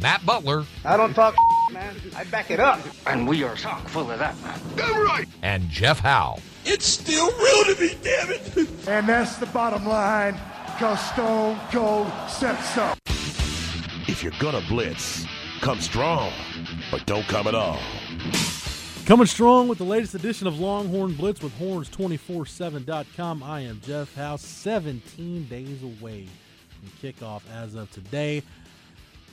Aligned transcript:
Matt 0.00 0.24
Butler, 0.26 0.64
I 0.84 0.96
don't 0.96 1.14
talk, 1.14 1.34
man. 1.72 1.94
I 2.14 2.24
back 2.24 2.50
it 2.50 2.60
up. 2.60 2.80
And 3.06 3.26
we 3.26 3.42
are 3.44 3.54
chock 3.54 3.88
full 3.88 4.10
of 4.10 4.18
that, 4.18 4.40
man. 4.42 4.60
Damn 4.76 5.04
right. 5.06 5.26
and 5.42 5.68
Jeff 5.70 6.00
Howe. 6.00 6.38
It's 6.64 6.84
still 6.86 7.26
real 7.26 7.74
to 7.74 7.80
me, 7.80 7.96
damn 8.02 8.30
it. 8.30 8.68
And 8.88 9.08
that's 9.08 9.36
the 9.36 9.46
bottom 9.46 9.86
line, 9.86 10.38
because 10.66 11.00
Stone 11.12 11.58
Cold 11.72 12.10
said 12.28 12.56
so. 12.62 12.92
If 14.08 14.22
you're 14.22 14.32
gonna 14.38 14.62
blitz, 14.68 15.26
come 15.60 15.80
strong, 15.80 16.32
but 16.90 17.04
don't 17.06 17.26
come 17.26 17.46
at 17.48 17.54
all. 17.54 17.80
Coming 19.06 19.26
strong 19.26 19.68
with 19.68 19.78
the 19.78 19.84
latest 19.84 20.14
edition 20.14 20.46
of 20.46 20.58
Longhorn 20.58 21.14
Blitz 21.14 21.40
with 21.42 21.56
horns247.com. 21.58 23.42
I 23.42 23.60
am 23.60 23.80
Jeff 23.84 24.14
Howe, 24.14 24.36
17 24.36 25.46
days 25.46 25.82
away 25.82 26.26
from 26.70 26.90
kickoff 27.00 27.42
as 27.54 27.74
of 27.74 27.90
today. 27.92 28.42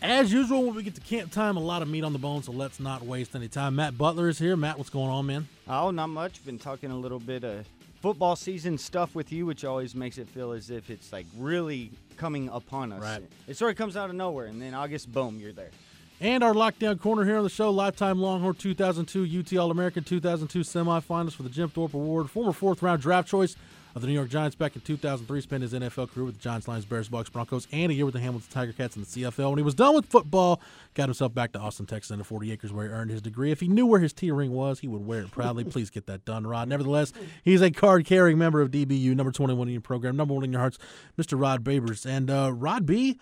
As 0.04 0.34
usual, 0.34 0.64
when 0.66 0.76
we 0.76 0.84
get 0.84 0.96
to 0.96 1.02
camp 1.02 1.32
time, 1.32 1.56
a 1.56 1.62
lot 1.62 1.82
of 1.82 1.88
meat 1.88 2.04
on 2.04 2.12
the 2.12 2.20
bone, 2.20 2.44
so 2.44 2.52
let's 2.52 2.78
not 2.78 3.04
waste 3.04 3.38
any 3.38 3.48
time. 3.48 3.78
Matt 3.78 3.98
Butler 3.98 4.28
is 4.28 4.38
here. 4.38 4.58
Matt, 4.58 4.78
what's 4.78 4.90
going 4.90 5.10
on, 5.10 5.26
man? 5.26 5.48
Oh, 5.66 5.92
not 5.92 6.08
much. 6.08 6.46
Been 6.46 6.60
talking 6.60 6.92
a 6.92 6.98
little 6.98 7.22
bit 7.22 7.46
of 7.46 7.66
football 8.02 8.36
season 8.36 8.78
stuff 8.78 9.16
with 9.16 9.32
you, 9.32 9.46
which 9.46 9.64
always 9.64 9.96
makes 9.96 10.18
it 10.18 10.28
feel 10.28 10.52
as 10.52 10.70
if 10.70 10.90
it's 10.90 11.14
like 11.14 11.26
really 11.38 11.90
coming 12.18 12.50
upon 12.50 12.92
us. 12.92 13.02
Right. 13.02 13.24
It 13.48 13.56
sort 13.56 13.72
of 13.72 13.78
comes 13.78 13.96
out 13.96 14.10
of 14.10 14.16
nowhere, 14.18 14.48
and 14.48 14.62
then 14.62 14.74
August, 14.74 15.10
boom, 15.14 15.40
you're 15.40 15.54
there. 15.54 15.72
And 16.20 16.44
our 16.44 16.54
lockdown 16.54 17.00
corner 17.00 17.24
here 17.24 17.38
on 17.38 17.44
the 17.44 17.50
show, 17.50 17.72
lifetime 17.72 18.20
Longhorn 18.20 18.56
2002 18.56 19.40
UT 19.40 19.58
All 19.58 19.72
American 19.72 20.04
2002 20.04 20.60
semifinalist 20.60 21.36
for 21.36 21.44
the 21.44 21.50
Jim 21.50 21.70
Thorpe 21.70 21.94
Award, 21.94 22.30
former 22.30 22.52
fourth 22.52 22.84
round 22.84 23.02
draft 23.02 23.30
choice 23.30 23.56
of 23.96 24.02
the 24.02 24.08
New 24.08 24.14
York 24.14 24.30
Giants 24.30 24.56
back 24.56 24.76
in 24.76 24.82
2003, 24.82 25.42
spent 25.42 25.62
his 25.62 25.74
NFL 25.74 26.12
career 26.12 26.26
with 26.26 26.36
the 26.36 26.42
Giants, 26.42 26.68
Lions, 26.68 26.86
Bears, 26.86 27.10
Bucks, 27.10 27.30
Broncos, 27.30 27.68
and 27.72 27.92
a 27.92 27.96
year 27.96 28.06
with 28.06 28.14
the 28.14 28.20
Hamilton 28.20 28.48
Tiger 28.52 28.74
Cats 28.74 28.96
in 28.96 29.04
the 29.04 29.08
CFL. 29.08 29.50
When 29.50 29.60
he 29.60 29.64
was 29.64 29.76
done 29.76 29.94
with 29.96 30.06
football, 30.06 30.62
got 30.94 31.06
himself 31.06 31.34
back 31.34 31.52
to 31.54 31.60
Austin, 31.60 31.86
Texas, 31.86 32.12
under 32.12 32.24
40 32.24 32.52
acres, 32.52 32.74
where 32.74 32.88
he 32.88 32.92
earned 32.94 33.12
his 33.12 33.22
degree. 33.22 33.52
If 33.52 33.60
he 33.60 33.68
knew 33.68 33.86
where 33.86 34.00
his 34.00 34.14
T 34.14 34.32
ring 34.32 34.52
was, 34.52 34.80
he 34.80 34.88
would 34.88 35.06
wear 35.06 35.22
it 35.22 35.32
proudly. 35.32 35.64
Please 35.64 35.90
get 35.90 36.08
that 36.08 36.26
done, 36.26 36.48
Rod. 36.48 36.68
Nevertheless, 36.68 37.14
he's 37.44 37.62
a 37.62 37.72
card 37.72 38.06
carrying 38.06 38.38
member 38.38 38.62
of 38.62 38.72
DBU, 38.72 39.16
number 39.16 39.32
21 39.32 39.68
in 39.68 39.74
your 39.74 39.82
program, 39.82 40.16
number 40.16 40.34
one 40.34 40.44
in 40.44 40.52
your 40.52 40.62
hearts, 40.62 40.78
Mr. 41.18 41.40
Rod 41.40 41.64
Babers. 41.64 42.06
And 42.06 42.30
uh, 42.30 42.52
Rod 42.54 42.86
B. 42.86 43.20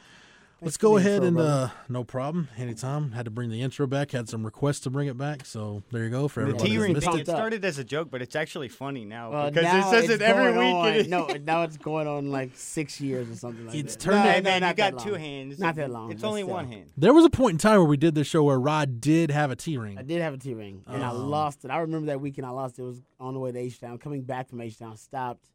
Let's 0.63 0.77
go 0.77 0.95
ahead 0.97 1.23
and 1.23 1.39
uh, 1.39 1.69
no 1.89 2.03
problem. 2.03 2.47
Anytime. 2.55 3.13
Had 3.13 3.25
to 3.25 3.31
bring 3.31 3.49
the 3.49 3.63
intro 3.63 3.87
back. 3.87 4.11
Had 4.11 4.29
some 4.29 4.45
requests 4.45 4.81
to 4.81 4.91
bring 4.91 5.07
it 5.07 5.17
back. 5.17 5.43
So 5.43 5.81
there 5.91 6.03
you 6.03 6.11
go 6.11 6.27
for 6.27 6.41
The 6.41 6.49
everybody. 6.49 6.69
T 6.69 6.75
that 6.77 6.81
ring 6.83 6.93
missed 6.93 7.07
thing, 7.07 7.15
it. 7.17 7.21
it 7.21 7.25
started 7.27 7.65
as 7.65 7.79
a 7.79 7.83
joke, 7.83 8.09
but 8.11 8.21
it's 8.21 8.35
actually 8.35 8.67
funny 8.67 9.03
now 9.03 9.31
Well, 9.31 9.49
because 9.49 9.63
now 9.63 9.79
it 9.79 9.91
says 9.91 10.03
it's 10.03 10.13
it 10.13 10.21
every 10.21 10.53
going 10.53 10.57
week. 10.57 10.75
on- 10.75 10.93
it- 10.93 11.09
no, 11.41 11.43
now 11.43 11.63
it's 11.63 11.77
going 11.77 12.05
on 12.07 12.29
like 12.29 12.51
six 12.53 13.01
years 13.01 13.27
or 13.31 13.35
something 13.35 13.65
like 13.65 13.75
It's 13.75 13.95
that. 13.95 13.95
It's 13.95 14.05
turned 14.05 14.17
no, 14.23 14.29
out- 14.29 14.35
Hey, 14.35 14.41
no, 14.41 14.49
man, 14.51 14.61
not 14.61 14.69
you 14.77 14.91
got 14.91 14.99
two 15.03 15.13
hands. 15.15 15.57
Not 15.59 15.75
that 15.77 15.89
long. 15.89 16.11
It's 16.11 16.23
only 16.23 16.43
still. 16.43 16.53
one 16.53 16.67
hand. 16.67 16.91
There 16.95 17.13
was 17.13 17.25
a 17.25 17.29
point 17.31 17.53
in 17.53 17.57
time 17.57 17.77
where 17.79 17.89
we 17.89 17.97
did 17.97 18.13
the 18.13 18.23
show 18.23 18.43
where 18.43 18.59
Rod 18.59 19.01
did 19.01 19.31
have 19.31 19.49
a 19.49 19.55
T 19.55 19.79
ring. 19.79 19.97
I 19.97 20.03
did 20.03 20.21
have 20.21 20.35
a 20.35 20.37
T 20.37 20.53
ring, 20.53 20.83
and 20.85 21.03
I 21.03 21.09
Oh. 21.09 21.15
lost 21.25 21.65
it. 21.65 21.71
I 21.71 21.79
remember 21.79 22.05
that 22.07 22.21
weekend 22.21 22.45
I 22.45 22.51
lost 22.51 22.77
it. 22.77 22.83
It 22.83 22.85
was 22.85 23.01
on 23.19 23.33
the 23.33 23.39
way 23.39 23.51
to 23.51 23.57
H 23.57 23.79
Town. 23.79 23.97
Coming 23.97 24.21
back 24.21 24.47
from 24.47 24.61
H 24.61 24.77
Town, 24.77 24.95
stopped 24.95 25.49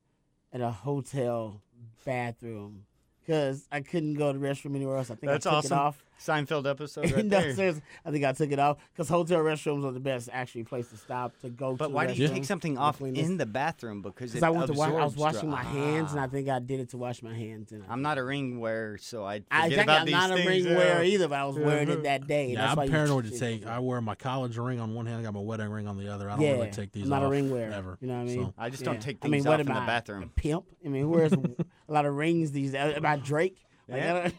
at 0.53 0.61
a 0.61 0.71
hotel 0.73 1.63
bathroom 2.05 2.87
because 3.27 3.67
I 3.73 3.81
couldn't 3.81 4.15
go 4.15 4.33
to 4.33 4.39
the 4.39 4.47
restroom 4.47 4.77
anywhere 4.77 4.97
else. 4.97 5.11
I 5.11 5.17
think 5.17 5.33
That's 5.33 5.47
I 5.47 5.51
took 5.51 5.59
awesome. 5.59 5.77
it 5.77 5.81
off. 5.81 6.05
Seinfeld 6.19 6.69
episode 6.69 7.11
right 7.13 7.25
no, 7.25 7.41
there. 7.41 7.55
seriously, 7.55 7.83
I 8.05 8.11
think 8.11 8.25
I 8.25 8.33
took 8.33 8.51
it 8.51 8.59
off 8.59 8.79
because 8.93 9.09
hotel 9.09 9.39
restrooms 9.41 9.85
are 9.85 9.93
the 9.93 10.01
best 10.01 10.29
actually 10.33 10.65
place 10.65 10.89
to 10.89 10.97
stop 10.97 11.39
to 11.41 11.51
go. 11.51 11.75
But 11.77 11.89
to 11.89 11.93
why 11.95 12.07
the 12.07 12.15
do 12.15 12.23
you 12.23 12.29
take 12.29 12.45
something 12.45 12.79
off 12.79 12.99
clean 12.99 13.15
this. 13.15 13.27
in 13.27 13.37
the 13.37 13.47
bathroom? 13.47 14.01
Because 14.03 14.33
Because 14.33 14.43
it 14.43 14.47
I 14.47 14.51
went 14.51 14.67
to 14.69 14.73
wash, 14.73 14.91
I 14.93 15.05
was 15.05 15.17
washing 15.17 15.51
dry- 15.51 15.63
my 15.63 15.69
hands, 15.69 16.13
and 16.13 16.21
I 16.21 16.27
think 16.27 16.49
I 16.49 16.59
did 16.59 16.81
it 16.81 16.89
to 16.91 16.97
wash 16.97 17.23
my 17.23 17.35
hands. 17.35 17.73
And 17.73 17.85
I, 17.89 17.93
I'm 17.93 18.03
not 18.03 18.19
a 18.19 18.25
ring 18.25 18.61
wearer, 18.61 18.97
so 18.99 19.25
I 19.25 19.43
I 19.51 19.65
forget 19.65 19.71
think 19.71 19.83
about 19.83 19.99
I'm 20.01 20.07
these 20.07 20.13
not 20.15 20.31
a 20.31 20.35
things. 20.37 20.47
ring 20.49 20.65
yeah. 20.67 20.77
wearer 20.77 21.03
either, 21.05 21.29
but 21.29 21.35
I 21.39 21.45
was 21.45 21.57
wearing 21.59 21.89
it 21.91 22.03
that 22.05 22.27
day. 22.27 22.53
Yeah, 22.53 22.67
That's 22.67 22.79
I'm 22.79 22.85
you- 22.85 22.91
paranoid 22.91 23.25
to 23.31 23.39
take. 23.39 23.67
I 23.67 23.79
wear 23.79 24.01
my 24.01 24.15
college 24.15 24.57
ring 24.57 24.81
on 24.81 24.95
one 24.95 25.07
hand. 25.07 25.21
I 25.21 25.23
got 25.23 25.35
my 25.35 25.41
wedding 25.41 25.69
ring 25.71 25.87
on 25.87 25.99
the 25.99 26.09
other. 26.13 26.31
I 26.31 26.37
don't 26.37 26.45
yeah, 26.45 26.53
really 26.53 26.71
take 26.71 26.93
these 26.93 27.05
I'm 27.05 27.11
not 27.11 27.23
off 27.23 27.29
a 27.29 27.31
ring 27.31 27.51
wearer. 27.51 27.73
ever. 27.73 27.99
You 28.01 28.09
know 28.09 28.15
what 28.15 28.21
I 28.21 28.25
mean? 28.25 28.45
So, 28.47 28.55
I 28.57 28.71
just 28.71 28.83
Yeah. 28.83 28.93
don't 28.93 29.01
take 29.03 29.19
I 29.23 29.29
mean, 29.29 29.33
things 29.43 29.47
what 29.47 29.55
off 29.61 29.67
in 29.67 29.69
am 29.71 29.75
the 29.83 29.87
bathroom. 29.87 30.31
Pimp. 30.35 30.65
I 30.85 30.89
mean, 30.89 31.03
who 31.03 31.11
wears 31.11 31.33
a 31.89 31.93
lot 31.93 32.07
of 32.07 32.15
rings 32.15 32.53
these 32.53 32.73
days? 32.73 32.97
Am 32.97 33.05
I 33.07 33.17
Drake? 33.17 33.59
Like, 33.89 34.01
Yeah. 34.03 34.31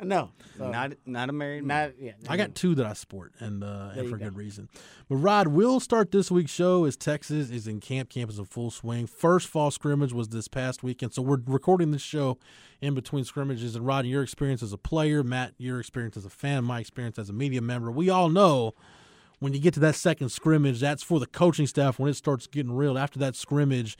I 0.00 0.04
don't- 0.04 0.30
So, 0.58 0.70
Not 0.70 0.94
not 1.06 1.28
a 1.28 1.32
married 1.32 1.62
man. 1.64 1.90
not 1.90 2.00
yeah. 2.00 2.12
I 2.28 2.36
got 2.36 2.54
two 2.54 2.74
that 2.76 2.86
I 2.86 2.94
sport, 2.94 3.32
and 3.38 3.62
uh, 3.62 3.90
and 3.96 4.08
for 4.08 4.16
go. 4.16 4.24
good 4.26 4.36
reason. 4.36 4.68
But 5.08 5.16
Rod, 5.16 5.48
we'll 5.48 5.78
start 5.80 6.10
this 6.10 6.30
week's 6.30 6.50
show 6.50 6.84
as 6.86 6.96
Texas 6.96 7.50
is 7.50 7.66
in 7.68 7.80
camp. 7.80 8.08
Camp 8.10 8.30
is 8.30 8.38
in 8.38 8.46
full 8.46 8.70
swing. 8.70 9.06
First 9.06 9.46
fall 9.48 9.70
scrimmage 9.70 10.12
was 10.12 10.28
this 10.28 10.48
past 10.48 10.82
weekend, 10.82 11.12
so 11.14 11.22
we're 11.22 11.38
recording 11.46 11.90
this 11.92 12.02
show 12.02 12.38
in 12.80 12.94
between 12.94 13.24
scrimmages. 13.24 13.76
And 13.76 13.86
Rod, 13.86 14.06
your 14.06 14.22
experience 14.22 14.62
as 14.62 14.72
a 14.72 14.78
player, 14.78 15.22
Matt, 15.22 15.52
your 15.58 15.78
experience 15.80 16.16
as 16.16 16.24
a 16.24 16.30
fan, 16.30 16.64
my 16.64 16.80
experience 16.80 17.18
as 17.18 17.28
a 17.30 17.34
media 17.34 17.60
member, 17.60 17.90
we 17.90 18.08
all 18.10 18.28
know 18.30 18.72
when 19.38 19.52
you 19.52 19.60
get 19.60 19.74
to 19.74 19.80
that 19.80 19.94
second 19.94 20.30
scrimmage, 20.30 20.80
that's 20.80 21.02
for 21.02 21.20
the 21.20 21.26
coaching 21.26 21.66
staff 21.66 21.98
when 21.98 22.10
it 22.10 22.14
starts 22.14 22.46
getting 22.46 22.72
real. 22.72 22.98
After 22.98 23.18
that 23.20 23.36
scrimmage, 23.36 23.96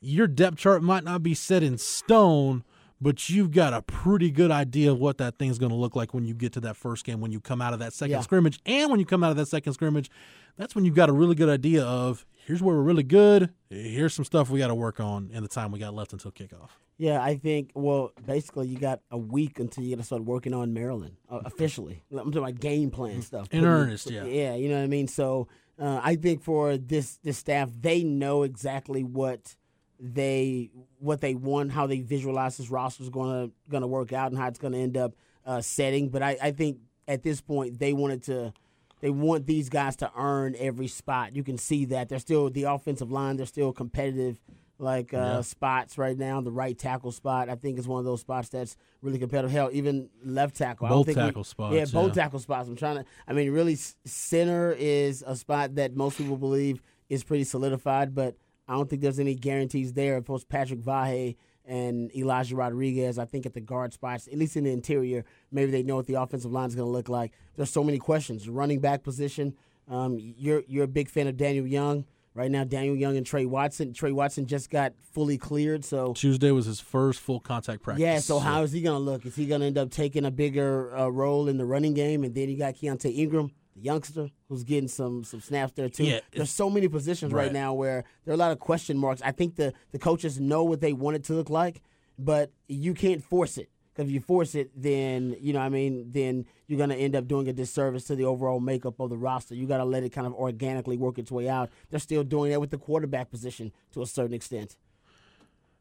your 0.00 0.26
depth 0.26 0.56
chart 0.56 0.82
might 0.82 1.04
not 1.04 1.22
be 1.22 1.34
set 1.34 1.62
in 1.62 1.78
stone, 1.78 2.64
but 3.02 3.28
you've 3.28 3.50
got 3.50 3.74
a 3.74 3.82
pretty 3.82 4.30
good 4.30 4.50
idea 4.50 4.92
of 4.92 4.98
what 4.98 5.18
that 5.18 5.36
thing's 5.38 5.58
going 5.58 5.70
to 5.70 5.76
look 5.76 5.96
like 5.96 6.14
when 6.14 6.24
you 6.24 6.34
get 6.34 6.52
to 6.52 6.60
that 6.60 6.76
first 6.76 7.04
game, 7.04 7.20
when 7.20 7.32
you 7.32 7.40
come 7.40 7.60
out 7.60 7.72
of 7.72 7.80
that 7.80 7.92
second 7.92 8.12
Yeah. 8.12 8.20
scrimmage. 8.20 8.60
And 8.64 8.90
when 8.90 9.00
you 9.00 9.06
come 9.06 9.24
out 9.24 9.30
of 9.32 9.36
that 9.36 9.46
second 9.48 9.72
scrimmage, 9.72 10.08
that's 10.56 10.74
when 10.74 10.84
you've 10.84 10.94
got 10.94 11.08
a 11.08 11.12
really 11.12 11.34
good 11.34 11.48
idea 11.48 11.82
of 11.84 12.24
here's 12.46 12.62
where 12.62 12.76
we're 12.76 12.82
really 12.82 13.02
good. 13.02 13.50
Here's 13.70 14.14
some 14.14 14.24
stuff 14.24 14.50
we 14.50 14.58
got 14.60 14.68
to 14.68 14.74
work 14.74 15.00
on 15.00 15.30
in 15.32 15.42
the 15.42 15.48
time 15.48 15.72
we 15.72 15.78
got 15.80 15.94
left 15.94 16.12
until 16.12 16.30
kickoff. 16.30 16.68
Yeah, 16.98 17.20
I 17.22 17.36
think. 17.36 17.72
Well, 17.74 18.12
basically, 18.24 18.68
you 18.68 18.78
got 18.78 19.00
a 19.10 19.18
week 19.18 19.58
until 19.58 19.82
you 19.82 19.90
got 19.96 20.00
to 20.02 20.06
start 20.06 20.22
working 20.24 20.54
on 20.54 20.72
Maryland 20.72 21.16
uh, 21.28 21.40
officially. 21.44 22.04
I'm 22.12 22.18
talking 22.30 22.36
about 22.38 22.60
game 22.60 22.90
plan 22.90 23.22
stuff. 23.22 23.48
In 23.50 23.64
earnest, 23.64 24.08
yeah. 24.10 24.24
Yeah, 24.24 24.54
you 24.54 24.68
know 24.68 24.76
what 24.76 24.84
I 24.84 24.88
mean. 24.88 25.08
So 25.08 25.48
uh, 25.80 26.00
I 26.02 26.14
think 26.16 26.42
for 26.42 26.76
this 26.76 27.16
this 27.24 27.38
staff, 27.38 27.70
they 27.80 28.04
know 28.04 28.42
exactly 28.44 29.02
what 29.02 29.56
they 30.04 30.70
what 30.98 31.20
they 31.20 31.34
want, 31.36 31.70
how 31.70 31.86
they 31.86 32.00
visualize 32.00 32.56
this 32.56 32.68
roster 32.70 33.04
is 33.04 33.08
going 33.08 33.48
to 33.48 33.54
going 33.70 33.82
to 33.82 33.86
work 33.86 34.12
out, 34.12 34.32
and 34.32 34.38
how 34.40 34.48
it's 34.48 34.58
going 34.58 34.72
to 34.72 34.78
end 34.80 34.96
up 34.96 35.14
uh, 35.46 35.60
setting. 35.60 36.08
But 36.08 36.22
I, 36.22 36.36
I 36.42 36.50
think 36.50 36.78
at 37.06 37.22
this 37.22 37.40
point, 37.40 37.78
they 37.78 37.92
wanted 37.92 38.24
to. 38.24 38.52
They 39.00 39.10
want 39.10 39.46
these 39.46 39.68
guys 39.68 39.96
to 39.96 40.12
earn 40.16 40.54
every 40.58 40.86
spot. 40.86 41.34
You 41.34 41.42
can 41.42 41.58
see 41.58 41.86
that 41.86 42.08
they're 42.08 42.20
still 42.20 42.50
the 42.50 42.64
offensive 42.64 43.10
line. 43.10 43.36
They're 43.36 43.46
still 43.46 43.72
competitive, 43.72 44.40
like 44.78 45.12
uh, 45.12 45.16
Yeah. 45.16 45.40
spots 45.40 45.98
right 45.98 46.16
now. 46.16 46.40
The 46.40 46.52
right 46.52 46.78
tackle 46.78 47.10
spot, 47.10 47.48
I 47.48 47.56
think, 47.56 47.80
is 47.80 47.88
one 47.88 47.98
of 47.98 48.04
those 48.04 48.20
spots 48.20 48.48
that's 48.50 48.76
really 49.00 49.18
competitive. 49.18 49.50
Hell, 49.50 49.70
even 49.72 50.08
left 50.24 50.54
tackle. 50.54 50.86
Both 50.88 51.06
think 51.06 51.16
we- 51.18 51.22
tackle 51.24 51.42
spots, 51.42 51.74
Yeah, 51.74 51.84
both 51.92 52.16
yeah. 52.16 52.22
tackle 52.22 52.38
spots. 52.38 52.68
I'm 52.68 52.76
trying 52.76 52.98
to. 52.98 53.04
I 53.26 53.32
mean, 53.32 53.50
really, 53.50 53.76
center 54.04 54.72
is 54.78 55.24
a 55.26 55.34
spot 55.34 55.74
that 55.74 55.96
most 55.96 56.16
people 56.18 56.36
believe 56.36 56.80
is 57.08 57.24
pretty 57.24 57.42
solidified, 57.44 58.14
but 58.14 58.36
I 58.72 58.76
don't 58.76 58.88
think 58.88 59.02
there's 59.02 59.18
any 59.18 59.34
guarantees 59.34 59.92
there. 59.92 60.16
Of 60.16 60.26
course, 60.26 60.44
Patrick 60.44 60.80
Vahe 60.80 61.36
and 61.66 62.10
Elijah 62.16 62.56
Rodriguez, 62.56 63.18
I 63.18 63.26
think 63.26 63.44
at 63.44 63.52
the 63.52 63.60
guard 63.60 63.92
spots, 63.92 64.28
at 64.28 64.38
least 64.38 64.56
in 64.56 64.64
the 64.64 64.70
interior, 64.72 65.26
maybe 65.50 65.70
they 65.70 65.82
know 65.82 65.96
what 65.96 66.06
the 66.06 66.14
offensive 66.14 66.50
line 66.50 66.68
is 66.68 66.74
going 66.74 66.86
to 66.86 66.90
look 66.90 67.10
like. 67.10 67.32
There's 67.54 67.70
so 67.70 67.84
many 67.84 67.98
questions. 67.98 68.48
Running 68.48 68.80
back 68.80 69.02
position, 69.02 69.54
um, 69.88 70.16
you're 70.18 70.62
you're 70.66 70.84
a 70.84 70.88
big 70.88 71.10
fan 71.10 71.26
of 71.26 71.36
Daniel 71.36 71.66
Young. 71.66 72.06
Right 72.34 72.50
now, 72.50 72.64
Daniel 72.64 72.96
Young 72.96 73.18
and 73.18 73.26
Tre 73.26 73.44
Watson. 73.44 73.92
Tre 73.92 74.10
Watson 74.10 74.46
just 74.46 74.70
got 74.70 74.94
fully 75.12 75.36
cleared, 75.36 75.84
so 75.84 76.14
Tuesday 76.14 76.50
was 76.50 76.64
his 76.64 76.80
first 76.80 77.20
full 77.20 77.40
contact 77.40 77.82
practice. 77.82 78.00
yeah, 78.00 78.20
so 78.20 78.38
how 78.38 78.62
is 78.62 78.72
he 78.72 78.80
going 78.80 78.96
to 78.96 79.04
look? 79.04 79.26
Is 79.26 79.36
he 79.36 79.44
going 79.44 79.60
to 79.60 79.66
end 79.66 79.76
up 79.76 79.90
taking 79.90 80.24
a 80.24 80.30
bigger 80.30 80.96
uh, 80.96 81.08
role 81.08 81.46
in 81.46 81.58
the 81.58 81.66
running 81.66 81.92
game? 81.92 82.24
And 82.24 82.34
then 82.34 82.48
you 82.48 82.56
got 82.56 82.72
Keontae 82.76 83.14
Ingram, 83.18 83.52
the 83.74 83.80
youngster, 83.82 84.28
who's 84.48 84.64
getting 84.64 84.88
some 84.88 85.24
some 85.24 85.40
snaps 85.40 85.72
there 85.72 85.88
too. 85.88 86.04
Yeah, 86.04 86.20
There's 86.32 86.50
so 86.50 86.68
many 86.70 86.88
positions 86.88 87.32
right. 87.32 87.44
Right. 87.44 87.52
now 87.52 87.74
where 87.74 88.04
there 88.24 88.32
are 88.32 88.34
a 88.34 88.38
lot 88.38 88.52
of 88.52 88.58
question 88.58 88.96
marks. 88.98 89.22
I 89.22 89.32
think 89.32 89.56
the 89.56 89.72
the 89.92 89.98
coaches 89.98 90.38
know 90.40 90.64
what 90.64 90.80
they 90.80 90.92
want 90.92 91.16
it 91.16 91.24
to 91.24 91.34
look 91.34 91.50
like, 91.50 91.82
but 92.18 92.50
you 92.68 92.94
can't 92.94 93.22
force 93.22 93.58
it. 93.58 93.68
Because 93.94 94.08
if 94.08 94.14
you 94.14 94.20
force 94.20 94.54
it, 94.54 94.70
then 94.74 95.36
you 95.38 95.52
know, 95.52 95.60
I 95.60 95.68
mean, 95.68 96.10
then 96.10 96.46
you're 96.66 96.78
gonna 96.78 96.94
end 96.94 97.14
up 97.14 97.28
doing 97.28 97.48
a 97.48 97.52
disservice 97.52 98.04
to 98.04 98.16
the 98.16 98.24
overall 98.24 98.58
makeup 98.60 99.00
of 99.00 99.10
the 99.10 99.18
roster. 99.18 99.54
You 99.54 99.66
got 99.66 99.78
to 99.78 99.84
let 99.84 100.02
it 100.02 100.10
kind 100.10 100.26
of 100.26 100.32
organically 100.32 100.96
work 100.96 101.18
its 101.18 101.30
way 101.30 101.48
out. 101.48 101.70
They're 101.90 102.00
still 102.00 102.24
doing 102.24 102.50
that 102.52 102.60
with 102.60 102.70
the 102.70 102.78
quarterback 102.78 103.30
position 103.30 103.70
to 103.92 104.00
a 104.02 104.06
certain 104.06 104.32
extent. 104.34 104.76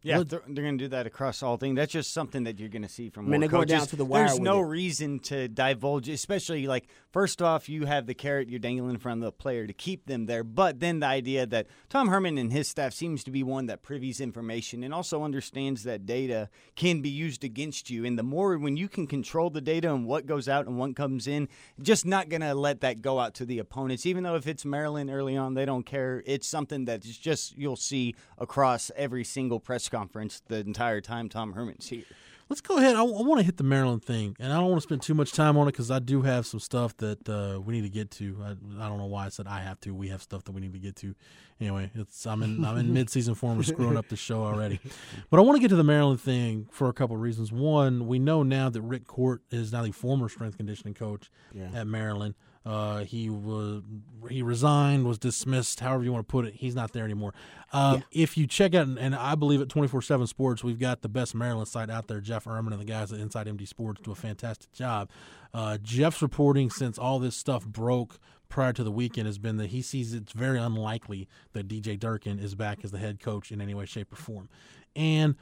Yeah, 0.04 0.18
What- 0.20 0.30
they're, 0.30 0.42
they're 0.48 0.64
going 0.64 0.78
to 0.78 0.84
do 0.86 0.88
that 0.90 1.06
across 1.06 1.44
all 1.44 1.58
things. 1.58 1.76
That's 1.76 1.92
just 1.92 2.12
something 2.14 2.44
that 2.46 2.60
you're 2.60 2.70
going 2.70 2.82
to 2.82 2.90
see 2.90 3.10
from 3.10 3.28
I 3.28 3.30
mean, 3.38 3.42
more 3.42 3.50
coaches. 3.50 3.72
down 3.72 3.88
to 3.88 3.96
the 3.96 4.06
wire 4.06 4.26
There's 4.28 4.40
no 4.40 4.60
it. 4.62 4.68
reason 4.68 5.20
to 5.20 5.48
divulge, 5.48 6.10
especially 6.10 6.66
like 6.66 6.88
first 7.12 7.42
off, 7.42 7.70
you 7.70 7.86
have 7.86 8.08
the 8.08 8.14
carrot 8.16 8.50
you're 8.50 8.60
dangling 8.60 8.92
in 8.96 8.98
front 9.00 9.20
of 9.22 9.26
the 9.26 9.32
player 9.32 9.68
to 9.68 9.74
keep 9.74 10.08
them 10.08 10.26
there, 10.26 10.44
but 10.44 10.80
then 10.80 11.02
the 11.02 11.06
idea 11.06 11.46
that 11.46 11.68
Tom 11.90 12.08
Herman 12.08 12.38
and 12.40 12.52
his 12.52 12.68
staff 12.68 12.94
seems 12.94 13.24
to 13.26 13.32
be 13.32 13.44
one 13.44 13.68
that 13.68 13.84
privies 13.84 14.20
information 14.20 14.84
and 14.84 14.94
also 14.94 15.24
understands 15.24 15.84
that 15.84 16.06
data 16.08 16.50
can 16.76 17.02
be 17.02 17.10
used 17.10 17.44
against 17.44 17.90
you. 17.92 18.04
And 18.04 18.18
the 18.18 18.24
more 18.24 18.58
when 18.58 18.78
you 18.78 18.88
can 18.90 19.06
control 19.06 19.50
the 19.52 19.62
data 19.62 19.94
and 19.94 20.06
what 20.08 20.26
goes 20.26 20.50
out 20.50 20.66
and 20.66 20.80
what 20.80 20.96
comes 20.96 21.28
in, 21.28 21.48
just 21.82 22.06
not 22.08 22.28
going 22.28 22.42
to 22.42 22.56
let 22.56 22.82
that 22.82 23.02
go 23.04 23.20
out 23.20 23.36
to 23.36 23.46
the 23.46 23.60
opponents. 23.60 24.06
Even 24.08 24.24
though 24.24 24.36
if 24.36 24.48
it's 24.48 24.66
Maryland 24.66 25.12
early 25.12 25.38
on, 25.38 25.54
they 25.54 25.66
don't 25.66 25.86
care. 25.86 26.24
It's 26.26 26.48
something 26.48 26.86
that 26.86 27.06
is 27.06 27.18
just 27.18 27.56
you'll 27.56 27.76
see 27.76 28.16
across 28.40 28.90
every 28.96 29.24
single 29.24 29.60
press 29.60 29.90
conference 29.92 30.42
the 30.48 30.58
entire 30.58 31.02
time 31.02 31.30
Tom 31.30 31.54
Herman's 31.54 31.90
here. 31.90 32.04
Let's 32.52 32.60
go 32.60 32.78
ahead. 32.78 32.98
I, 32.98 33.02
want 33.04 33.40
to 33.40 33.46
hit 33.46 33.56
the 33.56 33.64
Maryland 33.64 34.04
thing, 34.04 34.36
and 34.38 34.52
I 34.52 34.58
don't 34.58 34.68
want 34.68 34.82
to 34.82 34.86
spend 34.86 35.02
too 35.02 35.14
much 35.14 35.32
time 35.32 35.56
on 35.56 35.70
it 35.70 35.72
because 35.72 35.90
I 35.90 36.00
do 36.00 36.24
have 36.24 36.46
some 36.46 36.60
stuff 36.60 36.98
that 36.98 37.30
uh, 37.30 37.62
we 37.62 37.74
need 37.74 37.84
to 37.84 37.90
get 37.90 38.12
to. 38.12 38.38
I, 38.44 38.50
I 38.84 38.90
don't 38.90 38.98
know 38.98 39.06
why 39.06 39.26
I 39.26 39.30
said 39.30 39.48
I 39.48 39.62
have 39.62 39.80
to. 39.82 39.96
We 39.96 40.10
have 40.10 40.22
stuff 40.22 40.44
that 40.44 40.52
we 40.52 40.60
need 40.60 40.74
to 40.74 40.80
get 40.80 40.98
to. 40.98 41.16
Anyway, 41.62 41.92
it's 41.96 42.28
I'm 42.28 42.44
in 42.44 42.66
I'm 42.66 42.78
in 42.78 42.94
mid-season 42.94 43.36
form. 43.36 43.56
We're 43.56 43.64
screwing 43.64 43.96
up 43.96 44.10
the 44.10 44.18
show 44.18 44.44
already, 44.44 44.82
but 45.30 45.40
I 45.40 45.44
want 45.44 45.56
to 45.56 45.62
get 45.62 45.70
to 45.70 45.78
the 45.78 45.84
Maryland 45.86 46.20
thing 46.20 46.68
for 46.72 46.90
a 46.90 46.94
couple 46.94 47.16
of 47.16 47.22
reasons. 47.22 47.54
One, 47.54 48.06
we 48.06 48.20
know 48.20 48.44
now 48.44 48.70
that 48.70 48.82
Rick 48.82 49.08
Court 49.08 49.44
is 49.50 49.72
now 49.72 49.84
the 49.84 49.94
former 49.94 50.28
strength 50.28 50.58
conditioning 50.58 50.94
coach 50.94 51.32
at 51.74 51.88
Maryland. 51.88 52.36
Uh, 52.64 53.04
he 53.04 53.30
was 53.30 53.82
he 54.30 54.44
resigned, 54.44 55.06
was 55.06 55.18
dismissed, 55.18 55.80
however 55.80 56.04
you 56.04 56.14
want 56.14 56.28
to 56.28 56.32
put 56.32 56.46
it. 56.46 56.54
He's 56.54 56.76
not 56.76 56.94
there 56.94 57.04
anymore. 57.04 57.34
Um, 57.74 58.04
If 58.12 58.38
you 58.38 58.46
check 58.46 58.76
out, 58.76 58.88
and, 58.88 59.16
I 59.16 59.34
believe 59.34 59.62
at 59.62 59.70
twenty 59.70 59.88
four 59.88 60.02
seven 60.02 60.28
Sports, 60.28 60.64
we've 60.64 60.80
got 60.80 61.02
the 61.02 61.10
best 61.10 61.34
Maryland 61.34 61.68
site 61.68 61.90
out 61.90 62.08
there. 62.08 62.22
Jeff 62.22 62.46
Ermann 62.46 62.72
and 62.72 62.80
the 62.80 62.86
guys 62.86 63.12
at 63.12 63.20
Inside 63.20 63.48
MD 63.48 63.68
Sports 63.68 64.02
do 64.04 64.12
a 64.12 64.16
fantastic 64.16 64.72
job. 64.74 65.10
Uh, 65.54 65.78
Jeff's 65.82 66.22
reporting 66.22 66.70
since 66.70 67.00
all 67.00 67.18
this 67.18 67.36
stuff 67.36 67.66
broke 67.66 68.20
prior 68.48 68.74
to 68.74 68.84
the 68.84 68.92
weekend 68.92 69.26
has 69.26 69.38
been 69.40 69.58
that 69.58 69.70
he 69.72 69.82
sees 69.82 70.14
it's 70.14 70.34
very 70.34 70.60
unlikely 70.60 71.28
that 71.54 71.68
DJ 71.68 71.98
Durkin 71.98 72.38
is 72.38 72.54
back 72.54 72.80
as 72.84 72.92
the 72.92 73.00
head 73.00 73.20
coach 73.20 73.52
in 73.52 73.60
any 73.60 73.74
way, 73.74 73.86
shape, 73.86 74.14
or 74.14 74.18
form. 74.18 74.50
And 74.96 75.36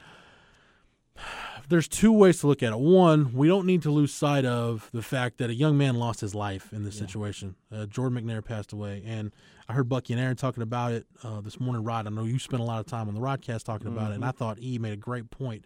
there's 1.68 1.86
two 1.86 2.12
ways 2.12 2.40
to 2.40 2.48
look 2.48 2.62
at 2.62 2.72
it. 2.72 2.78
One, 2.78 3.32
we 3.32 3.46
don't 3.46 3.64
need 3.64 3.82
to 3.82 3.90
lose 3.90 4.12
sight 4.12 4.44
of 4.44 4.88
the 4.92 5.02
fact 5.02 5.38
that 5.38 5.50
a 5.50 5.54
young 5.54 5.78
man 5.78 5.94
lost 5.94 6.20
his 6.20 6.34
life 6.34 6.72
in 6.72 6.84
this 6.84 6.98
situation. 6.98 7.54
Uh, 7.72 7.86
Jordan 7.86 8.20
McNair 8.20 8.44
passed 8.44 8.72
away, 8.72 9.02
and 9.06 9.32
I 9.68 9.74
heard 9.74 9.88
Bucky 9.88 10.12
and 10.12 10.20
Aaron 10.20 10.36
talking 10.36 10.64
about 10.64 10.92
it 10.92 11.06
uh, 11.22 11.40
this 11.40 11.60
morning. 11.60 11.84
Rod, 11.84 12.08
I 12.08 12.10
know 12.10 12.24
you 12.24 12.40
spent 12.40 12.60
a 12.60 12.64
lot 12.64 12.80
of 12.80 12.86
time 12.86 13.08
on 13.08 13.14
the 13.14 13.20
Rodcast 13.20 13.62
talking 13.62 13.86
about 13.86 14.10
it, 14.10 14.16
and 14.16 14.24
I 14.24 14.32
thought 14.32 14.58
E 14.60 14.78
made 14.78 14.92
a 14.92 14.96
great 14.96 15.30
point. 15.30 15.64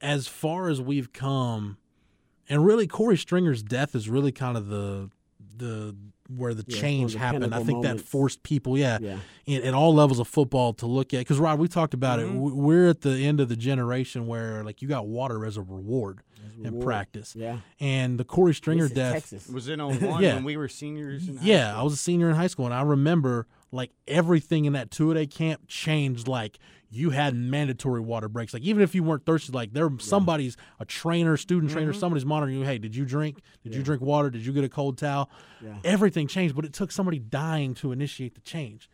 As 0.00 0.26
far 0.26 0.68
as 0.70 0.80
we've 0.80 1.12
come, 1.12 1.76
and 2.48 2.64
really 2.64 2.86
Korey 2.86 3.18
Stringer's 3.18 3.62
death 3.62 3.94
is 3.94 4.08
really 4.08 4.32
kind 4.32 4.56
of 4.56 4.68
the 4.68 5.10
the 5.56 5.94
where 6.28 6.52
the 6.54 6.64
Yeah, 6.66 6.80
change 6.80 7.12
the 7.14 7.18
happened. 7.18 7.44
I 7.54 7.58
pinnacle 7.58 7.82
think 7.82 7.98
that 7.98 8.04
forced 8.04 8.42
people, 8.42 8.76
yeah, 8.76 8.98
Yeah. 9.00 9.18
in, 9.46 9.62
at 9.62 9.72
all 9.74 9.94
levels 9.94 10.18
of 10.18 10.28
football 10.28 10.74
to 10.74 10.86
look 10.86 11.14
at. 11.14 11.18
Because 11.20 11.38
Rod, 11.38 11.58
we 11.58 11.68
talked 11.68 11.94
about 11.94 12.20
it. 12.20 12.26
Mm-hmm. 12.26 12.56
We're 12.62 12.88
at 12.90 13.00
the 13.00 13.24
end 13.26 13.40
of 13.40 13.48
the 13.48 13.56
generation 13.56 14.26
where 14.26 14.62
like 14.64 14.82
you 14.82 14.88
got 14.88 15.06
water 15.06 15.44
as 15.46 15.56
a 15.56 15.62
reward 15.62 16.20
in 16.58 16.64
reward. 16.64 16.84
practice. 16.84 17.34
Yeah. 17.36 17.58
And 17.80 18.18
the 18.18 18.24
Korey 18.24 18.54
Stringer 18.54 18.88
death. 18.88 19.12
Texas. 19.14 19.48
Was 19.48 19.68
in 19.68 19.80
on 19.80 20.02
oh 20.02 20.06
one 20.10 20.22
Yeah. 20.22 20.34
when 20.34 20.44
we 20.44 20.56
were 20.56 20.68
seniors? 20.68 21.28
In 21.28 21.36
high 21.38 21.44
Yeah, 21.46 21.70
school? 21.70 21.80
I 21.80 21.84
was 21.84 21.92
a 21.94 21.96
senior 21.96 22.28
in 22.28 22.36
high 22.36 22.46
school, 22.46 22.64
and 22.66 22.74
I 22.74 22.82
remember 22.82 23.46
like 23.70 23.90
everything 24.06 24.64
in 24.64 24.72
that 24.74 24.90
two 24.90 25.12
day 25.14 25.26
camp 25.26 25.62
changed. 25.68 26.26
Like 26.28 26.58
you 26.90 27.10
had 27.10 27.34
mandatory 27.34 28.00
water 28.00 28.28
breaks. 28.28 28.54
Like 28.54 28.62
even 28.62 28.82
if 28.82 28.94
you 28.94 29.02
weren't 29.02 29.26
thirsty, 29.26 29.52
like 29.52 29.72
there 29.74 29.90
somebody's 29.98 30.56
a 30.80 30.84
trainer, 30.86 31.36
student 31.36 31.70
trainer, 31.70 31.90
Mm-hmm. 31.92 32.00
somebody's 32.00 32.24
monitoring 32.24 32.58
you. 32.58 32.64
Hey, 32.64 32.78
did 32.78 32.96
you 32.96 33.04
drink? 33.04 33.40
Did 33.62 33.74
you 33.74 33.82
drink 33.82 34.00
water? 34.02 34.30
Did 34.30 34.46
you 34.46 34.52
get 34.52 34.64
a 34.64 34.68
cold 34.70 34.96
towel? 34.98 35.28
Everything 35.84 36.26
changed, 36.28 36.54
but 36.56 36.64
it 36.64 36.72
took 36.72 36.90
somebody 36.90 37.18
dying 37.18 37.74
to 37.74 37.92
initiate 37.92 38.34
the 38.34 38.40
change. 38.40 38.88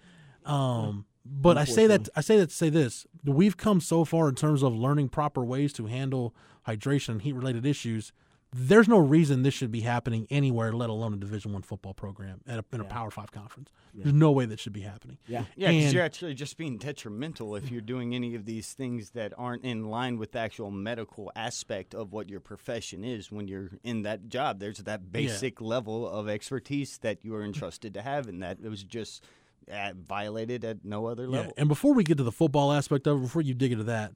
Um, 0.44 1.06
but 1.25 1.56
I 1.56 1.65
say 1.65 1.87
that 1.87 2.09
I 2.17 2.20
say 2.20 2.37
that 2.38 2.50
to 2.50 2.55
say 2.55 2.69
this: 2.69 3.06
we've 3.25 3.56
come 3.56 3.81
so 3.81 4.05
far 4.05 4.29
in 4.29 4.35
terms 4.35 4.62
of 4.62 4.75
learning 4.75 5.09
proper 5.09 5.44
ways 5.44 5.73
to 5.75 5.87
handle 5.87 6.35
hydration 6.69 7.11
and 7.11 7.23
heat 7.23 7.35
related 7.35 7.65
issues. 7.65 8.12
There's 8.56 8.87
no 8.87 8.99
reason 8.99 9.43
this 9.43 9.53
should 9.53 9.73
be 9.73 9.81
happening 9.81 10.29
anywhere, 10.31 10.73
let 10.73 10.89
alone 10.89 11.12
a 11.12 11.17
Division 11.17 11.53
One 11.53 11.62
football 11.62 11.93
program 11.93 12.41
at 12.47 12.61
a, 12.61 12.65
in 12.73 12.81
a 12.81 12.85
Power 12.85 13.11
Five 13.11 13.33
conference. 13.33 13.71
There's 13.93 14.15
no 14.15 14.31
way 14.31 14.47
that 14.47 14.61
should 14.61 14.73
be 14.73 14.83
happening. 14.83 15.19
Yeah. 15.27 15.45
Yeah, 15.56 15.71
because 15.71 15.85
And- 15.87 15.95
you're 15.95 16.05
actually 16.05 16.35
just 16.35 16.56
being 16.56 16.79
detrimental 16.79 17.56
if 17.56 17.69
you're 17.69 17.81
doing 17.81 18.15
any 18.15 18.37
of 18.37 18.45
these 18.45 18.73
things 18.73 19.11
that 19.11 19.33
aren't 19.37 19.65
in 19.65 19.89
line 19.91 20.19
with 20.19 20.33
the 20.33 20.39
actual 20.39 20.71
medical 20.71 21.33
aspect 21.35 21.97
of 21.97 22.12
what 22.12 22.31
your 22.31 22.39
profession 22.39 23.03
is 23.03 23.33
when 23.33 23.49
you're 23.49 23.71
in 23.83 24.03
that 24.03 24.29
job. 24.29 24.61
There's 24.61 24.79
that 24.79 25.11
basic 25.11 25.61
level 25.61 26.09
of 26.09 26.29
expertise 26.29 26.99
that 26.99 27.25
you 27.25 27.35
are 27.35 27.43
entrusted 27.43 27.93
to 27.95 28.03
have, 28.03 28.29
and 28.29 28.41
that 28.45 28.59
it 28.62 28.69
was 28.69 28.85
just 28.85 29.25
uh, 29.73 29.95
violated 29.97 30.65
at 30.65 30.85
no 30.85 31.06
other 31.06 31.25
Yeah, 31.25 31.31
level. 31.39 31.53
and 31.56 31.69
before 31.69 31.93
we 31.95 32.05
get 32.05 32.19
to 32.19 32.23
the 32.25 32.31
football 32.31 32.71
aspect 32.73 33.09
of 33.09 33.19
it, 33.19 33.23
before 33.23 33.43
you 33.43 33.55
dig 33.55 33.73
into 33.73 33.85
that, 33.85 34.12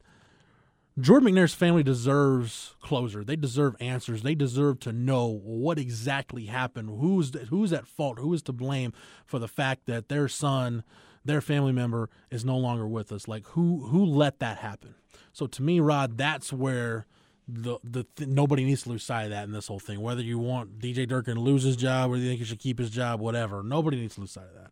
Jordan 1.00 1.32
McNair's 1.32 1.54
family 1.54 1.82
deserves 1.82 2.74
closure. 2.80 3.22
They 3.22 3.36
deserve 3.36 3.76
answers. 3.78 4.22
They 4.22 4.34
deserve 4.34 4.80
to 4.80 4.92
know 4.92 5.26
what 5.44 5.78
exactly 5.78 6.46
happened. 6.46 6.90
Who's 7.00 7.32
who's 7.48 7.72
at 7.72 7.86
fault? 7.86 8.18
Who 8.18 8.32
is 8.34 8.42
to 8.42 8.52
blame 8.52 8.92
for 9.24 9.38
the 9.38 9.48
fact 9.48 9.86
that 9.86 10.08
their 10.08 10.28
son, 10.28 10.82
their 11.24 11.40
family 11.40 11.72
member, 11.72 12.10
is 12.30 12.44
no 12.44 12.56
longer 12.56 12.86
with 12.86 13.12
us? 13.12 13.28
Like 13.28 13.46
who 13.48 13.86
who 13.88 14.04
let 14.04 14.40
that 14.40 14.58
happen? 14.58 14.94
So 15.32 15.46
to 15.46 15.62
me, 15.62 15.78
Rod, 15.78 16.18
that's 16.18 16.52
where 16.52 17.06
the 17.46 17.78
the 17.84 18.04
th- 18.16 18.28
nobody 18.28 18.64
needs 18.64 18.82
to 18.82 18.90
lose 18.90 19.04
sight 19.04 19.24
of 19.24 19.30
that 19.30 19.44
in 19.44 19.52
this 19.52 19.68
whole 19.68 19.78
thing. 19.78 20.00
Whether 20.00 20.22
you 20.22 20.38
want 20.38 20.80
DJ 20.80 21.06
Durkin 21.06 21.36
to 21.36 21.40
lose 21.40 21.62
his 21.62 21.76
job, 21.76 22.10
whether 22.10 22.22
you 22.22 22.28
think 22.28 22.40
he 22.40 22.44
should 22.44 22.58
keep 22.58 22.78
his 22.78 22.90
job, 22.90 23.20
whatever, 23.20 23.62
nobody 23.62 24.00
needs 24.00 24.16
to 24.16 24.22
lose 24.22 24.32
sight 24.32 24.46
of 24.46 24.54
that. 24.54 24.70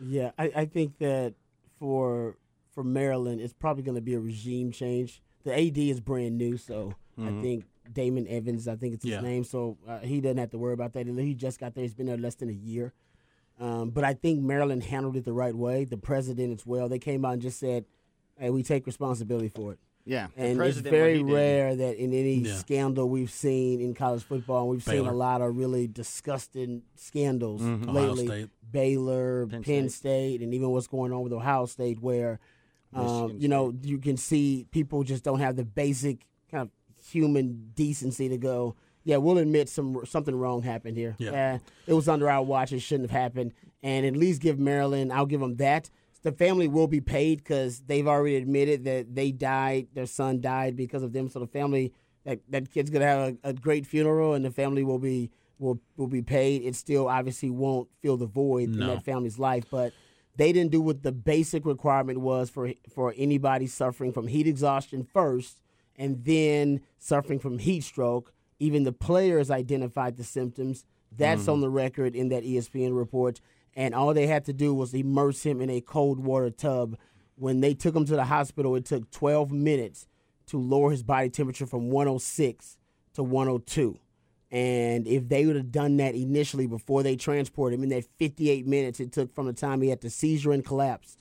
Yeah, 0.00 0.32
I, 0.36 0.52
I 0.56 0.64
think 0.66 0.98
that 0.98 1.34
for 1.78 2.36
for 2.74 2.82
Maryland, 2.82 3.40
it's 3.40 3.52
probably 3.52 3.82
going 3.82 3.94
to 3.94 4.02
be 4.02 4.14
a 4.14 4.20
regime 4.20 4.72
change. 4.72 5.22
The 5.44 5.52
AD 5.58 5.78
is 5.78 6.00
brand 6.00 6.38
new, 6.38 6.56
so 6.56 6.94
I 7.18 7.30
think 7.42 7.64
Damon 7.92 8.26
Evans, 8.28 8.68
I 8.68 8.76
think 8.76 8.94
it's 8.94 9.04
his 9.04 9.12
Yeah. 9.12 9.20
name, 9.20 9.44
so 9.44 9.76
uh, 9.86 9.98
he 9.98 10.20
doesn't 10.20 10.38
have 10.38 10.50
to 10.50 10.58
worry 10.58 10.72
about 10.74 10.92
that. 10.94 11.06
He 11.06 11.34
just 11.34 11.58
got 11.60 11.74
there; 11.74 11.82
he's 11.82 11.94
been 11.94 12.06
there 12.06 12.16
less 12.16 12.36
than 12.36 12.48
a 12.48 12.52
year. 12.52 12.92
Um, 13.60 13.90
but 13.90 14.02
I 14.04 14.14
think 14.14 14.40
Maryland 14.40 14.82
handled 14.84 15.16
it 15.16 15.24
the 15.24 15.32
right 15.32 15.54
way. 15.54 15.84
The 15.84 15.96
president 15.98 16.52
as 16.58 16.66
well. 16.66 16.88
They 16.88 16.98
came 16.98 17.24
out 17.24 17.34
and 17.34 17.42
just 17.42 17.58
said, 17.58 17.84
"Hey, 18.38 18.50
we 18.50 18.62
take 18.62 18.86
responsibility 18.86 19.48
for 19.48 19.72
it." 19.72 19.78
Yeah, 20.04 20.28
And 20.36 20.60
it's 20.60 20.78
very 20.78 21.22
rare 21.22 21.76
that 21.76 21.96
in 21.96 22.12
any 22.12 22.34
Yeah. 22.38 22.56
scandal 22.56 23.08
we've 23.08 23.30
seen 23.30 23.80
in 23.80 23.94
college 23.94 24.24
football, 24.24 24.68
we've 24.68 24.82
seen 24.82 25.06
a 25.06 25.12
lot 25.12 25.40
of 25.42 25.56
really 25.56 25.86
disgusting 25.86 26.82
scandals 26.96 27.62
Ohio 27.62 27.92
lately. 28.12 28.26
State. 28.26 28.50
Baylor, 28.72 29.46
Penn 29.46 29.62
Penn, 29.62 29.88
State. 29.88 29.90
State. 30.38 30.42
and 30.42 30.54
even 30.54 30.70
what's 30.70 30.88
going 30.88 31.12
on 31.12 31.22
with 31.22 31.32
Ohio 31.32 31.66
State, 31.66 32.00
where 32.00 32.40
um, 32.94 33.36
you 33.38 33.48
know 33.48 33.74
you 33.82 33.98
can 33.98 34.16
see 34.16 34.66
people 34.70 35.02
just 35.02 35.24
don't 35.24 35.40
have 35.40 35.56
the 35.56 35.64
basic 35.64 36.26
kind 36.50 36.62
of 36.62 36.70
human 37.06 37.70
decency 37.74 38.28
to 38.28 38.38
go. 38.38 38.74
Yeah, 39.04 39.16
we'll 39.16 39.38
admit 39.38 39.68
some 39.68 40.04
something 40.06 40.34
wrong 40.34 40.62
happened 40.62 40.96
here. 40.96 41.16
Yeah. 41.18 41.58
it 41.86 41.94
was 41.94 42.08
under 42.08 42.30
our 42.30 42.42
watch. 42.42 42.72
It 42.72 42.80
shouldn't 42.80 43.10
have 43.10 43.20
happened, 43.20 43.52
and 43.82 44.06
at 44.06 44.16
least 44.16 44.40
give 44.40 44.58
Maryland. 44.58 45.12
I'll 45.12 45.26
give 45.26 45.40
them 45.40 45.56
that. 45.56 45.90
The 46.22 46.30
family 46.32 46.68
will 46.68 46.86
be 46.86 47.00
paid 47.00 47.38
because 47.38 47.80
they've 47.80 48.06
already 48.06 48.36
admitted 48.36 48.84
that 48.84 49.12
they 49.14 49.32
died. 49.32 49.88
Their 49.92 50.06
son 50.06 50.40
died 50.40 50.76
because 50.76 51.02
of 51.02 51.12
them. 51.12 51.28
So 51.28 51.40
the 51.40 51.48
family, 51.48 51.92
that 52.24 52.40
that 52.50 52.70
kid's 52.70 52.90
gonna 52.90 53.06
have 53.06 53.36
a, 53.42 53.48
a 53.48 53.52
great 53.52 53.86
funeral, 53.86 54.34
and 54.34 54.44
the 54.44 54.52
family 54.52 54.84
will 54.84 55.00
be 55.00 55.30
will 55.58 55.80
will 55.96 56.06
be 56.06 56.22
paid. 56.22 56.62
It 56.62 56.76
still 56.76 57.08
obviously 57.08 57.50
won't 57.50 57.88
fill 58.02 58.16
the 58.16 58.26
void 58.26 58.68
in 58.68 58.78
that 58.86 59.04
family's 59.04 59.38
life, 59.38 59.64
but 59.68 59.92
they 60.36 60.52
didn't 60.52 60.70
do 60.70 60.80
what 60.80 61.02
the 61.02 61.12
basic 61.12 61.64
requirement 61.66 62.20
was 62.20 62.50
for 62.50 62.72
for 62.88 63.14
anybody 63.16 63.66
suffering 63.66 64.12
from 64.12 64.28
heat 64.28 64.46
exhaustion 64.46 65.04
first, 65.04 65.60
and 65.96 66.24
then 66.24 66.80
suffering 66.98 67.38
from 67.38 67.58
heat 67.58 67.82
stroke. 67.82 68.32
Even 68.58 68.84
the 68.84 68.92
players 68.92 69.50
identified 69.50 70.16
the 70.16 70.24
symptoms. 70.24 70.84
That's 71.10 71.44
mm. 71.44 71.52
on 71.52 71.60
the 71.60 71.68
record 71.68 72.14
in 72.14 72.28
that 72.28 72.44
ESPN 72.44 72.96
report. 72.96 73.40
And 73.74 73.94
all 73.94 74.14
they 74.14 74.26
had 74.26 74.44
to 74.46 74.52
do 74.52 74.74
was 74.74 74.94
immerse 74.94 75.44
him 75.44 75.60
in 75.60 75.70
a 75.70 75.80
cold 75.80 76.20
water 76.20 76.50
tub. 76.50 76.96
When 77.36 77.60
they 77.60 77.74
took 77.74 77.96
him 77.96 78.04
to 78.06 78.16
the 78.16 78.24
hospital, 78.24 78.76
it 78.76 78.84
took 78.84 79.10
12 79.10 79.50
minutes 79.50 80.06
to 80.46 80.58
lower 80.58 80.90
his 80.90 81.02
body 81.02 81.30
temperature 81.30 81.66
from 81.66 81.90
106 81.90 82.76
to 83.14 83.22
102. 83.22 83.98
And 84.52 85.08
if 85.08 85.30
they 85.30 85.46
would 85.46 85.56
have 85.56 85.72
done 85.72 85.96
that 85.96 86.14
initially 86.14 86.66
before 86.66 87.02
they 87.02 87.16
transported 87.16 87.78
him 87.78 87.84
in 87.84 87.88
that 87.88 88.04
58 88.18 88.66
minutes 88.66 89.00
it 89.00 89.10
took 89.10 89.34
from 89.34 89.46
the 89.46 89.54
time 89.54 89.80
he 89.80 89.88
had 89.88 90.02
the 90.02 90.10
seizure 90.10 90.52
and 90.52 90.62
collapsed 90.62 91.18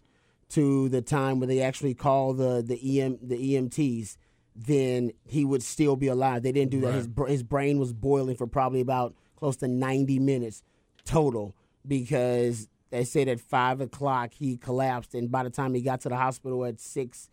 to 0.49 0.89
the 0.89 1.01
time 1.01 1.39
where 1.39 1.47
they 1.47 1.61
actually 1.61 1.93
called 1.93 2.37
the 2.37 2.61
the 2.61 3.01
EM 3.01 3.17
the 3.21 3.55
EMTs, 3.55 4.17
then 4.53 5.11
he 5.25 5.45
would 5.45 5.63
still 5.63 5.95
be 5.95 6.07
alive. 6.07 6.43
They 6.43 6.51
didn't 6.51 6.71
do 6.71 6.81
that. 6.81 6.93
His 6.93 7.07
his 7.27 7.43
brain 7.43 7.79
was 7.79 7.93
boiling 7.93 8.35
for 8.35 8.47
probably 8.47 8.81
about 8.81 9.15
close 9.37 9.55
to 9.57 9.67
90 9.69 10.19
minutes 10.19 10.61
total 11.05 11.55
because 11.87 12.67
they 12.89 13.05
said 13.05 13.29
at 13.29 13.39
five 13.39 13.79
o'clock 13.79 14.33
he 14.33 14.57
collapsed, 14.57 15.15
and 15.15 15.31
by 15.31 15.43
the 15.43 15.49
time 15.49 15.73
he 15.73 15.81
got 15.81 16.01
to 16.01 16.09
the 16.09 16.17
hospital 16.17 16.65
at 16.65 16.81
six 16.81 17.29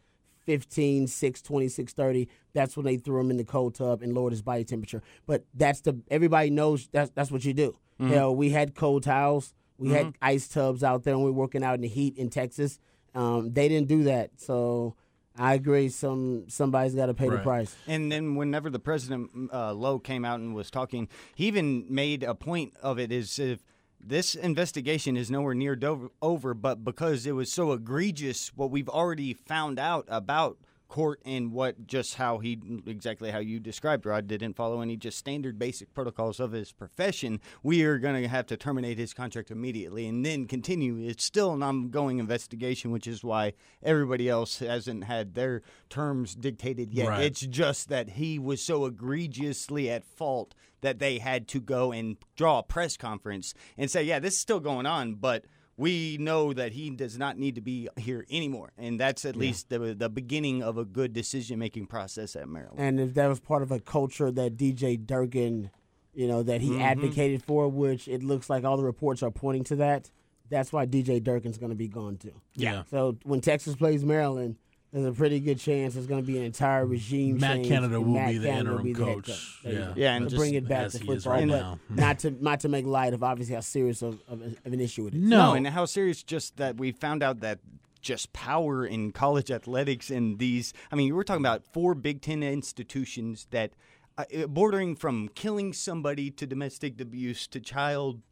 15, 0.48 1.06
6, 1.08 1.42
20, 1.42 1.68
6, 1.68 1.92
30, 1.92 2.28
that's 2.54 2.74
when 2.74 2.86
they 2.86 2.96
threw 2.96 3.20
him 3.20 3.30
in 3.30 3.36
the 3.36 3.44
cold 3.44 3.74
tub 3.74 4.00
and 4.00 4.14
lowered 4.14 4.32
his 4.32 4.40
body 4.40 4.64
temperature. 4.64 5.02
But 5.26 5.44
that's 5.52 5.82
the 5.82 6.00
everybody 6.10 6.48
knows 6.48 6.88
that's 6.90 7.10
that's 7.10 7.30
what 7.30 7.44
you 7.44 7.52
do. 7.52 7.76
Mm-hmm. 8.00 8.08
You 8.08 8.16
know, 8.16 8.32
we 8.32 8.48
had 8.48 8.74
cold 8.74 9.02
towels, 9.02 9.52
we 9.76 9.90
had 9.90 10.14
ice 10.22 10.48
tubs 10.48 10.82
out 10.82 11.04
there, 11.04 11.12
and 11.12 11.22
we 11.22 11.30
were 11.30 11.36
working 11.36 11.62
out 11.62 11.74
in 11.74 11.82
the 11.82 11.88
heat 11.88 12.16
in 12.16 12.30
Texas. 12.30 12.78
Um, 13.14 13.52
they 13.52 13.68
didn't 13.68 13.88
do 13.88 14.04
that, 14.04 14.30
so 14.40 14.96
I 15.36 15.52
agree. 15.52 15.90
Some 15.90 16.48
somebody's 16.48 16.94
got 16.94 17.06
to 17.06 17.14
pay 17.14 17.28
the 17.28 17.38
price. 17.38 17.76
And 17.86 18.10
then 18.10 18.34
whenever 18.34 18.70
the 18.70 18.78
president 18.78 19.50
uh, 19.52 19.74
Loh 19.74 19.98
came 19.98 20.24
out 20.24 20.40
and 20.40 20.54
was 20.54 20.70
talking, 20.70 21.08
he 21.34 21.46
even 21.46 21.84
made 21.90 22.22
a 22.22 22.34
point 22.34 22.72
of 22.82 22.98
it 22.98 23.12
as 23.12 23.38
if 23.38 23.60
this 24.00 24.34
investigation 24.34 25.16
is 25.16 25.30
nowhere 25.30 25.54
near 25.54 25.76
do- 25.76 26.12
over, 26.22 26.54
but 26.54 26.84
because 26.84 27.26
it 27.26 27.32
was 27.32 27.52
so 27.52 27.72
egregious, 27.72 28.48
what 28.56 28.70
we've 28.70 28.88
already 28.88 29.34
found 29.34 29.78
out 29.78 30.06
about 30.08 30.58
Court 30.88 31.20
and 31.24 31.52
what 31.52 31.86
just 31.86 32.14
how 32.14 32.38
he 32.38 32.58
exactly 32.86 33.30
how 33.30 33.38
you 33.38 33.60
described 33.60 34.06
Rod 34.06 34.26
didn't 34.26 34.54
follow 34.54 34.80
any 34.80 34.96
just 34.96 35.18
standard 35.18 35.58
basic 35.58 35.92
protocols 35.92 36.40
of 36.40 36.52
his 36.52 36.72
profession. 36.72 37.40
We 37.62 37.84
are 37.84 37.98
going 37.98 38.20
to 38.22 38.28
have 38.28 38.46
to 38.46 38.56
terminate 38.56 38.96
his 38.96 39.12
contract 39.12 39.50
immediately 39.50 40.06
and 40.06 40.24
then 40.24 40.46
continue. 40.46 40.96
It's 40.98 41.24
still 41.24 41.52
an 41.52 41.62
ongoing 41.62 42.18
investigation 42.18 42.90
which 42.90 43.06
is 43.06 43.22
why 43.22 43.52
everybody 43.82 44.28
else 44.28 44.60
hasn't 44.60 45.04
had 45.04 45.34
their 45.34 45.62
terms 45.90 46.34
dictated 46.34 46.94
yet. 46.94 47.08
Right. 47.08 47.24
it's 47.24 47.40
just 47.40 47.88
that 47.90 48.10
he 48.10 48.38
was 48.38 48.62
so 48.62 48.86
egregiously 48.86 49.90
at 49.90 50.04
fault 50.04 50.54
that 50.80 50.98
they 50.98 51.18
had 51.18 51.48
to 51.48 51.60
go 51.60 51.92
and 51.92 52.16
draw 52.36 52.60
a 52.60 52.62
press 52.62 52.96
conference 52.96 53.52
and 53.76 53.90
say 53.90 54.02
yeah 54.02 54.18
this 54.18 54.34
is 54.34 54.40
still 54.40 54.60
going 54.60 54.86
on 54.86 55.14
but 55.14 55.44
we 55.78 56.18
know 56.18 56.52
that 56.52 56.72
he 56.72 56.90
does 56.90 57.16
not 57.16 57.38
need 57.38 57.54
to 57.54 57.60
be 57.60 57.88
here 57.96 58.26
anymore, 58.28 58.72
and 58.76 58.98
that's 58.98 59.24
at 59.24 59.36
least 59.36 59.70
the 59.70 59.94
the 59.94 60.10
beginning 60.10 60.62
of 60.62 60.76
a 60.76 60.84
good 60.84 61.12
decision 61.12 61.58
making 61.60 61.86
process 61.86 62.34
at 62.36 62.48
Maryland. 62.48 62.80
And 62.80 63.00
if 63.00 63.14
that 63.14 63.28
was 63.28 63.38
part 63.38 63.62
of 63.62 63.70
a 63.70 63.78
culture 63.78 64.30
that 64.32 64.56
DJ 64.56 64.98
Durkin, 65.06 65.70
you 66.12 66.26
know, 66.26 66.42
that 66.42 66.60
he 66.60 66.70
mm-hmm. 66.70 66.82
advocated 66.82 67.44
for, 67.44 67.68
which 67.68 68.08
it 68.08 68.24
looks 68.24 68.50
like 68.50 68.64
all 68.64 68.76
the 68.76 68.82
reports 68.82 69.22
are 69.22 69.30
pointing 69.30 69.62
to 69.64 69.76
that, 69.76 70.10
that's 70.50 70.72
why 70.72 70.84
DJ 70.84 71.22
Durkin's 71.22 71.58
going 71.58 71.70
to 71.70 71.76
be 71.76 71.88
gone 71.88 72.16
too. 72.16 72.34
Yeah. 72.56 72.82
So 72.90 73.16
when 73.22 73.40
Texas 73.40 73.76
plays 73.76 74.04
Maryland, 74.04 74.56
there's 74.92 75.06
a 75.06 75.12
pretty 75.12 75.38
good 75.38 75.58
chance 75.58 75.96
it's 75.96 76.06
going 76.06 76.20
to 76.22 76.26
be 76.26 76.38
an 76.38 76.44
entire 76.44 76.86
regime 76.86 77.38
Matt 77.38 77.56
change. 77.56 77.68
Canada 77.68 77.96
and 77.96 78.06
will 78.06 78.14
Matt 78.14 78.28
be 78.30 78.38
the 78.38 78.48
Canada 78.48 78.70
will 78.70 78.78
interim 78.78 78.86
be 78.86 78.92
the 78.94 79.04
head 79.04 79.24
coach. 79.24 79.58
Yeah. 79.64 79.92
Yeah, 79.96 80.14
and 80.14 80.26
just 80.26 80.36
bring 80.36 80.54
it 80.54 80.66
back 80.66 80.90
to 80.90 80.98
football, 80.98 81.32
right 81.32 81.48
but 81.48 81.60
now. 81.60 81.78
not 81.90 82.18
to 82.20 82.30
not 82.30 82.60
to 82.60 82.68
make 82.68 82.86
light 82.86 83.12
of 83.12 83.22
obviously 83.22 83.54
how 83.54 83.60
serious 83.60 84.02
of, 84.02 84.20
of, 84.28 84.40
of 84.42 84.72
an 84.72 84.80
issue 84.80 85.06
it 85.06 85.14
is. 85.14 85.20
No. 85.20 85.54
and 85.54 85.66
how 85.66 85.84
serious 85.84 86.22
just 86.22 86.56
that 86.56 86.76
we 86.78 86.92
found 86.92 87.22
out 87.22 87.40
that 87.40 87.58
just 88.00 88.32
power 88.32 88.86
in 88.86 89.10
college 89.12 89.50
athletics 89.50 90.08
and 90.08 90.38
these 90.38 90.72
I 90.90 90.96
mean 90.96 91.14
we're 91.14 91.24
talking 91.24 91.42
about 91.44 91.64
four 91.72 91.94
Big 91.94 92.22
10 92.22 92.42
institutions 92.42 93.48
that 93.50 93.72
uh, 94.16 94.46
bordering 94.46 94.96
from 94.96 95.28
killing 95.34 95.72
somebody 95.72 96.30
to 96.30 96.46
domestic 96.46 97.00
abuse 97.00 97.46
to 97.48 97.60
child 97.60 98.22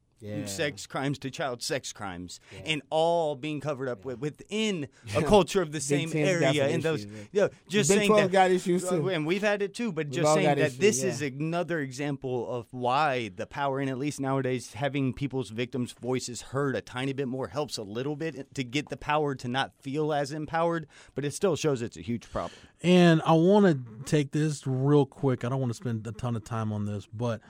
sex 0.47 0.87
crimes 0.87 1.19
to 1.19 1.31
child 1.31 1.63
sex 1.63 1.93
crimes 1.93 2.41
and 2.65 2.83
all 2.91 3.35
being 3.35 3.61
covered 3.61 3.89
up 3.89 4.05
with, 4.05 4.19
within 4.19 4.89
a 5.17 5.23
culture 5.23 5.63
of 5.63 5.73
the 5.73 5.81
same 5.81 6.11
area 6.15 6.53
some 6.53 6.75
and 6.75 6.83
those 6.83 7.05
issues, 7.05 7.29
yeah 7.33 7.49
just 7.69 7.91
Big 7.91 7.99
saying 7.99 8.09
12 8.09 8.23
that 8.23 8.33
got 8.33 8.51
issues, 8.51 8.89
too. 8.89 9.09
and 9.09 9.27
we've 9.27 9.43
had 9.43 9.63
it 9.63 9.75
too 9.75 9.93
but 9.93 10.11
just 10.11 10.33
saying 10.33 10.47
that 10.47 10.59
issues, 10.59 10.79
this 10.79 11.03
yeah. 11.03 11.11
is 11.11 11.23
another 11.23 11.81
example 11.81 12.51
of 12.51 12.67
why 12.73 13.31
the 13.37 13.47
power 13.47 13.81
and 13.81 13.91
at 13.91 13.99
least 13.99 14.21
nowadays 14.21 14.73
having 14.75 15.13
people's 15.13 15.51
victims 15.51 15.93
voices 15.93 16.43
heard 16.43 16.75
a 16.75 16.81
tiny 16.81 17.13
bit 17.13 17.29
more 17.29 17.49
helps 17.49 17.77
a 17.77 17.83
little 17.83 18.17
bit 18.17 18.55
to 18.55 18.65
get 18.65 18.89
the 18.89 18.97
power 18.97 19.35
to 19.35 19.49
not 19.49 19.73
feel 19.81 20.13
as 20.13 20.33
empowered 20.33 20.87
but 21.15 21.25
it 21.25 21.35
still 21.35 21.57
shows 21.57 21.83
it's 21.83 21.97
a 21.97 22.03
huge 22.03 22.31
problem 22.31 22.59
And 22.83 23.23
I 23.25 23.33
want 23.33 23.67
to 23.67 24.05
take 24.05 24.33
this 24.33 24.67
real 24.67 25.07
quick. 25.07 25.45
I 25.45 25.49
don't 25.49 25.61
want 25.61 25.71
to 25.71 25.75
spend 25.77 26.07
a 26.07 26.13
ton 26.13 26.37
of 26.37 26.45
time 26.45 26.73
on 26.73 26.85
this, 26.85 27.07
but 27.13 27.41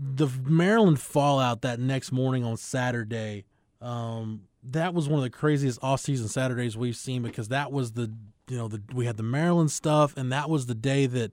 the 0.00 0.28
Maryland 0.44 0.98
fallout 0.98 1.60
that 1.62 1.78
next 1.78 2.10
morning 2.10 2.42
on 2.42 2.56
Saturday, 2.56 3.44
um, 3.82 4.42
that 4.62 4.94
was 4.94 5.08
one 5.08 5.18
of 5.18 5.24
the 5.24 5.30
craziest 5.30 5.78
off-season 5.82 6.28
Saturdays 6.28 6.76
we've 6.76 6.96
seen 6.96 7.22
because 7.22 7.48
that 7.48 7.70
was 7.70 7.92
the 7.92 8.10
you 8.48 8.56
know 8.56 8.66
the 8.66 8.82
we 8.94 9.06
had 9.06 9.16
the 9.16 9.22
Maryland 9.22 9.70
stuff, 9.70 10.16
and 10.16 10.32
that 10.32 10.48
was 10.48 10.66
the 10.66 10.74
day 10.74 11.06
that 11.06 11.32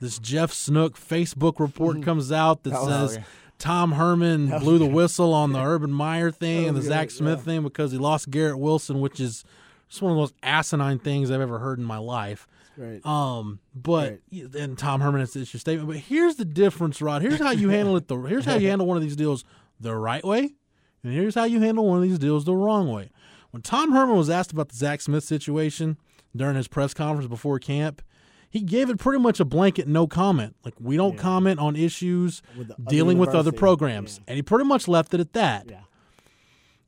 this 0.00 0.18
Jeff 0.18 0.52
Snook 0.52 0.96
Facebook 0.98 1.58
report 1.60 2.02
comes 2.02 2.32
out 2.32 2.62
that 2.62 2.72
Mm-hmm. 2.72 2.92
Oh, 2.92 3.06
says. 3.06 3.18
Tom 3.58 3.90
Herman 3.92 4.56
blew 4.60 4.78
the 4.78 4.86
whistle 4.86 5.34
on 5.34 5.52
the 5.52 5.58
Urban 5.64 5.90
Meyer 5.90 6.30
thing 6.30 6.68
and 6.68 6.76
the 6.76 6.80
good, 6.80 6.86
Zach 6.88 7.10
Smith 7.10 7.40
yeah. 7.40 7.44
thing 7.44 7.62
because 7.64 7.90
he 7.90 7.98
lost 7.98 8.30
Garrett 8.30 8.60
Wilson, 8.60 9.00
which 9.00 9.18
is 9.18 9.44
just 9.88 10.00
one 10.00 10.12
of 10.12 10.16
the 10.16 10.20
most 10.20 10.34
asinine 10.44 11.00
things 11.00 11.28
I've 11.28 11.40
ever 11.40 11.58
heard 11.58 11.80
in 11.80 11.84
my 11.84 11.98
life. 11.98 12.46
Right. 12.78 13.04
Um, 13.04 13.58
but 13.74 14.20
and 14.32 14.78
Tom 14.78 15.00
Herman 15.00 15.20
has 15.20 15.34
issued 15.34 15.60
statement. 15.60 15.88
But 15.88 15.96
here's 15.98 16.36
the 16.36 16.44
difference, 16.44 17.02
Rod. 17.02 17.22
Here's 17.22 17.40
how 17.40 17.50
you 17.50 17.70
handle 17.70 17.96
it. 17.96 18.06
The 18.06 18.16
here's 18.16 18.44
how 18.44 18.54
you 18.54 18.68
handle 18.70 18.86
one 18.86 18.96
of 18.96 19.02
these 19.02 19.16
deals 19.16 19.44
the 19.80 19.94
right 19.96 20.24
way, 20.24 20.54
and 21.02 21.12
here's 21.12 21.34
how 21.34 21.44
you 21.44 21.60
handle 21.60 21.86
one 21.86 21.98
of 21.98 22.04
these 22.04 22.18
deals 22.18 22.44
the 22.44 22.54
wrong 22.54 22.90
way. 22.92 23.10
When 23.50 23.62
Tom 23.62 23.92
Herman 23.92 24.16
was 24.16 24.30
asked 24.30 24.52
about 24.52 24.68
the 24.68 24.76
Zach 24.76 25.00
Smith 25.00 25.24
situation 25.24 25.96
during 26.36 26.54
his 26.54 26.68
press 26.68 26.94
conference 26.94 27.28
before 27.28 27.58
camp, 27.58 28.00
he 28.48 28.60
gave 28.60 28.90
it 28.90 28.98
pretty 28.98 29.18
much 29.20 29.40
a 29.40 29.44
blanket 29.44 29.88
no 29.88 30.06
comment. 30.06 30.54
Like 30.64 30.74
we 30.78 30.96
don't 30.96 31.16
comment 31.18 31.58
on 31.58 31.74
issues 31.74 32.42
With 32.56 32.70
dealing 32.86 33.18
with 33.18 33.30
other 33.30 33.50
programs, 33.52 34.20
and 34.28 34.36
he 34.36 34.42
pretty 34.42 34.66
much 34.66 34.86
left 34.86 35.12
it 35.14 35.20
at 35.20 35.32
that. 35.32 35.66
Yeah. 35.68 35.80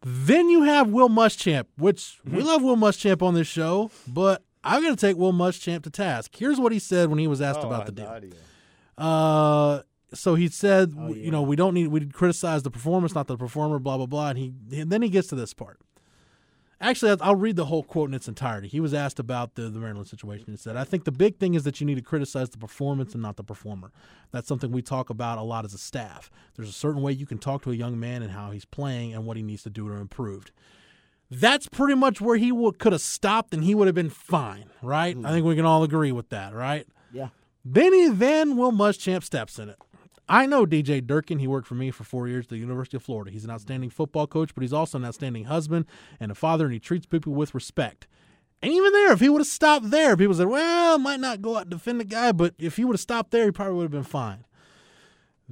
Then 0.03 0.49
you 0.49 0.63
have 0.63 0.89
Will 0.89 1.09
Muschamp, 1.11 1.67
which 1.77 2.19
Mm-hmm. 2.27 2.37
we 2.37 2.43
love 2.43 2.63
Will 2.63 2.77
Muschamp 2.77 3.23
on 3.23 3.35
this 3.35 3.47
show, 3.47 3.91
but 4.07 4.43
I'm 4.63 4.83
going 4.83 4.95
to 4.95 5.01
take 5.01 5.17
Will 5.17 5.33
Muschamp 5.33 5.83
to 5.85 5.91
task. 5.91 6.35
Here's 6.37 6.59
what 6.61 6.73
he 6.73 6.79
said 6.79 7.09
when 7.09 7.19
he 7.19 7.27
was 7.27 7.41
asked 7.41 7.61
about 7.67 7.87
the 7.87 7.93
deal. 7.93 8.07
Uh, 8.99 9.81
so 10.13 10.35
he 10.35 10.49
said, 10.49 10.93
Oh, 10.97 11.03
w- 11.09 11.23
you 11.25 11.31
know, 11.31 11.43
we 11.43 11.57
don't 11.57 11.73
need 11.75 11.89
we 11.89 12.05
criticize 12.07 12.63
the 12.63 12.71
performance, 12.71 13.15
not 13.15 13.27
the 13.27 13.37
performer, 13.37 13.79
blah 13.79 13.97
blah 13.97 14.07
blah. 14.07 14.29
And 14.31 14.39
he 14.39 14.53
and 14.81 14.91
then 14.91 15.03
he 15.03 15.09
gets 15.09 15.29
to 15.29 15.35
this 15.35 15.55
part. 15.55 15.79
Actually, 16.83 17.11
I'll- 17.13 17.19
I'll 17.23 17.37
read 17.37 17.57
the 17.57 17.67
whole 17.67 17.83
quote 17.83 18.09
in 18.09 18.15
its 18.15 18.27
entirety. 18.27 18.67
He 18.67 18.81
was 18.81 18.95
asked 18.95 19.19
about 19.19 19.55
the, 19.55 19.69
the 19.69 19.79
Maryland 19.79 20.09
situation. 20.09 20.47
He 20.49 20.57
said, 20.57 20.77
I 20.77 20.85
think 20.85 21.05
the 21.05 21.13
big 21.13 21.37
thing 21.39 21.53
is 21.55 21.63
that 21.65 21.79
you 21.81 21.87
need 21.87 21.97
to 21.97 22.03
criticize 22.03 22.49
the 22.51 22.57
performance 22.59 23.13
and 23.13 23.23
not 23.23 23.37
the 23.37 23.45
performer. 23.45 23.93
That's 24.31 24.49
something 24.49 24.73
we 24.73 24.81
talk 24.83 25.11
about 25.11 25.37
a 25.39 25.43
lot 25.43 25.65
as 25.67 25.75
a 25.75 25.79
staff. 25.79 26.31
There's 26.57 26.71
a 26.71 26.73
certain 26.73 27.03
way 27.03 27.13
you 27.13 27.27
can 27.27 27.37
talk 27.39 27.63
to 27.65 27.71
a 27.71 27.75
young 27.75 28.01
man 28.01 28.23
and 28.23 28.33
how 28.33 28.51
he's 28.51 28.65
playing 28.65 29.13
and 29.15 29.27
what 29.27 29.37
he 29.37 29.43
needs 29.43 29.63
to 29.65 29.71
do 29.71 29.89
to 29.89 29.95
improve. 29.95 30.47
That's 31.31 31.69
pretty 31.69 31.95
much 31.95 32.21
where 32.21 32.37
he 32.37 32.51
would, 32.51 32.79
could 32.79 32.93
have 32.93 33.01
stopped 33.01 33.55
and 33.55 33.63
he 33.63 33.75
would 33.75 33.87
have 33.87 33.95
been 33.95 34.11
fine, 34.11 34.71
right? 34.83 35.17
I 35.17 35.21
hmm. 35.21 35.27
think 35.27 35.47
we 35.47 35.55
can 35.57 35.65
all 35.65 35.85
agree 35.85 36.13
with 36.13 36.29
that, 36.31 36.55
right? 36.55 36.87
Yeah. 37.13 37.29
Then 37.65 37.93
he 37.93 38.09
then 38.09 38.57
Will 38.57 38.73
Muschamp 38.73 39.23
steps 39.23 39.59
in 39.59 39.69
it. 39.69 39.79
I 40.29 40.47
know 40.47 40.65
DJ 40.65 41.05
Durkin. 41.05 41.41
He 41.41 41.49
worked 41.49 41.67
for 41.67 41.75
me 41.75 41.91
for 41.91 42.05
four 42.05 42.29
years 42.29 42.47
at 42.47 42.51
the 42.51 42.57
University 42.57 42.97
of 42.97 43.03
Florida. 43.03 43.33
He's 43.33 43.45
an 43.45 43.51
outstanding 43.51 43.91
football 43.91 44.29
coach, 44.29 44.55
but 44.55 44.63
he's 44.63 44.73
also 44.73 44.99
an 44.99 45.05
outstanding 45.05 45.45
husband 45.45 45.87
and 46.21 46.31
a 46.31 46.37
father, 46.37 46.67
and 46.67 46.73
he 46.73 46.79
treats 46.79 47.05
people 47.05 47.33
with 47.33 47.53
respect. 47.53 48.07
And 48.63 48.73
even 48.73 48.93
there, 48.93 49.13
if 49.13 49.21
he 49.21 49.29
would 49.29 49.41
have 49.41 49.49
stopped 49.49 49.91
there, 49.91 50.17
people 50.17 50.35
said, 50.35 50.47
well, 50.47 50.99
might 50.99 51.19
not 51.19 51.43
go 51.43 51.57
out 51.57 51.63
and 51.63 51.71
defend 51.71 51.99
the 51.99 52.05
guy, 52.05 52.31
but 52.31 52.55
if 52.59 52.77
he 52.77 52.85
would 52.85 52.95
have 52.95 53.01
stopped 53.01 53.31
there, 53.31 53.47
he 53.47 53.51
probably 53.51 53.75
would 53.75 53.85
have 53.85 53.91
been 53.91 54.05
fine. 54.05 54.45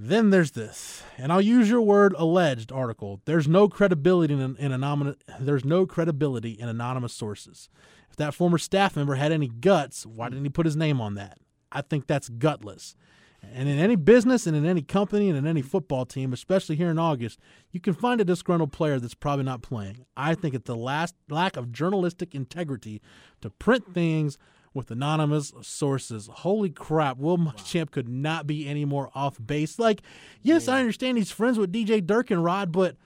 Then 0.01 0.31
there's 0.31 0.53
this, 0.53 1.03
and 1.17 1.33
I'll 1.33 1.41
use 1.41 1.69
your 1.69 1.83
word 1.83 2.15
alleged 2.17 2.71
article. 2.71 3.21
There's 3.25 3.49
no 3.49 3.69
credibility 3.69 4.33
in, 4.33 4.55
in 4.57 4.71
anonymous. 4.71 5.17
There's 5.41 5.65
no 5.65 5.87
credibility 5.87 6.53
in 6.53 6.69
anonymous 6.69 7.13
sources. 7.13 7.69
If 8.09 8.15
that 8.15 8.33
former 8.33 8.59
staff 8.59 8.95
member 8.95 9.17
had 9.17 9.33
any 9.33 9.49
guts, 9.49 10.07
why 10.07 10.29
didn't 10.29 10.45
he 10.45 10.51
put 10.51 10.67
his 10.67 10.77
name 10.77 11.01
on 11.01 11.15
that? 11.15 11.39
I 11.73 11.81
think 11.81 12.07
that's 12.07 12.29
gutless. 12.29 12.95
And 13.43 13.69
in 13.69 13.81
any 13.81 13.97
business 13.97 14.47
and 14.47 14.57
in 14.57 14.65
any 14.65 14.83
company 14.83 15.29
and 15.29 15.37
in 15.37 15.49
any 15.49 15.63
football 15.63 16.07
team, 16.07 16.33
especially 16.33 16.77
here 16.77 16.91
in 16.91 16.99
August, 17.01 17.41
you 17.73 17.81
can 17.81 17.95
find 17.95 18.21
a 18.21 18.25
disgruntled 18.25 18.71
player 18.71 19.01
that's 19.01 19.15
probably 19.15 19.47
not 19.47 19.63
playing. 19.63 20.05
I 20.17 20.37
think 20.37 20.55
it's 20.55 20.67
the 20.67 20.77
last 20.77 21.17
lack 21.29 21.57
of 21.57 21.73
journalistic 21.73 22.37
integrity 22.37 23.03
to 23.41 23.51
print 23.51 23.95
things 23.95 24.39
with 24.79 24.91
anonymous 24.91 25.53
sources. 25.61 26.31
Holy 26.33 26.71
crap, 26.71 27.19
Will 27.19 27.37
Muschamp 27.37 27.91
could 27.91 28.09
not 28.09 28.47
be 28.47 28.67
any 28.67 28.87
more 28.87 29.11
off 29.15 29.37
base. 29.45 29.79
Like, 29.79 30.01
yes, 30.41 30.69
I 30.69 30.79
understand 30.79 31.19
he's 31.19 31.31
friends 31.31 31.59
with 31.59 31.71
DJ 31.73 32.07
Durkin 32.07 32.39
and 32.39 32.45
Rod, 32.45 32.73
but 32.73 32.97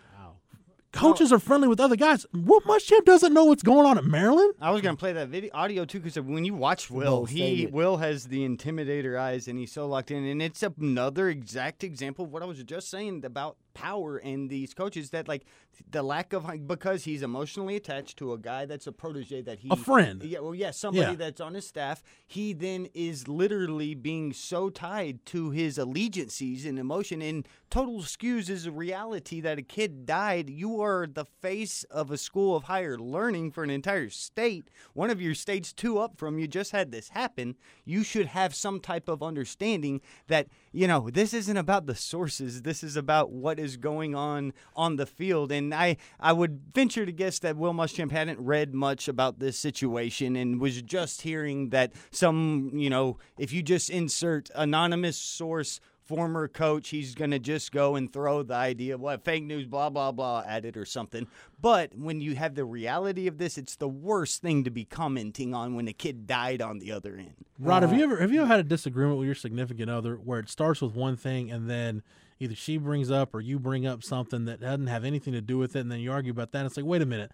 coaches 0.93 1.33
are 1.33 1.38
friendly 1.38 1.69
with 1.69 1.81
other 1.81 1.97
guys. 1.97 2.26
Will 2.35 2.61
Muschamp 2.61 3.05
doesn't 3.05 3.33
know 3.33 3.45
what's 3.47 3.62
going 3.62 3.87
on 3.87 3.99
at 3.99 4.05
Maryland. 4.05 4.55
I 4.61 4.71
was 4.71 4.83
gonna 4.83 4.97
play 4.97 5.14
that 5.14 5.29
video 5.29 5.50
audio 5.55 5.85
too 5.85 6.00
because 6.00 6.21
when 6.21 6.45
you 6.45 6.55
watch 6.55 6.91
Will, 6.91 7.17
bold 7.17 7.31
he 7.31 7.38
statement. 7.38 7.75
Will 7.75 7.97
has 7.97 8.26
the 8.26 8.47
intimidator 8.47 9.19
eyes 9.19 9.49
and 9.49 9.59
he's 9.59 9.73
so 9.73 9.87
locked 9.87 10.11
in, 10.11 10.25
and 10.25 10.43
it's 10.43 10.62
another 10.62 11.29
exact 11.29 11.83
example 11.83 12.26
of 12.26 12.31
what 12.31 12.43
I 12.43 12.47
was 12.47 12.62
just 12.62 12.91
saying 12.91 13.25
about 13.25 13.57
power 13.75 14.19
in 14.19 14.49
these 14.49 14.75
coaches 14.75 15.11
that 15.11 15.29
like 15.29 15.45
the 15.91 16.02
lack 16.02 16.33
of 16.33 16.47
because 16.67 17.05
he's 17.05 17.23
emotionally 17.23 17.76
attached 17.76 18.19
to 18.19 18.33
a 18.33 18.38
guy 18.38 18.67
that's 18.67 18.87
a 18.87 18.93
protege 18.93 19.43
that 19.43 19.61
he 19.61 19.69
A 19.71 19.76
friend. 19.76 20.23
Yeah, 20.23 20.41
well, 20.41 20.55
yeah, 20.55 20.71
somebody 20.71 21.12
Yeah. 21.12 21.17
that's 21.17 21.41
on 21.41 21.55
his 21.55 21.67
staff. 21.67 22.02
He 22.26 22.52
then 22.52 22.88
is 22.95 23.26
literally 23.29 23.95
being 23.95 24.33
so 24.33 24.69
tied 24.71 25.25
to 25.26 25.50
his 25.50 25.79
allegiances 25.79 26.64
and 26.67 26.79
emotion 26.79 27.23
and 27.23 27.47
total 27.71 28.00
skews 28.02 28.50
is 28.50 28.67
a 28.67 28.71
reality 28.73 29.41
that 29.41 29.59
a 29.59 29.62
kid 29.62 30.05
died. 30.05 30.50
You 30.50 30.81
are 30.83 31.07
the 31.07 31.25
face 31.25 31.85
of 31.85 32.11
a 32.11 32.19
school 32.19 32.55
of 32.55 32.64
higher 32.64 32.99
learning 32.99 33.52
for 33.52 33.64
an 33.64 33.71
entire 33.71 34.11
state. 34.11 34.69
One 34.93 35.09
of 35.11 35.23
your 35.23 35.35
states 35.35 35.73
two 35.73 35.99
up 35.99 36.19
from 36.19 36.38
you 36.38 36.47
just 36.47 36.73
had 36.73 36.91
this 36.93 37.09
happen. 37.11 37.57
You 37.85 38.02
should 38.05 38.26
have 38.26 38.55
some 38.55 38.79
type 38.81 39.09
of 39.09 39.23
understanding 39.23 40.00
that, 40.29 40.49
you 40.73 40.87
know, 40.87 41.09
this 41.11 41.33
isn't 41.33 41.57
about 41.57 41.87
the 41.87 41.95
sources. 41.95 42.62
This 42.62 42.83
is 42.85 42.97
about 42.97 43.31
what 43.31 43.59
is 43.62 43.76
going 43.76 44.14
on 44.14 44.52
on 44.76 44.97
the 44.97 45.07
field. 45.07 45.50
And 45.52 45.75
I, 45.75 45.97
I 46.21 46.33
would 46.33 46.61
venture 46.75 47.07
to 47.07 47.12
guess 47.12 47.38
that 47.38 47.57
Will 47.57 47.73
Muschamp 47.73 48.11
hadn't 48.11 48.40
read 48.40 48.75
much 48.75 49.09
about 49.09 49.38
this 49.38 49.59
situation 49.59 50.37
and 50.37 50.61
was 50.61 50.83
just 50.83 51.23
hearing 51.23 51.71
that 51.71 51.92
some, 52.11 52.71
you 52.75 52.90
know, 52.90 53.19
if 53.38 53.52
you 53.52 53.62
just 53.62 53.88
insert 53.88 54.50
anonymous 54.54 55.16
source 55.16 55.81
former 56.04 56.49
coach, 56.49 56.90
he's 56.90 57.14
going 57.14 57.31
to 57.31 57.38
just 57.38 57.73
go 57.73 57.97
and 57.97 58.12
throw 58.12 58.42
the 58.42 58.54
idea 58.54 58.95
of 58.95 59.00
what 59.00 59.25
fake 59.25 59.45
news, 59.45 59.66
blah, 59.66 59.88
blah, 59.88 60.12
blah 60.12 60.42
at 60.47 60.64
it 60.64 60.76
or 60.76 60.85
something. 60.85 61.26
But 61.61 61.97
when 61.97 62.21
you 62.21 62.35
have 62.35 62.54
the 62.54 62.64
reality 62.64 63.26
of 63.28 63.38
this, 63.38 63.57
it's 63.57 63.76
the 63.76 63.88
worst 63.88 64.42
thing 64.42 64.64
to 64.64 64.71
be 64.71 64.85
commenting 64.85 65.54
on 65.54 65.75
when 65.75 65.88
a 65.88 65.92
kid 65.92 66.26
died 66.26 66.61
on 66.61 66.81
the 66.81 66.92
other 66.92 67.16
end. 67.16 67.35
Rod, 67.59 67.83
have 67.83 67.92
uh, 67.92 67.97
you 67.97 68.04
ever 68.04 68.21
have 68.21 68.33
you 68.33 68.40
ever 68.40 68.49
had 68.49 68.61
a 68.61 68.64
disagreement 68.64 69.19
with 69.19 69.26
your 69.26 69.35
significant 69.35 69.90
other 69.90 70.16
where 70.16 70.40
it 70.40 70.49
starts 70.49 70.83
with 70.83 70.95
one 70.95 71.16
thing 71.16 71.50
and 71.50 71.71
then 71.71 72.02
either 72.43 72.55
she 72.55 72.77
brings 72.77 73.11
up 73.11 73.35
or 73.35 73.41
you 73.41 73.59
bring 73.59 73.87
up 73.87 74.03
something 74.03 74.45
that 74.47 74.61
doesn't 74.61 74.89
have 74.89 75.05
anything 75.05 75.33
to 75.33 75.41
do 75.41 75.59
with 75.59 75.77
it, 75.77 75.81
and 75.81 75.91
then 75.91 76.01
you 76.01 76.13
argue 76.13 76.33
about 76.33 76.53
that? 76.53 76.59
And 76.59 76.67
it's 76.67 76.77
like, 76.77 76.87
wait 76.87 77.03
a 77.03 77.07
minute. 77.07 77.31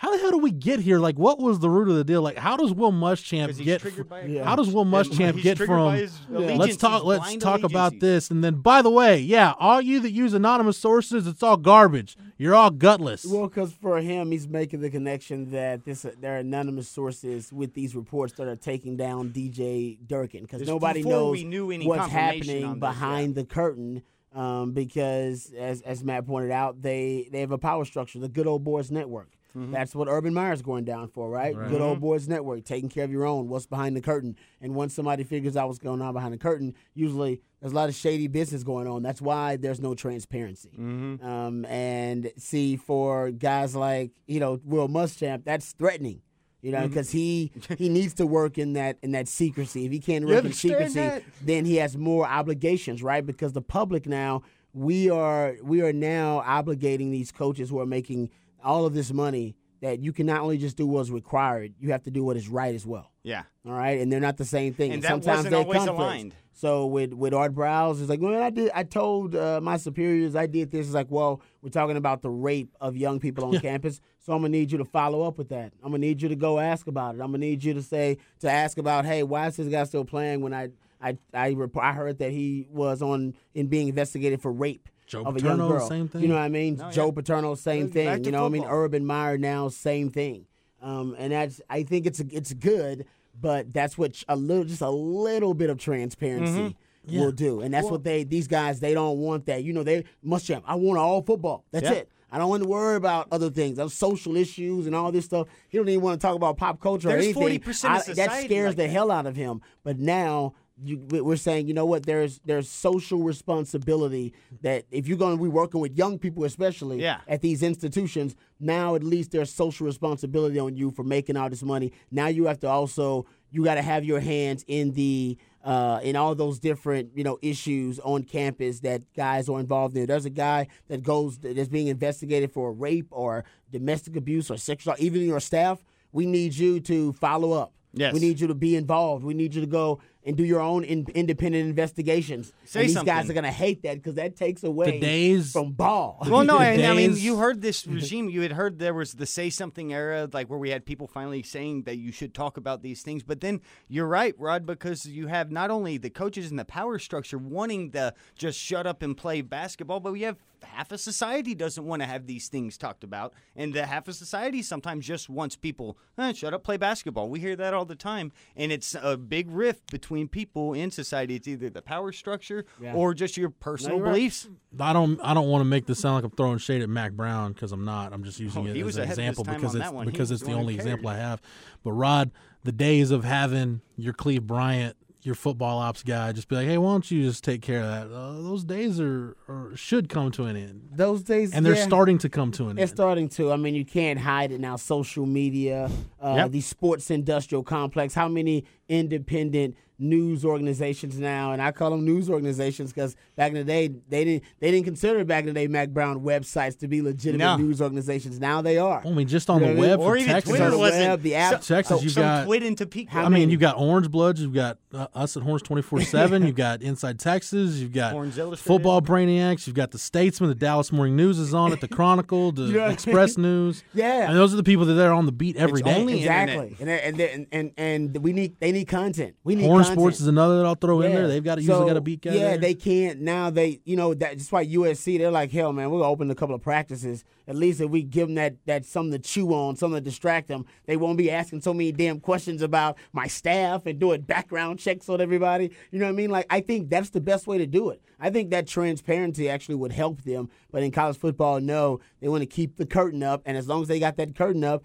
How 0.00 0.10
the 0.10 0.16
hell 0.16 0.30
do 0.30 0.38
we 0.38 0.50
get 0.50 0.80
here? 0.80 0.98
Like, 0.98 1.18
what 1.18 1.38
was 1.38 1.58
the 1.58 1.68
root 1.68 1.90
of 1.90 1.94
the 1.94 2.04
deal? 2.04 2.22
Like, 2.22 2.38
how 2.38 2.56
does 2.56 2.72
Will 2.72 2.90
Muschamp 2.90 3.62
get? 3.62 3.82
triggered 3.82 4.08
fr- 4.08 4.26
Yeah. 4.26 4.44
How 4.44 4.56
does 4.56 4.70
Will 4.70 4.86
Muschamp 4.86 5.42
get 5.42 5.58
from? 5.58 5.68
by 5.68 6.08
Let's 6.30 6.78
talk. 6.78 7.04
Let's 7.04 7.20
blind 7.24 7.42
talk 7.42 7.62
about 7.64 8.00
this, 8.00 8.30
and 8.30 8.42
then, 8.42 8.62
by 8.62 8.80
the 8.80 8.88
way, 8.88 9.18
yeah, 9.18 9.52
all 9.58 9.78
you 9.82 10.00
that 10.00 10.10
use 10.12 10.32
anonymous 10.32 10.78
sources, 10.78 11.26
it's 11.26 11.42
all 11.42 11.58
garbage. 11.58 12.16
You're 12.38 12.54
all 12.54 12.70
gutless. 12.70 13.26
Well, 13.26 13.46
because 13.48 13.74
for 13.74 14.00
him, 14.00 14.30
he's 14.30 14.48
making 14.48 14.80
the 14.80 14.88
connection 14.88 15.50
that 15.50 15.84
this 15.84 16.06
there 16.18 16.36
are 16.36 16.38
anonymous 16.38 16.88
sources 16.88 17.52
with 17.52 17.74
these 17.74 17.94
reports 17.94 18.32
that 18.38 18.48
are 18.48 18.56
taking 18.56 18.96
down 18.96 19.28
DJ 19.28 19.98
Durkin 20.06 20.44
because 20.44 20.66
nobody 20.66 21.02
knows 21.02 21.32
we 21.32 21.44
knew 21.44 21.70
any 21.70 21.86
what's 21.86 22.10
happening 22.10 22.64
on 22.64 22.70
this, 22.70 22.80
behind 22.80 23.34
the 23.34 23.44
curtain. 23.44 24.02
Um, 24.32 24.72
because 24.72 25.52
as 25.58 25.82
as 25.82 26.04
Matt 26.04 26.26
pointed 26.26 26.52
out, 26.52 26.82
they 26.82 27.28
they 27.32 27.40
have 27.40 27.50
a 27.50 27.58
power 27.58 27.84
structure, 27.84 28.18
the 28.18 28.28
Good 28.28 28.46
Old 28.46 28.62
Boys 28.64 28.90
Network. 28.90 29.36
Mm-hmm. 29.56 29.72
That's 29.72 29.94
what 29.94 30.08
Urban 30.08 30.32
Meyer's 30.32 30.62
going 30.62 30.84
down 30.84 31.08
for, 31.08 31.28
right? 31.28 31.54
Good 31.54 31.80
Old 31.80 32.00
Boys 32.00 32.28
Network, 32.28 32.64
taking 32.64 32.88
care 32.88 33.04
of 33.04 33.10
your 33.10 33.26
own, 33.26 33.48
what's 33.48 33.66
behind 33.66 33.96
the 33.96 34.00
curtain. 34.00 34.36
And 34.60 34.74
once 34.74 34.94
somebody 34.94 35.24
figures 35.24 35.56
out 35.56 35.66
what's 35.66 35.80
going 35.80 36.00
on 36.00 36.12
behind 36.12 36.32
the 36.32 36.38
curtain, 36.38 36.74
usually 36.94 37.40
there's 37.60 37.72
a 37.72 37.76
lot 37.76 37.88
of 37.88 37.94
shady 37.94 38.28
business 38.28 38.62
going 38.62 38.86
on. 38.86 39.02
That's 39.02 39.20
why 39.20 39.56
there's 39.56 39.80
no 39.80 39.94
transparency. 39.94 40.70
Mm-hmm. 40.78 41.26
Um, 41.26 41.64
and 41.64 42.30
see, 42.36 42.76
for 42.76 43.30
guys 43.30 43.74
like 43.74 44.12
you 44.26 44.40
know 44.40 44.60
Will 44.64 44.88
Muschamp, 44.88 45.44
that's 45.44 45.72
threatening. 45.72 46.22
You 46.62 46.72
Mm-hmm. 46.72 46.80
know, 46.82 46.88
because 46.88 47.10
he 47.10 47.50
he 47.78 47.88
needs 47.88 48.14
to 48.14 48.26
work 48.26 48.58
in 48.58 48.74
that 48.74 48.98
in 49.02 49.12
that 49.12 49.28
secrecy. 49.28 49.86
If 49.86 49.92
he 49.92 49.98
can't 49.98 50.26
work 50.26 50.44
in 50.44 50.52
secrecy, 50.52 50.94
that? 51.00 51.22
then 51.42 51.64
he 51.64 51.76
has 51.76 51.96
more 51.96 52.26
obligations, 52.26 53.02
right? 53.02 53.24
Because 53.24 53.52
the 53.54 53.62
public 53.62 54.06
now 54.06 54.42
we 54.74 55.08
are 55.10 55.56
we 55.62 55.80
are 55.82 55.92
now 55.92 56.42
obligating 56.46 57.10
these 57.10 57.32
coaches 57.32 57.70
who 57.70 57.80
are 57.80 57.86
making 57.86 58.30
all 58.62 58.84
of 58.84 58.92
this 58.94 59.12
money 59.12 59.56
that 59.80 60.00
you 60.00 60.12
can 60.12 60.26
not 60.26 60.42
only 60.42 60.58
just 60.58 60.76
do 60.76 60.86
what's 60.86 61.08
required, 61.08 61.72
you 61.80 61.92
have 61.92 62.02
to 62.02 62.10
do 62.10 62.22
what 62.22 62.36
is 62.36 62.46
right 62.48 62.74
as 62.74 62.84
well. 62.86 63.10
Yeah. 63.22 63.44
All 63.66 63.72
right, 63.72 63.98
and 63.98 64.12
they're 64.12 64.20
not 64.20 64.36
the 64.36 64.44
same 64.44 64.74
thing. 64.74 64.92
And 64.92 65.02
that 65.02 65.08
sometimes 65.08 65.46
always 65.52 65.78
conflicts. 65.78 65.88
aligned. 65.88 66.34
So 66.60 66.84
with 66.84 67.14
with 67.14 67.32
Art 67.32 67.54
Briles, 67.54 68.00
it's 68.00 68.10
like, 68.10 68.20
well, 68.20 68.42
I 68.42 68.50
did. 68.50 68.70
I 68.74 68.82
told 68.82 69.34
uh, 69.34 69.62
my 69.62 69.78
superiors 69.78 70.36
I 70.36 70.44
did 70.44 70.70
this. 70.70 70.84
It's 70.84 70.94
like, 70.94 71.10
well, 71.10 71.40
we're 71.62 71.70
talking 71.70 71.96
about 71.96 72.20
the 72.20 72.28
rape 72.28 72.76
of 72.82 72.98
young 72.98 73.18
people 73.18 73.46
on 73.46 73.58
campus, 73.60 73.98
so 74.18 74.34
I'm 74.34 74.40
gonna 74.40 74.50
need 74.50 74.70
you 74.70 74.76
to 74.76 74.84
follow 74.84 75.22
up 75.22 75.38
with 75.38 75.48
that. 75.48 75.72
I'm 75.82 75.90
gonna 75.90 76.00
need 76.00 76.20
you 76.20 76.28
to 76.28 76.36
go 76.36 76.58
ask 76.58 76.86
about 76.86 77.14
it. 77.14 77.22
I'm 77.22 77.28
gonna 77.28 77.38
need 77.38 77.64
you 77.64 77.72
to 77.72 77.82
say 77.82 78.18
to 78.40 78.50
ask 78.50 78.76
about, 78.76 79.06
hey, 79.06 79.22
why 79.22 79.46
is 79.46 79.56
this 79.56 79.68
guy 79.68 79.84
still 79.84 80.04
playing 80.04 80.42
when 80.42 80.52
I 80.52 80.68
I 81.00 81.16
I, 81.32 81.56
I 81.80 81.92
heard 81.94 82.18
that 82.18 82.30
he 82.30 82.66
was 82.70 83.00
on 83.00 83.34
in 83.54 83.68
being 83.68 83.88
investigated 83.88 84.42
for 84.42 84.52
rape. 84.52 84.86
Joe 85.06 85.22
of 85.22 85.36
a 85.36 85.40
young 85.40 85.56
Paterno, 85.56 85.68
girl. 85.68 85.88
same 85.88 86.08
thing. 86.08 86.20
You 86.20 86.28
know 86.28 86.34
what 86.34 86.42
I 86.42 86.48
mean? 86.50 86.76
No, 86.76 86.90
Joe 86.90 87.06
yeah. 87.06 87.12
Paterno, 87.12 87.54
same 87.54 87.88
thing. 87.88 88.22
You 88.22 88.32
know 88.32 88.42
what 88.42 88.48
I 88.48 88.50
mean? 88.50 88.64
Urban 88.68 89.06
Meyer 89.06 89.38
now, 89.38 89.70
same 89.70 90.10
thing. 90.10 90.44
Um, 90.82 91.16
and 91.18 91.32
that's 91.32 91.62
I 91.70 91.84
think 91.84 92.04
it's 92.04 92.20
it's 92.20 92.52
good, 92.52 93.06
but 93.40 93.72
that's 93.72 93.96
what 93.96 94.22
a 94.28 94.36
little 94.36 94.64
just 94.64 94.82
a 94.82 94.90
little 94.90 95.54
bit 95.54 95.70
of 95.70 95.78
transparency 95.78 96.52
mm-hmm. 96.52 96.76
Yeah. 97.06 97.20
will 97.20 97.32
do, 97.32 97.60
and 97.60 97.72
that's 97.72 97.88
what 97.90 98.04
they 98.04 98.24
these 98.24 98.46
guys 98.46 98.80
they 98.80 98.94
don't 98.94 99.18
want 99.18 99.46
that. 99.46 99.64
You 99.64 99.72
know 99.72 99.82
they 99.82 100.04
Muschamp. 100.24 100.62
I 100.66 100.74
want 100.74 100.98
all 100.98 101.22
football. 101.22 101.64
That's 101.72 101.84
Yeah. 101.84 101.92
it. 101.92 102.08
I 102.32 102.38
don't 102.38 102.48
want 102.48 102.62
to 102.62 102.68
worry 102.68 102.96
about 102.96 103.26
other 103.32 103.50
things, 103.50 103.76
those 103.76 103.94
social 103.94 104.36
issues 104.36 104.86
and 104.86 104.94
all 104.94 105.10
this 105.10 105.24
stuff. 105.24 105.48
He 105.68 105.78
don't 105.78 105.88
even 105.88 106.00
want 106.02 106.20
to 106.20 106.24
talk 106.24 106.36
about 106.36 106.56
pop 106.56 106.80
culture 106.80 107.08
There's 107.08 107.36
or 107.36 107.42
anything. 107.42 107.60
40% 107.60 107.84
of 107.84 108.08
I- 108.08 108.12
that 108.14 108.44
scares 108.44 108.68
like 108.68 108.76
the 108.76 108.82
that. 108.84 108.90
hell 108.90 109.10
out 109.10 109.26
of 109.26 109.34
him. 109.34 109.62
But 109.82 109.98
now 109.98 110.54
you, 110.82 110.98
we- 111.10 111.20
we're 111.20 111.36
saying, 111.36 111.68
you 111.68 111.74
know 111.74 111.86
what? 111.86 112.06
There's 112.06 112.40
there's 112.44 112.68
social 112.68 113.22
responsibility 113.64 114.32
that 114.62 114.84
if 114.90 115.06
you're 115.06 115.18
going 115.18 115.36
to 115.36 115.42
be 115.42 115.48
working 115.48 115.80
with 115.80 115.96
young 115.96 116.18
people, 116.18 116.44
especially 116.44 117.02
Yeah. 117.02 117.20
at 117.28 117.42
these 117.42 117.62
institutions, 117.62 118.34
now 118.58 118.94
at 118.94 119.02
least 119.04 119.30
there's 119.32 119.52
social 119.52 119.86
responsibility 119.86 120.58
on 120.58 120.76
you 120.76 120.90
for 120.90 121.02
making 121.04 121.36
all 121.36 121.50
this 121.50 121.62
money. 121.62 121.92
Now 122.10 122.28
you 122.28 122.46
have 122.46 122.58
to 122.60 122.68
also 122.68 123.26
you 123.52 123.64
got 123.64 123.74
to 123.74 123.82
have 123.82 124.04
your 124.04 124.20
hands 124.20 124.64
in 124.68 124.92
the 124.92 125.36
uh, 125.64 126.00
in 126.02 126.16
all 126.16 126.34
those 126.34 126.58
different 126.58 127.10
you 127.14 127.24
know 127.24 127.38
issues 127.42 127.98
on 128.00 128.22
campus 128.22 128.80
that 128.80 129.02
guys 129.14 129.48
are 129.48 129.60
involved 129.60 129.96
in. 129.96 130.06
There's 130.06 130.24
a 130.24 130.30
guy 130.30 130.68
that 130.88 131.02
goes 131.02 131.38
that's 131.38 131.68
being 131.68 131.88
investigated 131.88 132.52
for 132.52 132.72
rape 132.72 133.08
or 133.10 133.44
domestic 133.70 134.16
abuse 134.16 134.50
or 134.50 134.56
sexual, 134.56 134.94
even 134.98 135.22
your 135.22 135.40
staff. 135.40 135.84
We 136.12 136.26
need 136.26 136.54
you 136.54 136.80
to 136.80 137.12
follow 137.12 137.52
up. 137.52 137.72
Yes. 137.92 138.14
We 138.14 138.20
need 138.20 138.38
you 138.40 138.46
to 138.46 138.54
be 138.54 138.76
involved. 138.76 139.24
We 139.24 139.34
need 139.34 139.52
you 139.54 139.60
to 139.60 139.66
go 139.66 140.00
and 140.30 140.36
do 140.36 140.44
your 140.44 140.60
own 140.60 140.84
in, 140.84 141.04
independent 141.12 141.68
investigations. 141.68 142.52
Say 142.64 142.80
and 142.80 142.88
these 142.88 142.94
something. 142.94 143.12
guys 143.12 143.28
are 143.28 143.32
going 143.32 143.42
to 143.42 143.50
hate 143.50 143.82
that 143.82 143.96
because 143.96 144.14
that 144.14 144.36
takes 144.36 144.62
away 144.62 144.92
The 144.92 145.00
days- 145.00 145.50
from 145.52 145.72
ball. 145.72 146.18
Well, 146.30 146.44
no, 146.44 146.58
and 146.60 146.80
I 146.86 146.94
mean, 146.94 147.16
you 147.16 147.36
heard 147.38 147.60
this 147.60 147.84
regime. 147.98 148.28
You 148.30 148.42
had 148.42 148.52
heard 148.52 148.78
there 148.78 148.94
was 148.94 149.14
the 149.14 149.26
say 149.26 149.50
something 149.50 149.92
era, 149.92 150.28
like 150.32 150.48
where 150.48 150.58
we 150.60 150.70
had 150.70 150.86
people 150.86 151.08
finally 151.08 151.42
saying 151.42 151.82
that 151.82 151.96
you 151.96 152.12
should 152.12 152.32
talk 152.32 152.56
about 152.56 152.82
these 152.82 153.02
things. 153.02 153.24
But 153.24 153.40
then 153.40 153.60
you're 153.88 154.06
right, 154.06 154.34
Rod, 154.38 154.64
because 154.66 155.04
you 155.04 155.26
have 155.26 155.50
not 155.50 155.70
only 155.72 155.98
the 155.98 156.10
coaches 156.10 156.48
and 156.50 156.58
the 156.58 156.64
power 156.64 157.00
structure 157.00 157.38
wanting 157.38 157.90
to 157.90 158.14
just 158.36 158.58
shut 158.60 158.86
up 158.86 159.02
and 159.02 159.16
play 159.16 159.40
basketball, 159.40 159.98
but 159.98 160.12
we 160.12 160.22
have 160.22 160.36
half 160.62 160.92
of 160.92 161.00
society 161.00 161.54
doesn't 161.54 161.84
want 161.86 162.02
to 162.02 162.06
have 162.06 162.26
these 162.26 162.48
things 162.48 162.76
talked 162.76 163.02
about, 163.02 163.32
and 163.56 163.72
the 163.74 163.86
half 163.86 164.06
of 164.06 164.14
society 164.14 164.62
sometimes 164.62 165.06
just 165.06 165.28
wants 165.28 165.56
people 165.56 165.96
eh, 166.18 166.32
shut 166.34 166.52
up, 166.54 166.62
play 166.62 166.76
basketball. 166.76 167.28
We 167.28 167.40
hear 167.40 167.56
that 167.56 167.74
all 167.74 167.86
the 167.86 167.94
time, 167.96 168.30
and 168.54 168.70
it's 168.70 168.94
a 169.02 169.16
big 169.16 169.50
rift 169.50 169.90
between 169.90 170.19
people 170.28 170.74
in 170.74 170.90
society. 170.90 171.34
It's 171.36 171.48
either 171.48 171.70
the 171.70 171.82
power 171.82 172.12
structure 172.12 172.64
or 172.94 173.14
just 173.14 173.36
your 173.36 173.50
personal 173.50 173.96
you're 173.96 174.06
right. 174.06 174.12
beliefs. 174.14 174.48
I 174.78 174.92
don't. 174.92 175.20
I 175.22 175.34
don't 175.34 175.48
want 175.48 175.62
to 175.62 175.66
make 175.66 175.86
this 175.86 175.98
sound 176.00 176.16
like 176.16 176.24
I'm 176.24 176.30
throwing 176.30 176.58
shade 176.58 176.82
at 176.82 176.88
Mack 176.88 177.12
Brown 177.12 177.52
because 177.52 177.72
I'm 177.72 177.84
not. 177.84 178.12
I'm 178.12 178.24
just 178.24 178.38
using 178.40 178.66
Oh, 178.66 178.70
it 178.70 178.74
he 178.74 178.80
as 178.80 178.86
was 178.86 178.96
an 178.96 179.02
ahead 179.04 179.18
of 179.18 179.24
his 179.24 179.28
example 179.30 179.44
because 179.54 179.74
on 179.74 179.80
it's 179.82 179.90
one. 179.90 180.06
Because 180.06 180.30
was 180.30 180.30
it's 180.32 180.40
the 180.42 180.48
the 180.54 180.58
only 180.58 180.74
who 180.74 180.78
example 180.80 181.08
I 181.08 181.16
have. 181.16 181.40
But 181.82 181.92
Rod, 181.92 182.30
the 182.64 182.72
days 182.72 183.10
of 183.10 183.24
having 183.24 183.80
your 183.96 184.12
Cleve 184.12 184.46
Bryant, 184.46 184.96
your 185.22 185.34
football 185.34 185.78
ops 185.78 186.02
guy, 186.02 186.32
just 186.32 186.48
be 186.48 186.56
like, 186.56 186.66
hey, 186.66 186.78
why 186.78 186.92
don't 186.92 187.10
you 187.10 187.22
just 187.22 187.44
take 187.44 187.60
care 187.60 187.82
of 187.82 187.86
that? 187.88 188.14
Uh, 188.14 188.32
those 188.40 188.64
days 188.64 188.98
are, 188.98 189.36
are 189.48 189.70
should 189.76 190.08
come 190.08 190.30
to 190.30 190.44
an 190.44 190.56
end, 190.56 190.88
Those 190.92 191.22
days, 191.22 191.52
and 191.52 191.64
they're 191.66 191.74
yeah. 191.74 191.82
starting 191.84 192.16
to 192.18 192.30
come 192.30 192.50
to 192.52 192.64
an 192.64 192.70
It's 192.70 192.78
end. 192.78 192.80
It's 192.84 192.92
starting 192.92 193.28
to. 193.30 193.52
I 193.52 193.56
mean, 193.56 193.74
you 193.74 193.84
can't 193.84 194.18
hide 194.18 194.50
it 194.50 194.60
now. 194.60 194.76
Social 194.76 195.26
media, 195.26 195.90
uh, 196.22 196.34
Yep. 196.36 196.50
the 196.52 196.60
sports 196.62 197.10
industrial 197.10 197.62
complex. 197.62 198.14
How 198.14 198.28
many 198.28 198.64
independent 198.90 199.76
news 200.02 200.46
organizations 200.46 201.18
now? 201.18 201.52
And 201.52 201.60
I 201.60 201.72
call 201.72 201.90
them 201.90 202.04
news 202.06 202.30
organizations 202.30 202.90
because 202.92 203.16
back 203.36 203.48
in 203.48 203.54
the 203.58 203.64
day, 203.64 203.88
they 204.08 204.24
didn't 204.24 204.44
they 204.58 204.70
didn't 204.70 204.84
consider 204.86 205.24
back 205.26 205.40
in 205.42 205.48
the 205.48 205.52
day 205.52 205.66
Mack 205.66 205.90
Brown 205.90 206.20
websites 206.20 206.78
to 206.78 206.88
be 206.88 207.02
legitimate 207.02 207.44
No. 207.44 207.56
news 207.58 207.82
organizations. 207.82 208.40
Now 208.40 208.62
they 208.62 208.78
are. 208.78 209.02
I 209.06 209.10
mean, 209.10 209.28
just 209.28 209.50
on 209.50 209.60
You 209.60 209.68
the 209.68 209.74
know 209.74 209.80
what 209.80 209.88
web 209.88 210.00
or 210.00 210.16
even 210.16 210.32
Texas. 210.32 210.56
Twitter 210.56 210.76
wasn't 210.78 211.08
web, 211.08 211.22
the 211.22 211.34
app. 211.34 211.62
So, 211.62 211.74
Texas, 211.74 211.98
so, 211.98 212.02
you've 212.02 212.12
some 212.12 212.22
got- 212.22 212.46
Twit 212.46 212.62
in 212.62 212.76
Topeka. 212.76 213.18
I 213.18 213.28
mean, 213.28 213.50
you've 213.50 213.60
got 213.60 213.76
Orange 213.76 214.10
Bloods, 214.10 214.40
you've 214.40 214.54
got 214.54 214.78
uh, 214.94 215.06
us 215.14 215.36
at 215.36 215.42
Horns 215.42 215.62
24 215.62 216.00
7, 216.02 216.46
you've 216.46 216.56
got 216.56 216.80
Inside 216.82 217.18
Texas, 217.18 217.76
you've 217.76 217.92
got 217.92 218.12
Horns 218.12 218.38
Illustrated. 218.38 218.66
Football 218.66 219.02
Brainiacs, 219.02 219.66
you've 219.66 219.76
got 219.76 219.90
the 219.90 219.98
Statesman, 219.98 220.48
the 220.48 220.54
Dallas 220.56 220.90
Morning 220.90 221.14
News 221.14 221.38
is 221.38 221.52
on 221.54 221.72
it, 221.72 221.80
the 221.82 221.88
Chronicle, 221.88 222.52
the 222.52 222.62
know 222.68 222.80
what 222.80 222.90
I 222.90 222.92
Express 222.94 223.36
News. 223.36 223.84
Yeah. 223.92 224.28
And 224.28 224.36
those 224.36 224.52
are 224.54 224.56
the 224.56 224.62
people 224.64 224.86
that 224.86 224.98
are 225.06 225.12
on 225.12 225.26
the 225.26 225.32
beat 225.32 225.56
every 225.56 225.80
It's 225.80 225.88
day. 225.88 225.94
only- 226.00 226.18
Exactly, 226.20 226.68
internet. 226.80 227.04
and 227.04 227.20
and 227.20 227.46
and 227.52 227.72
and 227.76 228.14
and 228.14 228.24
we 228.24 228.32
need 228.32 228.56
they 228.60 228.72
need 228.72 228.79
need 228.80 228.88
content. 228.88 229.36
We 229.44 229.54
need 229.54 229.66
Horn 229.66 229.82
content. 229.82 229.98
Sports 229.98 230.20
is 230.20 230.26
another 230.26 230.58
that 230.58 230.66
I'll 230.66 230.74
throw 230.74 231.00
in 231.02 231.12
there. 231.12 231.28
They've 231.28 231.42
got 231.44 231.56
to 231.56 231.60
usually 231.62 231.80
So, 231.80 231.86
got 231.86 231.96
a 231.96 232.00
beat. 232.00 232.24
Yeah, 232.24 232.32
there. 232.32 232.58
they 232.58 232.74
can't 232.74 233.20
now. 233.20 233.50
They 233.50 233.80
you 233.84 233.96
know 233.96 234.14
that, 234.14 234.38
that's 234.38 234.50
why 234.50 234.66
USC 234.66 235.18
they're 235.18 235.30
like 235.30 235.50
hell, 235.50 235.72
man. 235.72 235.90
We're 235.90 236.00
gonna 236.00 236.10
open 236.10 236.30
a 236.30 236.34
couple 236.34 236.54
of 236.54 236.62
practices. 236.62 237.24
At 237.46 237.56
least 237.56 237.80
if 237.80 237.90
we 237.90 238.02
give 238.02 238.28
them 238.28 238.34
that 238.36 238.56
that 238.66 238.84
something 238.84 239.12
to 239.12 239.18
chew 239.18 239.52
on, 239.52 239.76
something 239.76 239.96
to 239.96 240.00
distract 240.00 240.48
them, 240.48 240.66
they 240.86 240.96
won't 240.96 241.18
be 241.18 241.30
asking 241.30 241.60
so 241.62 241.72
many 241.72 241.92
damn 241.92 242.20
questions 242.20 242.62
about 242.62 242.98
my 243.12 243.26
staff 243.26 243.86
and 243.86 243.98
doing 243.98 244.22
background 244.22 244.78
checks 244.78 245.08
on 245.08 245.20
everybody. 245.20 245.70
You 245.90 245.98
know 245.98 246.06
what 246.06 246.12
I 246.12 246.16
mean? 246.16 246.30
Like 246.30 246.46
I 246.50 246.60
think 246.60 246.90
that's 246.90 247.10
the 247.10 247.20
best 247.20 247.46
way 247.46 247.58
to 247.58 247.66
do 247.66 247.90
it. 247.90 248.02
I 248.18 248.30
think 248.30 248.50
that 248.50 248.66
transparency 248.66 249.48
actually 249.48 249.76
would 249.76 249.92
help 249.92 250.22
them. 250.22 250.50
But 250.70 250.82
in 250.82 250.90
college 250.90 251.16
football, 251.16 251.60
no, 251.60 252.00
they 252.20 252.28
want 252.28 252.42
to 252.42 252.46
keep 252.46 252.76
the 252.76 252.86
curtain 252.86 253.22
up, 253.22 253.42
and 253.44 253.56
as 253.56 253.66
long 253.68 253.82
as 253.82 253.88
they 253.88 253.98
got 253.98 254.16
that 254.16 254.34
curtain 254.36 254.62
up, 254.64 254.84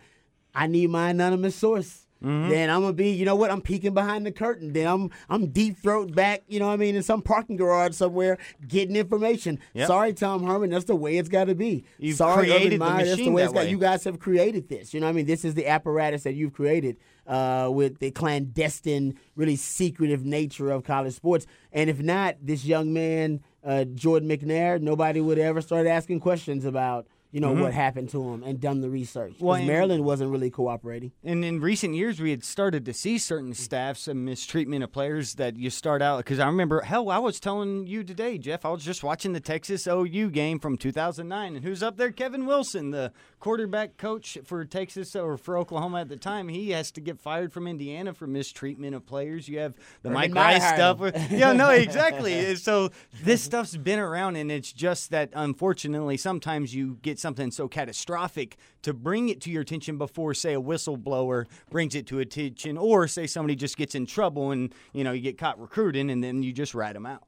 I 0.53 0.67
need 0.67 0.89
my 0.89 1.09
anonymous 1.09 1.55
source. 1.55 2.04
Then 2.25 2.69
I'm 2.69 2.81
gonna 2.81 2.93
be, 2.93 3.11
you 3.11 3.25
know 3.25 3.35
what? 3.35 3.51
I'm 3.51 3.61
peeking 3.61 3.93
behind 3.93 4.25
the 4.25 4.31
curtain. 4.31 4.73
Then 4.73 4.87
I'm 4.87 5.11
I'm 5.29 5.47
deep 5.47 5.77
throat 5.77 6.15
back, 6.15 6.43
you 6.47 6.59
know 6.59 6.67
what 6.67 6.73
I 6.73 6.77
mean, 6.77 6.95
in 6.95 7.03
some 7.03 7.21
parking 7.21 7.55
garage 7.55 7.93
somewhere 7.93 8.37
getting 8.67 8.95
information. 8.95 9.59
Yep. 9.73 9.87
Sorry, 9.87 10.13
Tom 10.13 10.43
Herman, 10.43 10.69
that's 10.69 10.85
the 10.85 10.95
way 10.95 11.17
it's 11.17 11.29
got 11.29 11.45
to 11.45 11.55
be. 11.55 11.85
You've 11.99 12.17
Sorry, 12.17 12.47
created 12.47 12.65
Urban 12.67 12.79
the 12.79 12.85
Meyer, 12.85 13.05
that's 13.05 13.17
the 13.17 13.29
way 13.29 13.41
that 13.43 13.49
it's 13.49 13.53
got. 13.53 13.69
You 13.69 13.77
guys 13.77 14.03
have 14.05 14.19
created 14.19 14.69
this. 14.69 14.93
You 14.93 14.99
know 14.99 15.05
what 15.05 15.11
I 15.11 15.15
mean? 15.15 15.25
This 15.25 15.45
is 15.45 15.53
the 15.53 15.67
apparatus 15.67 16.23
that 16.23 16.33
you've 16.33 16.53
created 16.53 16.97
uh, 17.27 17.69
with 17.71 17.99
the 17.99 18.11
clandestine, 18.11 19.17
really 19.35 19.55
secretive 19.55 20.25
nature 20.25 20.71
of 20.71 20.83
college 20.83 21.13
sports. 21.13 21.45
And 21.71 21.89
if 21.89 22.01
not, 22.01 22.37
this 22.41 22.65
young 22.65 22.93
man, 22.93 23.41
uh, 23.63 23.85
Jordan 23.85 24.29
McNair, 24.29 24.81
nobody 24.81 25.21
would 25.21 25.39
ever 25.39 25.61
start 25.61 25.87
asking 25.87 26.19
questions 26.21 26.65
about. 26.65 27.07
You 27.35 27.41
know 27.41 27.51
what 27.51 27.73
happened 27.73 28.07
to 28.11 28.29
him 28.29 28.43
and 28.43 28.61
done 28.61 28.79
the 28.79 28.89
research. 28.89 29.33
Mm-hmm. 29.33 29.45
Well, 29.45 29.61
Maryland 29.61 30.05
wasn't 30.05 30.31
really 30.31 30.49
cooperating. 30.49 31.11
And 31.21 31.43
in 31.43 31.59
recent 31.59 31.93
years, 31.93 32.21
we 32.21 32.29
had 32.29 32.45
started 32.45 32.85
to 32.85 32.93
see 32.93 33.17
certain 33.17 33.53
staffs 33.53 34.07
and 34.07 34.23
mistreatment 34.23 34.85
of 34.85 34.93
players 34.93 35.33
that 35.33 35.57
you 35.57 35.69
start 35.69 36.01
out. 36.01 36.19
Because 36.19 36.39
I 36.39 36.45
remember, 36.45 36.79
hell, 36.79 37.09
I 37.09 37.17
was 37.17 37.41
telling 37.41 37.87
you 37.87 38.05
today, 38.05 38.37
Jeff, 38.37 38.63
I 38.63 38.69
was 38.69 38.85
just 38.85 39.03
watching 39.03 39.33
the 39.33 39.41
Texas 39.41 39.85
OU 39.85 40.29
game 40.29 40.59
from 40.59 40.77
2009. 40.77 41.57
And 41.57 41.65
who's 41.65 41.83
up 41.83 41.97
there? 41.97 42.09
Kevin 42.09 42.45
Wilson, 42.45 42.91
the 42.91 43.11
quarterback 43.41 43.97
coach 43.97 44.37
for 44.45 44.63
Texas 44.63 45.13
or 45.13 45.35
for 45.35 45.57
Oklahoma 45.57 45.99
at 45.99 46.07
the 46.07 46.15
time. 46.15 46.47
He 46.47 46.69
has 46.69 46.89
to 46.91 47.01
get 47.01 47.19
fired 47.19 47.51
from 47.51 47.67
Indiana 47.67 48.13
for 48.13 48.27
mistreatment 48.27 48.95
of 48.95 49.05
players. 49.05 49.49
You 49.49 49.59
have 49.59 49.75
the 50.03 50.09
Mike 50.09 50.33
Rice 50.33 50.65
stuff. 50.69 51.01
yeah, 51.29 51.51
no, 51.51 51.69
exactly. 51.69 52.55
so 52.55 52.91
this 53.23 53.43
stuff's 53.43 53.75
been 53.75 53.99
around, 53.99 54.37
and 54.37 54.49
it's 54.49 54.71
just 54.71 55.09
that 55.09 55.31
unfortunately, 55.33 56.15
sometimes 56.15 56.73
you 56.73 56.97
get 57.01 57.19
something 57.25 57.49
so 57.49 57.67
catastrophic 57.67 58.55
to 58.83 58.93
bring 58.93 59.29
it 59.29 59.41
to 59.41 59.49
your 59.49 59.63
attention 59.63 59.97
before, 59.97 60.35
say, 60.35 60.53
a 60.53 60.61
whistleblower 60.61 61.45
brings 61.71 61.95
it 61.95 62.05
to 62.05 62.19
attention, 62.19 62.77
or 62.77 63.07
say 63.07 63.25
somebody 63.25 63.55
just 63.55 63.77
gets 63.77 63.95
in 63.95 64.05
trouble 64.05 64.51
and 64.51 64.75
you 64.93 65.03
know 65.03 65.11
you 65.11 65.21
get 65.21 65.39
caught 65.39 65.59
recruiting, 65.59 66.11
and 66.11 66.23
then 66.23 66.43
you 66.43 66.53
just 66.53 66.75
rat 66.75 66.93
them 66.93 67.07
out. 67.07 67.23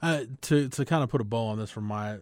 Uh, 0.00 0.24
to 0.40 0.70
to 0.70 0.86
kind 0.86 1.04
of 1.04 1.10
put 1.10 1.20
a 1.20 1.24
bow 1.24 1.48
on 1.48 1.58
this 1.58 1.70
from 1.70 1.84
my 1.84 2.16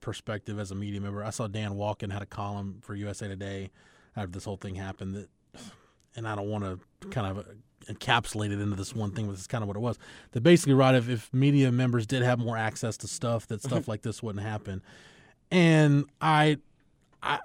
perspective 0.00 0.60
as 0.60 0.70
a 0.70 0.76
media 0.76 1.00
member, 1.00 1.24
I 1.24 1.30
saw 1.30 1.48
Dan 1.48 1.72
Wolken 1.72 2.12
had 2.12 2.22
a 2.22 2.26
column 2.26 2.78
for 2.80 2.94
USA 2.94 3.26
Today 3.26 3.70
after 4.14 4.30
this 4.30 4.44
whole 4.44 4.56
thing 4.56 4.76
happened. 4.76 5.16
That, 5.16 5.28
and 6.14 6.28
I 6.28 6.36
don't 6.36 6.48
want 6.48 6.62
to 6.62 7.08
kind 7.08 7.26
of 7.26 7.44
encapsulate 7.90 8.52
it 8.52 8.60
into 8.60 8.76
this 8.76 8.94
one 8.94 9.10
thing, 9.10 9.26
but 9.26 9.32
it's 9.32 9.48
kind 9.48 9.62
of 9.62 9.68
what 9.68 9.76
it 9.76 9.80
was. 9.80 9.98
That 10.30 10.42
basically, 10.42 10.74
right, 10.74 10.94
if, 10.94 11.08
if 11.08 11.34
media 11.34 11.72
members 11.72 12.06
did 12.06 12.22
have 12.22 12.38
more 12.38 12.56
access 12.56 12.96
to 12.98 13.08
stuff, 13.08 13.48
that 13.48 13.62
stuff 13.62 13.88
like 13.88 14.02
this 14.02 14.22
wouldn't 14.22 14.44
happen. 14.44 14.82
And 15.50 16.06
I, 16.20 16.58
I. 17.22 17.38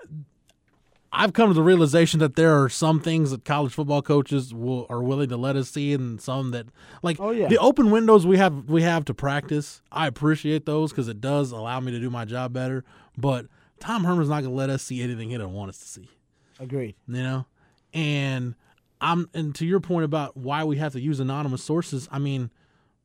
I've 1.14 1.34
come 1.34 1.50
to 1.50 1.54
the 1.54 1.62
realization 1.62 2.22
that 2.22 2.38
there 2.38 2.64
are 2.64 2.70
some 2.70 3.02
things 3.02 3.32
that 3.32 3.44
college 3.44 3.74
football 3.74 4.02
coaches 4.02 4.54
will 4.54 4.86
are 4.90 5.04
willing 5.04 5.28
to 5.28 5.36
let 5.36 5.58
us 5.58 5.70
see, 5.70 5.92
and 5.94 6.22
some 6.22 6.52
that 6.52 6.68
like 7.04 7.20
Oh, 7.20 7.32
yeah. 7.32 7.50
the 7.50 7.58
open 7.58 7.92
windows 7.92 8.26
we 8.26 8.38
have 8.38 8.70
we 8.70 8.82
have 8.84 9.04
to 9.06 9.14
practice. 9.14 9.82
I 9.92 10.08
appreciate 10.08 10.66
those 10.66 10.92
because 10.92 11.10
it 11.10 11.20
does 11.20 11.52
allow 11.52 11.82
me 11.82 11.92
to 11.92 12.00
do 12.00 12.10
my 12.10 12.24
job 12.24 12.54
better. 12.54 12.86
But 13.18 13.48
Tom 13.82 14.06
Herman's 14.06 14.30
not 14.30 14.36
going 14.44 14.52
to 14.54 14.58
let 14.58 14.70
us 14.70 14.84
see 14.84 15.02
anything 15.02 15.32
he 15.32 15.36
doesn't 15.38 15.52
want 15.52 15.68
us 15.68 15.80
to 15.80 15.86
see. 15.86 16.10
Agreed. 16.62 16.96
You 17.10 17.24
know, 17.24 17.46
and 17.94 18.56
I'm 19.02 19.30
and 19.34 19.54
to 19.56 19.66
your 19.66 19.82
point 19.82 20.06
about 20.06 20.38
why 20.38 20.64
we 20.64 20.78
have 20.78 20.94
to 20.94 21.02
use 21.02 21.20
anonymous 21.20 21.62
sources. 21.62 22.08
I 22.10 22.20
mean, 22.20 22.52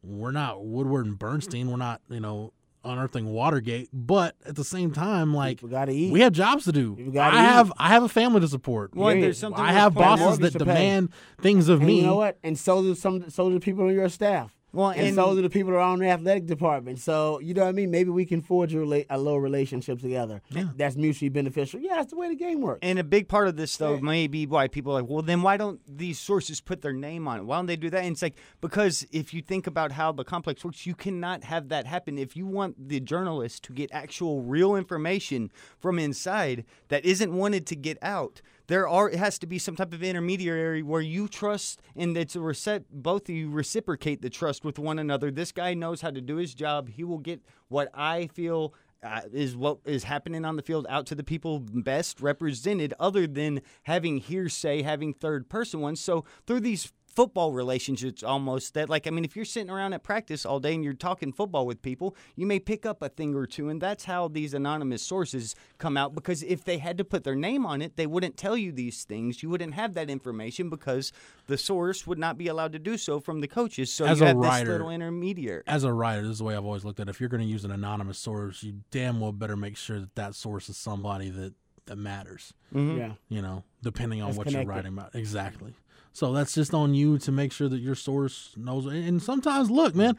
we're 0.04 0.30
not 0.30 0.64
Woodward 0.64 1.06
and 1.06 1.18
Bernstein. 1.18 1.68
We're 1.72 1.76
not 1.76 2.02
you 2.08 2.20
know 2.20 2.52
unearthing 2.86 3.26
Watergate. 3.26 3.88
But 3.92 4.34
at 4.46 4.56
the 4.56 4.64
same 4.64 4.92
time, 4.92 5.34
like 5.34 5.58
People 5.58 5.68
gotta 5.70 5.92
eat. 5.92 6.12
we 6.12 6.20
have 6.20 6.32
jobs 6.32 6.64
to 6.64 6.72
do. 6.72 6.96
I 6.98 7.02
eat. 7.02 7.16
have 7.34 7.72
I 7.78 7.88
have 7.90 8.02
a 8.02 8.08
family 8.08 8.40
to 8.40 8.48
support. 8.48 8.94
Well, 8.94 9.08
and 9.08 9.14
Period. 9.16 9.24
there's 9.26 9.38
something 9.38 9.62
I 9.62 9.72
have 9.72 9.94
bosses 9.94 10.38
that 10.38 10.52
to 10.52 10.58
pay. 10.60 10.64
demand 10.64 11.10
things 11.40 11.68
of 11.68 11.80
And 11.80 11.86
me. 11.88 12.00
you 12.00 12.06
know 12.06 12.16
what? 12.16 12.38
And 12.42 12.58
so 12.58 12.80
do 12.82 12.94
some. 12.94 13.28
So 13.30 13.50
do 13.50 13.60
people 13.60 13.84
on 13.84 13.92
your 13.92 14.08
staff. 14.08 14.55
Well, 14.76 14.90
and, 14.90 15.00
and- 15.00 15.14
so 15.14 15.34
do 15.34 15.42
the 15.42 15.48
people 15.50 15.72
that 15.72 15.78
are 15.78 15.80
on 15.80 15.98
the 16.00 16.08
athletic 16.08 16.46
department. 16.46 16.98
So 16.98 17.40
you 17.40 17.54
know 17.54 17.62
what 17.62 17.68
I 17.68 17.72
mean. 17.72 17.90
Maybe 17.90 18.10
we 18.10 18.26
can 18.26 18.42
forge 18.42 18.74
a, 18.74 18.78
rela- 18.78 19.06
a 19.08 19.18
little 19.18 19.40
relationship 19.40 20.00
together. 20.00 20.42
Yeah. 20.50 20.68
That's 20.76 20.96
mutually 20.96 21.30
beneficial. 21.30 21.80
Yeah, 21.80 21.96
that's 21.96 22.10
the 22.10 22.16
way 22.18 22.28
the 22.28 22.34
game 22.36 22.60
works. 22.60 22.80
And 22.82 22.98
a 22.98 23.04
big 23.04 23.26
part 23.28 23.48
of 23.48 23.56
this, 23.56 23.76
though, 23.76 23.98
may 23.98 24.26
be 24.26 24.46
why 24.46 24.68
people 24.68 24.92
are 24.92 25.00
like, 25.00 25.10
well, 25.10 25.22
then 25.22 25.42
why 25.42 25.56
don't 25.56 25.80
these 25.86 26.18
sources 26.18 26.60
put 26.60 26.82
their 26.82 26.92
name 26.92 27.26
on 27.26 27.40
it? 27.40 27.42
Why 27.44 27.56
don't 27.56 27.66
they 27.66 27.76
do 27.76 27.88
that? 27.90 28.04
And 28.04 28.12
it's 28.12 28.22
like, 28.22 28.36
because 28.60 29.06
if 29.12 29.32
you 29.32 29.40
think 29.42 29.66
about 29.66 29.92
how 29.92 30.12
the 30.12 30.24
complex 30.24 30.64
works, 30.64 30.84
you 30.86 30.94
cannot 30.94 31.44
have 31.44 31.68
that 31.70 31.86
happen. 31.86 32.18
If 32.18 32.36
you 32.36 32.46
want 32.46 32.88
the 32.88 33.00
journalist 33.00 33.64
to 33.64 33.72
get 33.72 33.90
actual 33.92 34.42
real 34.42 34.76
information 34.76 35.50
from 35.78 35.98
inside 35.98 36.64
that 36.88 37.04
isn't 37.04 37.32
wanted 37.32 37.66
to 37.68 37.76
get 37.76 37.96
out, 38.02 38.42
there 38.66 38.88
are 38.88 39.08
it 39.10 39.18
has 39.18 39.38
to 39.38 39.46
be 39.46 39.58
some 39.58 39.76
type 39.76 39.92
of 39.92 40.02
intermediary 40.02 40.82
where 40.82 41.00
you 41.00 41.28
trust 41.28 41.80
and 41.94 42.16
it's 42.16 42.36
a 42.36 42.40
recep- 42.40 42.84
both 42.90 43.28
of 43.28 43.34
you 43.34 43.50
reciprocate 43.50 44.22
the 44.22 44.30
trust 44.30 44.64
with 44.64 44.78
one 44.78 44.98
another. 44.98 45.30
This 45.30 45.52
guy 45.52 45.74
knows 45.74 46.00
how 46.00 46.10
to 46.10 46.20
do 46.20 46.36
his 46.36 46.54
job. 46.54 46.88
He 46.88 47.04
will 47.04 47.18
get 47.18 47.40
what 47.68 47.88
I 47.94 48.28
feel 48.28 48.74
uh, 49.02 49.20
is 49.32 49.56
what 49.56 49.78
is 49.84 50.04
happening 50.04 50.44
on 50.44 50.56
the 50.56 50.62
field 50.62 50.86
out 50.88 51.06
to 51.06 51.14
the 51.14 51.22
people 51.22 51.60
best 51.60 52.20
represented, 52.20 52.94
other 52.98 53.26
than 53.26 53.60
having 53.84 54.18
hearsay, 54.18 54.82
having 54.82 55.12
third 55.12 55.48
person 55.48 55.80
ones. 55.80 56.00
So 56.00 56.24
through 56.46 56.60
these 56.60 56.92
football 57.16 57.52
relationships 57.52 58.22
almost 58.22 58.74
that 58.74 58.88
like 58.90 59.06
i 59.06 59.10
mean 59.10 59.24
if 59.24 59.34
you're 59.34 59.44
sitting 59.44 59.70
around 59.70 59.92
at 59.94 60.02
practice 60.02 60.44
all 60.44 60.60
day 60.60 60.74
and 60.74 60.84
you're 60.84 60.92
talking 60.92 61.32
football 61.32 61.66
with 61.66 61.80
people 61.82 62.14
you 62.36 62.46
may 62.46 62.60
pick 62.60 62.84
up 62.86 63.00
a 63.02 63.08
thing 63.08 63.34
or 63.34 63.46
two 63.46 63.68
and 63.70 63.80
that's 63.80 64.04
how 64.04 64.28
these 64.28 64.52
anonymous 64.54 65.02
sources 65.02 65.56
come 65.78 65.96
out 65.96 66.14
because 66.14 66.42
if 66.42 66.62
they 66.64 66.76
had 66.78 66.98
to 66.98 67.04
put 67.04 67.24
their 67.24 67.34
name 67.34 67.64
on 67.66 67.80
it 67.82 67.96
they 67.96 68.06
wouldn't 68.06 68.36
tell 68.36 68.56
you 68.56 68.70
these 68.70 69.04
things. 69.04 69.42
You 69.42 69.48
wouldn't 69.48 69.72
have 69.74 69.94
that 69.94 70.10
information 70.10 70.68
because 70.68 71.10
the 71.46 71.56
source 71.56 72.06
would 72.06 72.18
not 72.18 72.36
be 72.36 72.48
allowed 72.48 72.72
to 72.72 72.78
do 72.78 72.98
so 72.98 73.18
from 73.20 73.40
the 73.40 73.48
coaches. 73.48 73.90
So 73.92 74.04
As 74.04 74.18
you 74.20 74.24
a 74.24 74.28
have 74.28 74.36
writer- 74.36 74.64
this 74.66 74.72
little 74.72 74.90
intermediary. 74.90 75.62
as 75.66 75.84
a 75.84 75.92
writer, 75.92 76.22
this 76.22 76.32
is 76.32 76.38
the 76.38 76.44
way 76.44 76.54
I've 76.56 76.64
always 76.64 76.84
looked 76.84 77.00
at 77.00 77.08
it. 77.08 77.10
If 77.10 77.20
you're 77.20 77.28
going 77.30 77.42
to 77.42 77.46
use 77.48 77.64
an 77.64 77.70
anonymous 77.70 78.18
source, 78.18 78.62
you 78.62 78.74
damn 78.90 79.20
well 79.20 79.32
better 79.32 79.56
make 79.56 79.76
sure 79.76 79.98
that 80.00 80.14
that 80.16 80.34
source 80.34 80.68
is 80.68 80.76
somebody 80.76 81.30
that, 81.30 81.54
that 81.86 81.96
matters, 81.96 82.52
mm-hmm. 82.74 82.98
Yeah. 82.98 83.12
you 83.28 83.42
know, 83.42 83.64
depending 83.82 84.20
on 84.22 84.28
That's 84.28 84.38
what 84.38 84.46
connected. 84.48 84.66
you're 84.66 84.74
writing 84.74 84.92
about. 84.92 85.14
Exactly. 85.14 85.74
So 86.12 86.32
that's 86.32 86.54
just 86.54 86.72
on 86.74 86.94
you 86.94 87.18
to 87.18 87.32
make 87.32 87.52
sure 87.52 87.68
that 87.68 87.78
your 87.78 87.94
source 87.94 88.52
knows. 88.56 88.86
And 88.86 89.22
sometimes, 89.22 89.70
look, 89.70 89.94
man, 89.94 90.16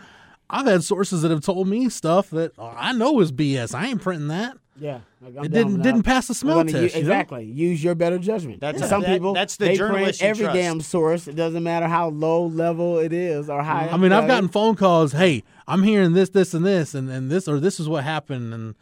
I've 0.50 0.68
had 0.68 0.84
sources 0.84 1.24
that 1.24 1.32
have 1.32 1.42
told 1.42 1.68
me 1.68 1.90
stuff 1.90 2.30
that 2.30 2.52
I 2.60 2.94
know 2.94 3.20
is 3.20 3.32
BS. 3.32 3.74
I 3.74 3.88
ain't 3.88 4.02
printing 4.02 4.28
that. 4.28 4.58
Yeah. 4.80 5.00
Like, 5.22 5.34
I'm 5.38 5.46
It 5.46 5.52
didn't 5.52 5.82
didn't 5.82 6.04
pass 6.04 6.28
the 6.28 6.36
smell 6.36 6.58
gonna 6.58 6.72
test. 6.72 6.96
you 6.96 7.02
know? 7.02 7.10
exactly. 7.10 7.46
Use 7.46 7.84
your 7.84 7.96
better 7.96 8.20
judgment. 8.20 8.62
That's- 8.62 8.80
And 8.80 8.88
some 8.88 9.02
that- 9.02 9.10
people 9.10 9.34
that's 9.34 9.58
the 9.58 9.66
they 9.66 9.76
journalist 9.76 10.20
print 10.20 10.30
every 10.30 10.44
trust. 10.46 10.56
damn 10.56 10.82
source. 10.82 11.28
It 11.28 11.36
doesn't 11.36 11.64
matter 11.64 11.88
how 11.88 12.10
low 12.10 12.46
level 12.46 13.00
it 13.00 13.12
is 13.12 13.50
or 13.50 13.64
high. 13.64 13.86
Mm-hmm. 13.88 13.96
I 13.96 13.98
mean, 13.98 14.12
I've 14.12 14.28
gotten 14.28 14.50
phone 14.50 14.76
calls. 14.76 15.14
Hey, 15.14 15.44
I'm 15.68 15.82
hearing 15.82 16.14
this, 16.14 16.30
this, 16.30 16.54
and 16.54 16.64
this, 16.64 16.94
and, 16.94 17.10
and 17.10 17.32
this, 17.32 17.48
or 17.48 17.60
this 17.60 17.80
is 17.80 17.90
what 17.90 18.04
happened, 18.04 18.54
and 18.54 18.76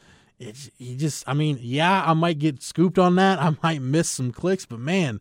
it's 0.45 0.69
you 0.77 0.95
just. 0.95 1.27
I 1.27 1.33
mean, 1.33 1.59
yeah, 1.61 2.03
I 2.05 2.13
might 2.13 2.39
get 2.39 2.61
scooped 2.61 2.99
on 2.99 3.15
that. 3.15 3.39
I 3.41 3.55
might 3.63 3.81
miss 3.81 4.09
some 4.09 4.31
clicks, 4.31 4.65
but 4.65 4.79
man, 4.79 5.19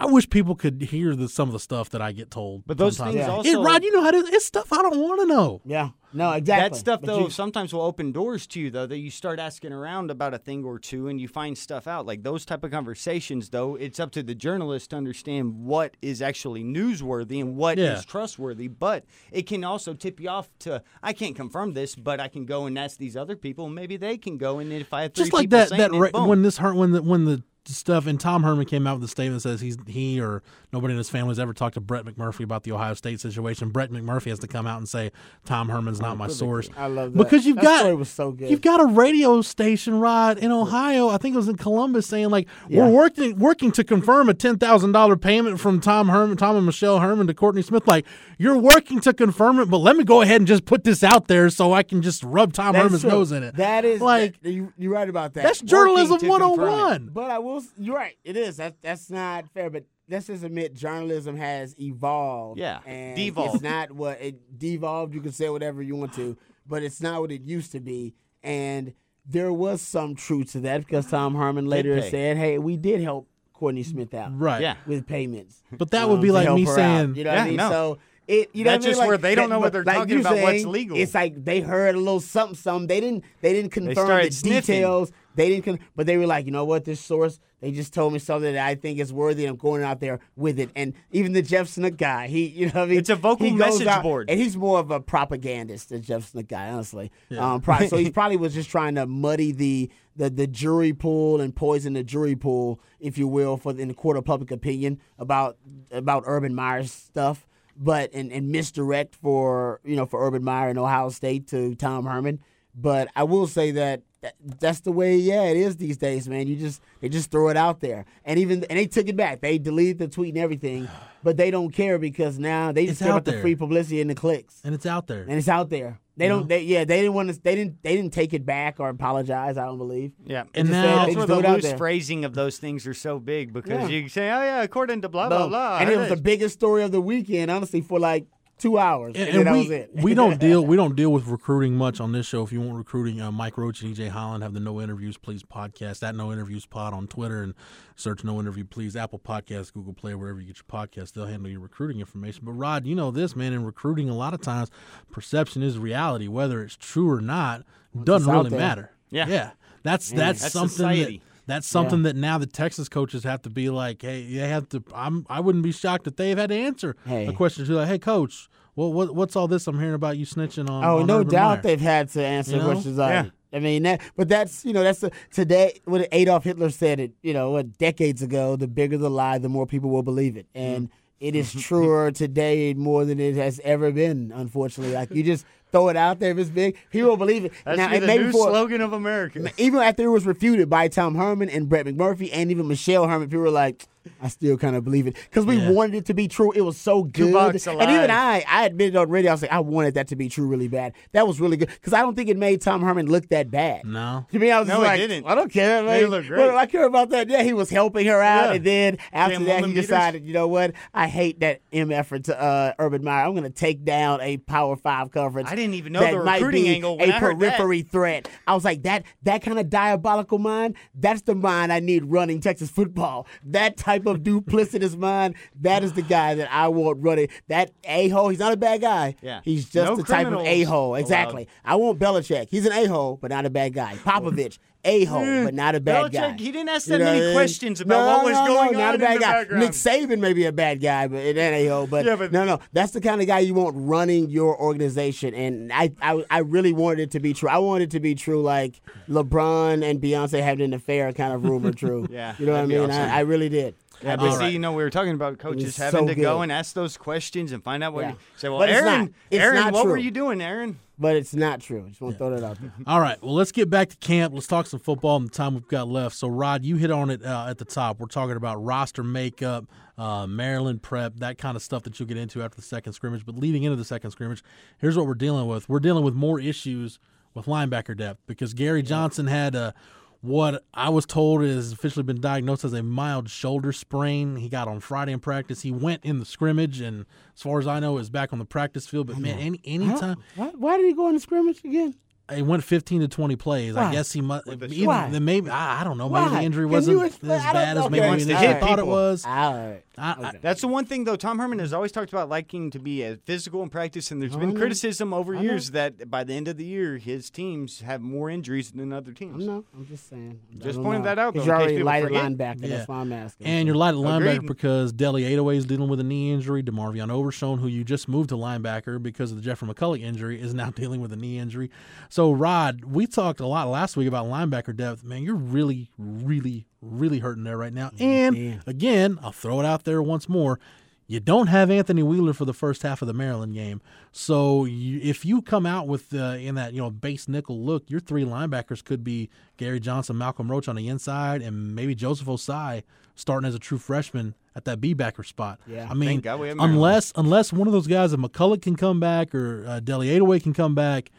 I 0.00 0.06
wish 0.06 0.28
people 0.30 0.54
could 0.54 0.80
hear 0.80 1.14
the, 1.14 1.28
some 1.28 1.48
of 1.48 1.52
the 1.52 1.60
stuff 1.60 1.90
that 1.90 2.00
I 2.00 2.12
get 2.12 2.30
told. 2.30 2.64
But 2.66 2.78
those 2.78 2.96
sometimes. 2.96 3.16
things 3.16 3.26
Yeah. 3.28 3.32
also 3.34 3.50
It, 3.62 3.64
Rod, 3.64 3.84
you 3.84 3.92
know 3.92 4.02
how 4.02 4.10
to. 4.10 4.16
It's 4.18 4.46
stuff 4.46 4.72
I 4.72 4.80
don't 4.82 4.98
want 4.98 5.20
to 5.20 5.26
know. 5.26 5.60
Yeah. 5.64 5.90
No, 6.12 6.32
exactly. 6.32 6.70
That 6.70 6.74
stuff, 6.76 7.00
But 7.02 7.06
though, 7.06 7.20
you- 7.26 7.30
sometimes 7.30 7.72
will 7.72 7.82
open 7.82 8.10
doors 8.10 8.44
to 8.48 8.60
you, 8.60 8.68
though, 8.70 8.86
that 8.86 8.98
you 8.98 9.10
start 9.12 9.38
asking 9.38 9.72
around 9.72 10.10
about 10.10 10.34
a 10.34 10.38
thing 10.38 10.64
or 10.64 10.78
two 10.80 11.06
and 11.06 11.20
you 11.20 11.28
find 11.28 11.56
stuff 11.56 11.86
out. 11.86 12.04
Like 12.04 12.24
those 12.24 12.44
type 12.44 12.64
of 12.64 12.72
conversations, 12.72 13.50
though, 13.50 13.76
it's 13.76 14.00
up 14.00 14.10
to 14.12 14.22
the 14.24 14.34
journalist 14.34 14.90
to 14.90 14.96
understand 14.96 15.54
what 15.64 15.96
is 16.02 16.20
actually 16.20 16.64
newsworthy 16.64 17.38
and 17.40 17.54
what 17.56 17.78
is 17.78 17.98
Yeah. 18.00 18.02
trustworthy. 18.08 18.66
But 18.66 19.04
it 19.30 19.42
can 19.46 19.62
also 19.62 19.94
tip 19.94 20.18
you 20.18 20.30
off 20.30 20.48
to, 20.60 20.82
I 21.02 21.12
can't 21.12 21.36
confirm 21.36 21.74
this, 21.74 21.94
but 21.94 22.18
I 22.18 22.26
can 22.26 22.44
go 22.44 22.66
and 22.66 22.76
ask 22.76 22.96
these 22.98 23.16
other 23.16 23.36
people. 23.36 23.66
and 23.66 23.74
Maybe 23.76 23.96
they 23.96 24.16
can 24.18 24.36
go. 24.36 24.58
And 24.58 24.72
if 24.72 24.92
I 24.92 25.02
have 25.02 25.14
three 25.14 25.24
Just 25.26 25.32
like 25.32 25.42
people 25.44 25.58
that. 25.58 25.70
That 25.70 25.92
ra- 25.92 26.10
boom. 26.10 26.26
when 26.28 26.42
this 26.42 26.56
hurt 26.58 26.74
when 26.74 26.90
the 26.90 27.02
when 27.02 27.24
the 27.26 27.44
stuff. 27.66 28.06
And 28.06 28.18
Tom 28.20 28.42
Herman 28.42 28.66
came 28.66 28.86
out 28.86 28.94
with 29.00 29.04
a 29.04 29.08
statement 29.08 29.42
that 29.42 29.48
says 29.48 29.60
he's 29.60 29.76
he 29.86 30.20
or 30.20 30.42
nobody 30.72 30.92
in 30.92 30.98
his 30.98 31.10
family 31.10 31.30
has 31.30 31.38
ever 31.38 31.52
talked 31.52 31.74
to 31.74 31.80
Brett 31.80 32.04
McMurphy 32.04 32.42
about 32.44 32.62
the 32.64 32.72
Ohio 32.72 32.94
State 32.94 33.20
situation. 33.20 33.70
Brett 33.70 33.90
McMurphy 33.90 34.30
has 34.30 34.38
to 34.40 34.46
come 34.48 34.66
out 34.66 34.78
and 34.78 34.88
say 34.88 35.12
Tom 35.44 35.68
Herman's 35.68 36.00
not 36.00 36.12
oh, 36.12 36.16
my 36.16 36.28
source. 36.28 36.68
I 36.76 36.86
love 36.86 37.12
that. 37.12 37.18
because 37.22 37.46
you've 37.46 37.56
That 37.56 37.84
got 37.96 38.06
so 38.06 38.32
good. 38.32 38.50
you've 38.50 38.60
got 38.62 38.80
a 38.80 38.86
radio 38.86 39.42
station 39.42 40.00
rod 40.00 40.38
in 40.38 40.50
Ohio. 40.52 41.08
I 41.08 41.18
think 41.18 41.34
it 41.34 41.38
was 41.38 41.48
in 41.48 41.56
Columbus 41.56 42.06
saying 42.06 42.30
like 42.30 42.48
Yeah. 42.68 42.84
we're 42.86 42.90
working 42.92 43.38
working 43.38 43.72
to 43.72 43.84
confirm 43.84 44.28
a 44.28 44.34
ten 44.34 44.58
thousand 44.58 44.92
dollar 44.92 45.16
payment 45.16 45.60
from 45.60 45.80
Tom 45.80 46.08
Herman, 46.08 46.36
Tom 46.36 46.56
and 46.56 46.66
Michelle 46.66 47.00
Herman 47.00 47.26
to 47.26 47.34
Courtney 47.34 47.62
Smith. 47.62 47.86
Like 47.86 48.06
you're 48.38 48.58
working 48.58 49.00
to 49.00 49.12
confirm 49.12 49.58
it, 49.60 49.66
but 49.70 49.78
let 49.78 49.96
me 49.96 50.04
go 50.04 50.22
ahead 50.22 50.36
and 50.40 50.46
just 50.48 50.64
put 50.64 50.84
this 50.84 51.04
out 51.04 51.28
there 51.28 51.50
so 51.50 51.72
I 51.72 51.82
can 51.82 52.00
just 52.02 52.22
rub 52.22 52.52
Tom 52.52 52.72
That's 52.72 52.82
Herman's 52.84 53.02
true. 53.02 53.10
nose 53.10 53.32
in 53.32 53.42
it. 53.42 53.56
That 53.56 53.84
is 53.84 54.00
like 54.00 54.40
that- 54.42 54.50
you, 54.50 54.72
you're 54.78 54.92
right 54.92 55.08
about 55.08 55.34
that. 55.34 55.42
that's 55.42 55.60
journalism 55.60 56.12
Working 56.14 56.28
to 56.30 56.38
confirm 56.38 56.58
101. 56.58 57.10
But 57.12 57.30
I 57.30 57.38
will. 57.38 57.49
S- 57.58 57.72
You're 57.78 57.96
right. 57.96 58.16
It 58.24 58.36
is. 58.36 58.56
That 58.58 58.80
that's 58.82 59.10
not 59.10 59.48
fair. 59.52 59.70
But 59.70 59.84
let's 60.08 60.26
just 60.26 60.44
admit, 60.44 60.74
journalism 60.74 61.36
has 61.36 61.74
evolved. 61.80 62.58
Yeah, 62.60 62.80
and 62.86 63.16
devolved. 63.16 63.54
It's 63.56 63.62
not 63.62 63.92
what 63.92 64.20
it 64.20 64.58
devolved. 64.58 65.14
You 65.14 65.20
can 65.20 65.32
say 65.32 65.48
whatever 65.48 65.82
you 65.82 65.96
want 65.96 66.12
to, 66.14 66.36
but 66.66 66.82
it's 66.82 67.00
not 67.00 67.20
what 67.20 67.32
it 67.32 67.42
used 67.42 67.72
to 67.72 67.80
be. 67.80 68.14
And 68.42 68.94
there 69.26 69.52
was 69.52 69.82
some 69.82 70.14
truth 70.14 70.52
to 70.52 70.60
that 70.60 70.78
because 70.80 71.06
Tom 71.10 71.34
Herman 71.34 71.66
later 71.66 72.00
said, 72.02 72.36
"Hey, 72.36 72.58
we 72.58 72.76
did 72.76 73.00
help 73.00 73.28
Courtney 73.52 73.82
Smith 73.82 74.14
out, 74.14 74.38
Right. 74.38 74.62
Yeah. 74.62 74.76
with 74.86 75.06
payments." 75.06 75.62
But 75.72 75.90
that 75.90 76.08
would 76.08 76.16
um, 76.16 76.20
be 76.22 76.30
like 76.30 76.52
me 76.54 76.64
her 76.64 76.70
out. 76.70 76.74
saying- 76.74 77.14
you 77.16 77.24
know 77.24 77.30
what 77.30 77.38
I 77.40 77.44
mean? 77.46 77.56
no. 77.56 77.70
So. 77.70 77.98
It, 78.28 78.50
you 78.52 78.62
know 78.62 78.70
That's 78.70 78.82
what 78.82 78.84
I 78.84 78.86
mean? 78.86 78.90
just 78.92 78.98
Like, 79.00 79.08
where 79.08 79.18
they 79.18 79.34
don't 79.34 79.50
know 79.50 79.58
what 79.58 79.72
they're 79.72 79.82
like 79.82 79.96
talking 79.96 80.14
you 80.14 80.20
about 80.20 80.38
what's 80.38 80.64
legal. 80.64 80.96
It's 80.96 81.14
like 81.14 81.44
they 81.44 81.58
heard 81.58 81.96
a 81.96 81.98
little 81.98 82.20
something, 82.20 82.54
something. 82.54 82.86
They 82.86 83.00
didn't, 83.00 83.24
they 83.40 83.52
didn't 83.52 83.72
confirm 83.72 84.22
the 84.22 84.30
sniffing. 84.30 84.60
details. 84.76 85.10
They 85.34 85.48
didn't, 85.48 85.64
con- 85.64 85.78
but 85.94 86.06
they 86.06 86.16
were 86.16 86.26
like, 86.26 86.46
you 86.46 86.52
know 86.52 86.64
what? 86.64 86.84
This 86.84 87.00
source, 87.00 87.38
they 87.60 87.70
just 87.70 87.94
told 87.94 88.12
me 88.12 88.18
something 88.18 88.52
that 88.52 88.66
I 88.66 88.74
think 88.74 88.98
is 88.98 89.12
worthy. 89.12 89.44
I'm 89.46 89.56
going 89.56 89.82
out 89.82 90.00
there 90.00 90.18
with 90.36 90.58
it. 90.58 90.70
And 90.74 90.92
even 91.12 91.32
the 91.32 91.42
Jeff 91.42 91.68
Snook 91.68 91.96
guy, 91.96 92.26
he, 92.26 92.46
you 92.46 92.66
know, 92.66 92.72
what 92.72 92.82
I 92.82 92.86
mean, 92.86 92.98
It's 92.98 93.10
a 93.10 93.14
vocal 93.16 93.50
message 93.50 93.86
out- 93.86 94.02
board. 94.02 94.28
and 94.28 94.40
he's 94.40 94.56
more 94.56 94.78
of 94.80 94.90
a 94.90 95.00
propagandist 95.00 95.90
than 95.90 96.02
Jeff 96.02 96.24
Snook 96.30 96.48
guy, 96.48 96.70
honestly. 96.70 97.10
Um, 97.38 97.60
pro- 97.60 97.86
so 97.86 97.96
he 97.96 98.10
probably 98.12 98.36
was 98.38 98.54
just 98.54 98.70
trying 98.70 98.96
to 98.96 99.06
muddy 99.06 99.52
the, 99.52 99.90
the 100.16 100.28
the 100.30 100.46
jury 100.46 100.92
pool 100.92 101.40
and 101.40 101.54
poison 101.54 101.92
the 101.92 102.02
jury 102.04 102.34
pool, 102.36 102.80
if 102.98 103.16
you 103.16 103.28
will, 103.28 103.56
for 103.56 103.72
the, 103.72 103.80
in 103.82 103.88
the 103.88 103.94
court 103.94 104.16
of 104.16 104.24
public 104.24 104.50
opinion 104.50 105.00
about 105.18 105.56
about 105.92 106.24
Urban 106.26 106.54
Meyer's 106.54 106.92
stuff 106.92 107.46
but 107.82 108.12
and, 108.12 108.30
and 108.30 108.50
misdirect 108.50 109.14
for 109.14 109.80
you 109.84 109.96
know 109.96 110.04
for 110.04 110.26
Urban 110.26 110.44
Meyer 110.44 110.68
and 110.68 110.78
Ohio 110.78 111.08
State 111.08 111.46
to 111.48 111.74
Tom 111.76 112.04
Herman. 112.04 112.40
But 112.74 113.08
I 113.16 113.22
will 113.24 113.46
say 113.46 113.70
that, 113.72 114.02
that 114.22 114.34
that's 114.60 114.80
the 114.80 114.92
way 114.92 115.16
yeah 115.16 115.44
it 115.44 115.56
is 115.56 115.76
these 115.76 115.96
days, 115.96 116.28
man. 116.28 116.46
You 116.46 116.56
just 116.56 116.82
they 117.00 117.08
just 117.08 117.30
throw 117.30 117.48
it 117.48 117.56
out 117.56 117.80
there, 117.80 118.04
and 118.24 118.38
even 118.38 118.64
and 118.64 118.78
they 118.78 118.86
took 118.86 119.08
it 119.08 119.16
back. 119.16 119.40
They 119.40 119.58
deleted 119.58 119.98
the 119.98 120.08
tweet 120.08 120.34
and 120.34 120.42
everything, 120.42 120.88
but 121.22 121.36
they 121.36 121.50
don't 121.50 121.70
care 121.72 121.98
because 121.98 122.38
now 122.38 122.70
they 122.72 122.86
just 122.86 123.00
It's 123.00 123.06
care 123.06 123.12
out 123.14 123.22
about 123.22 123.32
the 123.34 123.40
free 123.40 123.54
publicity 123.54 124.00
and 124.00 124.10
the 124.10 124.14
clicks, 124.14 124.60
and 124.64 124.74
it's 124.74 124.86
out 124.86 125.06
there. 125.06 125.22
and 125.22 125.32
it's 125.32 125.48
out 125.48 125.70
there. 125.70 125.98
They 126.16 126.28
don't. 126.28 126.46
They, 126.48 126.60
yeah, 126.64 126.84
they 126.84 126.98
didn't 127.00 127.14
want 127.14 127.30
to. 127.34 127.40
They 127.42 127.54
didn't. 127.54 127.82
They 127.82 127.96
didn't 127.96 128.12
take 128.12 128.34
it 128.34 128.44
back 128.44 128.78
or 128.78 128.90
apologize. 128.90 129.56
I 129.56 129.64
don't 129.64 129.78
believe. 129.78 130.12
Yeah, 130.26 130.42
And 130.54 130.68
just 130.68 130.70
now- 130.70 130.82
said- 130.82 130.90
they 130.90 131.14
that's 131.14 131.14
just 131.14 131.28
where 131.30 131.42
the 131.42 131.48
loose 131.68 131.72
phrasing 131.78 132.26
of 132.26 132.34
those 132.34 132.58
things 132.58 132.86
are 132.86 132.92
so 132.92 133.18
big 133.18 133.54
because 133.54 133.88
Yeah. 133.90 134.00
you 134.00 134.08
say, 134.10 134.28
"Oh 134.30 134.42
yeah, 134.42 134.62
according 134.62 135.00
to 135.00 135.08
blah 135.08 135.30
blah 135.30 135.38
Boom. 135.44 135.50
blah," 135.50 135.78
and 135.78 135.88
it 135.88 135.96
was 135.96 136.10
the 136.10 136.16
biggest 136.18 136.52
story 136.56 136.82
of 136.82 136.92
the 136.92 137.00
weekend, 137.00 137.50
honestly, 137.50 137.80
for 137.80 137.98
like 137.98 138.26
two 138.60 138.78
hours, 138.78 139.14
and, 139.16 139.28
and, 139.28 139.38
then 139.38 139.44
that 139.46 139.52
we, 139.52 139.58
was 139.58 139.70
it. 139.70 139.90
we 139.94 140.14
don't 140.14 140.38
deal 140.40 140.64
we 140.64 140.76
don't 140.76 140.94
deal 140.94 141.10
with 141.10 141.26
recruiting 141.26 141.74
much 141.74 142.00
on 142.00 142.12
this 142.12 142.26
show. 142.26 142.42
If 142.42 142.52
you 142.52 142.60
want 142.60 142.76
recruiting, 142.76 143.20
uh, 143.20 143.32
Mike 143.32 143.58
Roach 143.58 143.82
and 143.82 143.94
EJ 143.94 144.10
Holland 144.10 144.42
have 144.42 144.54
the 144.54 144.60
No 144.60 144.80
Interviews 144.80 145.16
Please 145.16 145.42
podcast 145.42 146.06
at 146.06 146.14
No 146.14 146.32
Interviews 146.32 146.66
Pod 146.66 146.92
on 146.92 147.08
Twitter 147.08 147.42
and 147.42 147.54
search 147.96 148.22
No 148.22 148.38
Interview 148.38 148.64
Please 148.64 148.94
Apple 148.96 149.18
Podcast, 149.18 149.72
Google 149.72 149.92
Play, 149.92 150.14
wherever 150.14 150.40
you 150.40 150.46
get 150.46 150.58
your 150.58 150.86
podcast. 150.86 151.14
They'll 151.14 151.26
handle 151.26 151.50
your 151.50 151.60
recruiting 151.60 152.00
information. 152.00 152.42
But 152.44 152.52
Rod, 152.52 152.86
you 152.86 152.94
know 152.94 153.10
this 153.10 153.34
man 153.34 153.52
in 153.52 153.64
recruiting. 153.64 154.08
A 154.08 154.14
lot 154.14 154.34
of 154.34 154.40
times, 154.40 154.70
perception 155.10 155.62
is 155.62 155.78
reality. 155.78 156.28
Whether 156.28 156.62
it's 156.62 156.76
true 156.76 157.10
or 157.10 157.20
not 157.20 157.64
doesn't 158.04 158.30
really 158.30 158.50
matter. 158.50 158.92
Yeah. 159.10 159.26
yeah. 159.26 159.50
That's 159.82 160.10
that's, 160.10 160.42
That's 160.42 160.52
something 160.52 160.68
society. 160.68 161.18
that 161.18 161.29
that's 161.50 161.66
something 161.68 162.02
that 162.04 162.16
now 162.16 162.38
the 162.38 162.46
Texas 162.46 162.88
coaches 162.88 163.24
have 163.24 163.42
to 163.42 163.50
be 163.50 163.70
like, 163.70 164.02
hey, 164.02 164.22
they 164.32 164.48
have 164.48 164.68
to. 164.70 164.82
I'm 164.94 165.26
I 165.28 165.40
wouldn't 165.40 165.64
be 165.64 165.72
shocked 165.72 166.06
if 166.06 166.16
they've 166.16 166.38
had 166.38 166.50
to 166.50 166.56
answer 166.56 166.96
Hey. 167.06 167.26
a 167.26 167.32
question 167.32 167.64
to 167.66 167.72
like, 167.74 167.88
hey, 167.88 167.98
coach. 167.98 168.48
Well, 168.76 168.92
what, 168.92 169.14
what's 169.14 169.36
all 169.36 169.48
this 169.48 169.66
I'm 169.66 169.78
hearing 169.78 169.94
about 169.94 170.16
you 170.16 170.24
snitching 170.24 170.70
on? 170.70 170.84
Oh, 170.84 171.00
on 171.00 171.06
no 171.06 171.18
Urban 171.20 171.32
doubt 171.32 171.48
Meyer? 171.56 171.62
they've 171.62 171.80
had 171.80 172.08
to 172.10 172.24
answer 172.24 172.52
You 172.52 172.58
know? 172.58 172.70
questions 172.70 172.98
like. 172.98 173.10
Yeah. 173.26 173.30
I 173.52 173.58
mean 173.58 173.82
that, 173.82 174.00
but 174.16 174.28
that's 174.28 174.64
you 174.64 174.72
know 174.72 174.84
that's 174.84 175.00
the, 175.00 175.10
today 175.32 175.80
what 175.84 176.06
Adolf 176.12 176.44
Hitler 176.44 176.70
said 176.70 177.00
it 177.00 177.12
you 177.20 177.34
know 177.34 177.60
decades 177.62 178.22
ago. 178.22 178.54
The 178.54 178.68
bigger 178.68 178.96
the 178.96 179.10
lie, 179.10 179.38
the 179.38 179.48
more 179.48 179.66
people 179.66 179.90
will 179.90 180.04
believe 180.04 180.36
it, 180.36 180.46
and 180.54 180.84
mm-hmm. 180.84 180.94
It 181.20 181.36
is 181.36 181.52
truer 181.62 182.10
today 182.10 182.74
more 182.74 183.04
than 183.04 183.20
it 183.20 183.36
has 183.36 183.60
ever 183.62 183.92
been. 183.92 184.32
Unfortunately, 184.34 184.94
like 184.94 185.10
you 185.10 185.22
just 185.22 185.44
throw 185.70 185.88
it 185.88 185.96
out 185.96 186.18
there 186.18 186.32
if 186.32 186.38
it's 186.38 186.50
big, 186.50 186.76
people 186.90 187.10
will 187.10 187.16
believe 187.16 187.44
it. 187.44 187.52
That's 187.64 187.78
now, 187.78 187.90
be 187.90 188.00
the 188.00 188.06
new 188.06 188.32
slogan 188.32 188.80
of 188.80 188.92
America. 188.92 189.50
even 189.56 189.80
after 189.80 190.04
it 190.04 190.08
was 190.08 190.26
refuted 190.26 190.68
by 190.68 190.88
Tom 190.88 191.14
Herman 191.14 191.48
and 191.50 191.68
Brett 191.68 191.86
McMurphy 191.86 192.30
and 192.32 192.50
even 192.50 192.66
Michelle 192.66 193.06
Herman, 193.06 193.28
people 193.28 193.42
were 193.42 193.50
like, 193.50 193.86
I 194.22 194.28
still 194.28 194.56
kind 194.56 194.76
of 194.76 194.84
believe 194.84 195.06
it 195.06 195.14
because 195.28 195.44
we 195.44 195.56
Yeah. 195.56 195.70
wanted 195.70 195.94
it 195.96 196.06
to 196.06 196.14
be 196.14 196.26
true. 196.28 196.52
It 196.52 196.62
was 196.62 196.76
so 196.76 197.02
good, 197.04 197.32
bucks 197.32 197.66
and 197.66 197.80
even 197.80 198.10
I, 198.10 198.44
I 198.48 198.64
admitted 198.66 198.96
on 198.96 199.08
radio, 199.10 199.30
I 199.30 199.34
was 199.34 199.42
like, 199.42 199.52
I 199.52 199.60
wanted 199.60 199.94
that 199.94 200.08
to 200.08 200.16
be 200.16 200.28
true 200.28 200.46
really 200.46 200.68
bad. 200.68 200.94
That 201.12 201.26
was 201.26 201.40
really 201.40 201.56
good 201.56 201.68
because 201.68 201.92
I 201.92 202.00
don't 202.00 202.14
think 202.14 202.28
it 202.28 202.36
made 202.36 202.60
Tom 202.62 202.82
Herman 202.82 203.06
look 203.10 203.28
that 203.28 203.50
bad. 203.50 203.84
No. 203.84 204.26
To 204.32 204.38
me, 204.38 204.50
I 204.50 204.58
was 204.60 204.68
No, 204.68 204.74
just 204.76 204.84
like, 204.86 205.00
didn't. 205.00 205.26
I 205.26 205.34
don't 205.34 205.52
care. 205.52 205.82
Made 205.82 205.98
it 205.98 206.02
Man. 206.02 206.10
look 206.10 206.22
What 206.24 206.28
great. 206.28 206.50
do 206.50 206.56
I 206.56 206.66
care 206.66 206.86
about 206.86 207.10
that? 207.10 207.28
Yeah, 207.28 207.42
he 207.42 207.52
was 207.52 207.68
helping 207.70 208.06
her 208.06 208.20
out, 208.22 208.46
Yeah. 208.50 208.52
and 208.54 208.64
then 208.64 208.98
after 209.12 209.34
Damn 209.34 209.44
that, 209.44 209.60
he 209.64 209.66
beaters. 209.72 209.86
decided, 209.86 210.24
you 210.24 210.32
know 210.32 210.48
what? 210.48 210.72
I 210.94 211.06
hate 211.06 211.40
that 211.40 211.60
M 211.72 211.90
effort 211.92 212.24
to 212.24 212.40
uh, 212.40 212.72
Urban 212.78 213.04
Meyer. 213.04 213.24
I'm 213.26 213.32
going 213.32 213.44
to 213.44 213.50
take 213.50 213.84
down 213.84 214.20
a 214.22 214.38
Power 214.38 214.76
Five 214.76 215.10
conference. 215.10 215.50
I 215.50 215.54
didn't 215.56 215.74
even 215.74 215.92
know 215.92 216.00
that 216.00 216.12
the 216.12 216.24
might 216.24 216.36
recruiting 216.40 216.64
be 216.64 216.74
angle 216.74 216.96
when 216.98 217.10
a 217.10 217.14
I 217.14 217.18
heard 217.18 217.38
that. 217.40 217.56
periphery 217.56 217.82
threat. 217.82 218.28
I 218.46 218.54
was 218.54 218.64
like, 218.64 218.82
that 218.84 219.04
that 219.24 219.42
kind 219.42 219.58
of 219.58 219.68
diabolical 219.68 220.38
mind, 220.38 220.76
that's 220.94 221.22
the 221.22 221.34
mind 221.34 221.72
I 221.72 221.80
need 221.80 222.04
running 222.06 222.40
Texas 222.40 222.70
football. 222.70 223.26
That 223.44 223.76
type 223.76 223.89
of 223.98 224.18
duplicitous 224.20 224.96
mind, 224.96 225.34
that 225.60 225.82
is 225.84 225.92
the 225.94 226.02
guy 226.02 226.34
that 226.34 226.50
I 226.52 226.68
want 226.68 227.02
running. 227.02 227.28
That 227.48 227.70
a 227.84 228.08
hole, 228.08 228.28
he's 228.28 228.38
not 228.38 228.52
a 228.52 228.56
bad 228.56 228.80
guy. 228.80 229.14
Yeah. 229.22 229.40
He's 229.44 229.64
just 229.68 229.90
No 229.90 229.96
the 229.96 230.02
type 230.04 230.26
of 230.26 230.34
a 230.44 230.62
hole. 230.64 230.90
allowed. 230.90 231.00
Exactly. 231.00 231.48
I 231.64 231.76
want 231.76 231.98
Belichick. 231.98 232.48
He's 232.50 232.66
an 232.66 232.72
a 232.72 232.86
hole, 232.86 233.18
but 233.20 233.30
not 233.30 233.46
a 233.46 233.50
bad 233.50 233.74
guy. 233.74 233.94
Popovich. 233.96 234.58
A 234.82 235.04
hole, 235.04 235.20
mm. 235.20 235.44
but 235.44 235.52
not 235.52 235.74
a 235.74 235.80
bad 235.80 236.10
guy. 236.10 236.20
Belichick, 236.32 236.40
he 236.40 236.52
didn't 236.52 236.70
ask 236.70 236.86
You 236.88 236.96
know 236.96 237.04
many 237.04 237.18
what 237.18 237.22
I 237.22 237.26
mean? 237.26 237.34
questions 237.34 237.80
about 237.82 237.98
No, 237.98 238.16
what 238.16 238.24
was 238.24 238.32
no, 238.32 238.46
no, 238.46 238.70
not 238.70 238.74
on 238.74 238.88
a 238.88 238.94
in 238.94 239.00
bad 239.00 239.20
guy. 239.20 239.32
background. 239.32 239.62
Nick 239.62 239.70
Saban 239.72 240.20
may 240.20 240.32
be 240.32 240.46
a 240.46 240.52
bad 240.52 240.80
guy, 240.80 241.06
but 241.06 241.18
it 241.18 241.36
ain't 241.36 241.54
a 241.54 241.68
hole. 241.70 241.86
But, 241.86 242.06
Yeah, 242.06 242.16
but- 242.16 242.32
no, 242.32 242.46
no, 242.46 242.60
that's 242.72 242.92
the 242.92 243.02
kind 243.02 243.20
of 243.20 243.26
guy 243.26 243.40
you 243.40 243.52
want 243.52 243.74
running 243.76 244.30
your 244.30 244.58
organization. 244.58 245.34
And 245.34 245.70
I, 245.70 245.92
I, 246.00 246.24
I 246.30 246.38
really 246.38 246.72
wanted 246.72 247.00
it 247.00 247.10
to 247.10 247.20
be 247.20 247.34
true. 247.34 247.50
I 247.50 247.58
wanted 247.58 247.84
it 247.84 247.90
to 247.90 248.00
be 248.00 248.14
true, 248.14 248.40
like 248.40 248.80
LeBron 249.06 249.84
and 249.84 250.00
Beyonce 250.00 250.42
having 250.42 250.64
an 250.64 250.72
affair, 250.72 251.12
kind 251.12 251.34
of 251.34 251.44
rumor 251.44 251.72
true. 251.74 252.06
Yeah, 252.10 252.34
you 252.38 252.46
know 252.46 252.52
what 252.52 252.62
I 252.62 252.66
mean. 252.66 252.80
awesome. 252.80 252.92
I, 252.92 253.16
I 253.16 253.20
really 253.20 253.50
did. 253.50 253.74
Yeah, 254.02 254.16
but 254.16 254.30
did. 254.30 254.38
see, 254.38 254.48
you 254.50 254.58
know, 254.58 254.72
we 254.72 254.82
were 254.82 254.90
talking 254.90 255.14
about 255.14 255.38
coaches 255.38 255.64
was 255.64 255.76
having 255.76 256.08
so 256.08 256.14
to 256.14 256.14
go 256.14 256.42
and 256.42 256.50
ask 256.50 256.74
those 256.74 256.96
questions 256.96 257.52
and 257.52 257.62
find 257.62 257.84
out 257.84 257.92
what. 257.92 258.02
Yeah. 258.02 258.10
You, 258.10 258.16
say, 258.36 258.48
well, 258.48 258.58
But 258.58 258.70
it's 258.70 258.80
Aaron, 258.80 259.00
not. 259.00 259.10
It's 259.30 259.42
Aaron, 259.42 259.56
not 259.56 259.72
what 259.72 259.86
were 259.86 259.96
you 259.96 260.10
doing, 260.10 260.40
Aaron? 260.40 260.78
but 261.00 261.16
it's 261.16 261.34
not 261.34 261.60
true. 261.60 261.86
Just 261.88 262.00
want 262.02 262.14
to 262.14 262.18
throw 262.18 262.30
that 262.30 262.44
out 262.44 262.60
there. 262.60 262.72
All 262.86 263.00
right. 263.00 263.20
Well, 263.22 263.34
let's 263.34 263.52
get 263.52 263.70
back 263.70 263.88
to 263.88 263.96
camp. 263.96 264.34
Let's 264.34 264.46
talk 264.46 264.66
some 264.66 264.80
football 264.80 265.16
in 265.16 265.24
the 265.24 265.30
time 265.30 265.54
we've 265.54 265.66
got 265.66 265.88
left. 265.88 266.14
So, 266.14 266.28
Rod, 266.28 266.62
you 266.62 266.76
hit 266.76 266.90
on 266.90 267.08
it 267.08 267.24
uh, 267.24 267.46
at 267.48 267.56
the 267.56 267.64
top. 267.64 267.98
We're 267.98 268.06
talking 268.06 268.36
about 268.36 268.62
roster 268.62 269.02
makeup, 269.02 269.64
uh, 269.96 270.26
Maryland 270.26 270.82
prep, 270.82 271.16
that 271.16 271.38
kind 271.38 271.56
of 271.56 271.62
stuff 271.62 271.84
that 271.84 271.98
you'll 271.98 272.06
get 272.06 272.18
into 272.18 272.42
after 272.42 272.56
the 272.56 272.62
second 272.62 272.92
scrimmage. 272.92 273.24
But 273.24 273.34
leading 273.36 273.62
into 273.62 273.76
the 273.76 273.84
second 273.84 274.10
scrimmage, 274.10 274.44
here's 274.78 274.96
what 274.96 275.06
we're 275.06 275.14
dealing 275.14 275.46
with. 275.46 275.70
We're 275.70 275.80
dealing 275.80 276.04
with 276.04 276.14
more 276.14 276.38
issues 276.38 276.98
with 277.32 277.46
linebacker 277.46 277.96
depth 277.96 278.20
because 278.26 278.52
Gary 278.52 278.82
Johnson 278.82 279.26
had 279.26 279.54
a 279.54 279.72
what 280.20 280.64
I 280.74 280.90
was 280.90 281.06
told 281.06 281.42
is 281.42 281.72
officially 281.72 282.02
been 282.02 282.20
diagnosed 282.20 282.64
as 282.64 282.72
a 282.72 282.82
mild 282.82 283.30
shoulder 283.30 283.72
sprain. 283.72 284.36
He 284.36 284.48
got 284.48 284.68
on 284.68 284.80
Friday 284.80 285.12
in 285.12 285.20
practice. 285.20 285.62
He 285.62 285.72
went 285.72 286.04
in 286.04 286.18
the 286.18 286.26
scrimmage, 286.26 286.80
and 286.80 287.06
as 287.34 287.42
far 287.42 287.58
as 287.58 287.66
I 287.66 287.80
know, 287.80 287.98
is 287.98 288.10
back 288.10 288.32
on 288.32 288.38
the 288.38 288.44
practice 288.44 288.86
field. 288.86 289.06
But 289.06 289.18
man, 289.18 289.38
any 289.38 289.60
anytime 289.64 290.22
Why, 290.36 290.48
why 290.48 290.76
did 290.76 290.86
he 290.86 290.94
go 290.94 291.08
in 291.08 291.14
the 291.14 291.20
scrimmage 291.20 291.64
again? 291.64 291.94
He 292.34 292.42
went 292.42 292.64
15 292.64 293.00
to 293.02 293.08
20 293.08 293.36
plays. 293.36 293.76
I 293.76 293.92
guess 293.92 294.12
he 294.12 294.20
must. 294.20 294.46
the 294.46 294.52
Either, 294.66 294.86
Why? 294.86 295.10
then 295.10 295.24
maybe 295.24 295.50
I, 295.50 295.80
I 295.80 295.84
don't 295.84 295.98
know. 295.98 296.08
Maybe 296.08 296.26
Why? 296.26 296.38
the 296.40 296.42
injury 296.42 296.64
Can 296.64 296.72
wasn't 296.72 296.96
you 296.98 297.02
as 297.04 297.08
explain? 297.10 297.32
I 297.32 297.42
don't- 297.44 297.52
bad 297.52 297.76
as 297.76 297.84
okay. 297.84 297.88
maybe 297.90 298.06
Wants 298.06 298.24
we 298.26 298.32
to 298.32 298.60
thought 298.60 298.78
it 298.78 298.86
was. 298.86 299.24
All 299.24 299.54
right. 299.54 299.82
I, 299.98 300.12
I, 300.12 300.32
That's 300.40 300.62
the 300.62 300.68
one 300.68 300.86
thing, 300.86 301.04
though. 301.04 301.16
Tom 301.16 301.38
Herman 301.38 301.58
has 301.58 301.74
always 301.74 301.92
talked 301.92 302.10
about 302.10 302.30
liking 302.30 302.70
to 302.70 302.78
be 302.78 303.04
as 303.04 303.18
physical 303.24 303.62
in 303.62 303.68
practice, 303.68 304.10
and 304.10 304.22
there's 304.22 304.34
oh, 304.34 304.38
been 304.38 304.56
criticism 304.56 305.12
over 305.12 305.34
I 305.34 305.38
know. 305.38 305.42
years 305.42 305.72
that 305.72 306.10
by 306.10 306.24
the 306.24 306.32
end 306.32 306.48
of 306.48 306.56
the 306.56 306.64
year, 306.64 306.96
his 306.96 307.28
teams 307.28 307.80
have 307.82 308.00
more 308.00 308.30
injuries 308.30 308.70
than 308.70 308.92
other 308.94 309.12
teams. 309.12 309.46
I'm. 309.46 309.64
I'm 309.74 309.86
just 309.86 310.08
saying. 310.08 310.40
I 310.58 310.64
Just 310.64 310.82
pointing 310.82 311.02
know. 311.02 311.08
that 311.08 311.18
out. 311.18 311.34
though, 311.34 311.42
You're 311.44 311.54
already 311.54 311.72
people 311.74 311.86
light 311.86 312.04
at 312.04 312.12
linebacker. 312.12 312.62
Yeah. 312.62 312.68
That's 312.78 312.88
why 312.88 312.96
I'm 312.96 313.12
asking. 313.12 313.46
and 313.46 313.66
you're 313.66 313.76
light 313.76 313.90
at 313.90 313.96
linebacker 313.96 314.36
Agreed. 314.36 314.46
because 314.48 314.92
Deli 314.92 315.22
Adeoye 315.24 315.56
is 315.56 315.66
dealing 315.66 315.88
with 315.90 316.00
a 316.00 316.04
knee 316.04 316.32
injury. 316.32 316.62
DeMarvion 316.62 317.08
Overshone, 317.10 317.58
who 317.60 317.66
you 317.68 317.84
just 317.84 318.08
moved 318.08 318.30
to 318.30 318.36
linebacker 318.36 319.02
because 319.02 319.32
of 319.32 319.36
the 319.36 319.42
Jeffrey 319.42 319.68
McCulloch 319.68 320.00
injury, 320.00 320.40
is 320.40 320.54
now 320.54 320.70
dealing 320.74 321.00
with 321.02 321.12
a 321.12 321.16
knee 321.16 321.38
injury. 321.38 321.70
So 322.08 322.19
So, 322.20 322.32
Rod, 322.32 322.84
we 322.84 323.06
talked 323.06 323.40
a 323.40 323.46
lot 323.46 323.68
last 323.68 323.96
week 323.96 324.06
about 324.06 324.26
linebacker 324.26 324.76
depth. 324.76 325.02
Man, 325.02 325.22
you're 325.22 325.34
really, 325.34 325.90
really, 325.96 326.66
really 326.82 327.20
hurting 327.20 327.44
there 327.44 327.56
right 327.56 327.72
now. 327.72 327.92
And 327.98 328.60
again, 328.66 329.18
I'll 329.22 329.32
throw 329.32 329.58
it 329.58 329.64
out 329.64 329.84
there 329.84 330.02
once 330.02 330.28
more. 330.28 330.60
You 331.06 331.18
don't 331.18 331.46
have 331.46 331.70
Anthony 331.70 332.02
Wheeler 332.02 332.34
for 332.34 332.44
the 332.44 332.52
first 332.52 332.82
half 332.82 333.00
of 333.00 333.08
the 333.08 333.14
Maryland 333.14 333.54
game, 333.54 333.80
so 334.12 334.66
you, 334.66 335.00
if 335.02 335.24
you 335.24 335.40
come 335.40 335.64
out 335.64 335.88
with 335.88 336.12
uh, 336.12 336.36
in 336.38 336.56
that 336.56 336.74
you 336.74 336.82
know 336.82 336.90
base 336.90 337.26
nickel 337.26 337.58
look, 337.64 337.88
your 337.88 338.00
three 338.00 338.26
linebackers 338.26 338.84
could 338.84 339.02
be 339.02 339.30
Gary 339.56 339.80
Johnson, 339.80 340.18
Malcolm 340.18 340.50
Roach 340.50 340.68
on 340.68 340.76
the 340.76 340.88
inside, 340.88 341.40
and 341.40 341.74
maybe 341.74 341.94
Joseph 341.94 342.26
Ossai 342.26 342.82
starting 343.14 343.48
as 343.48 343.54
a 343.54 343.58
true 343.58 343.78
freshman 343.78 344.34
at 344.54 344.66
that 344.66 344.78
B 344.78 344.92
backer 344.92 345.24
spot. 345.24 345.58
Yeah. 345.66 345.88
I 345.90 345.94
mean, 345.94 346.08
Thank 346.10 346.24
God 346.24 346.40
we 346.40 346.48
have 346.48 346.58
Maryland. 346.58 346.76
unless 346.76 347.12
unless 347.16 347.50
one 347.50 347.66
of 347.66 347.72
those 347.72 347.86
guys, 347.86 348.12
if 348.12 348.20
McCulloch 348.20 348.60
can 348.60 348.76
come 348.76 349.00
back 349.00 349.34
or 349.34 349.64
uh, 349.66 349.80
Deli 349.80 350.08
Adeoye 350.08 350.42
can 350.42 350.52
come 350.52 350.74
back, 350.74 351.10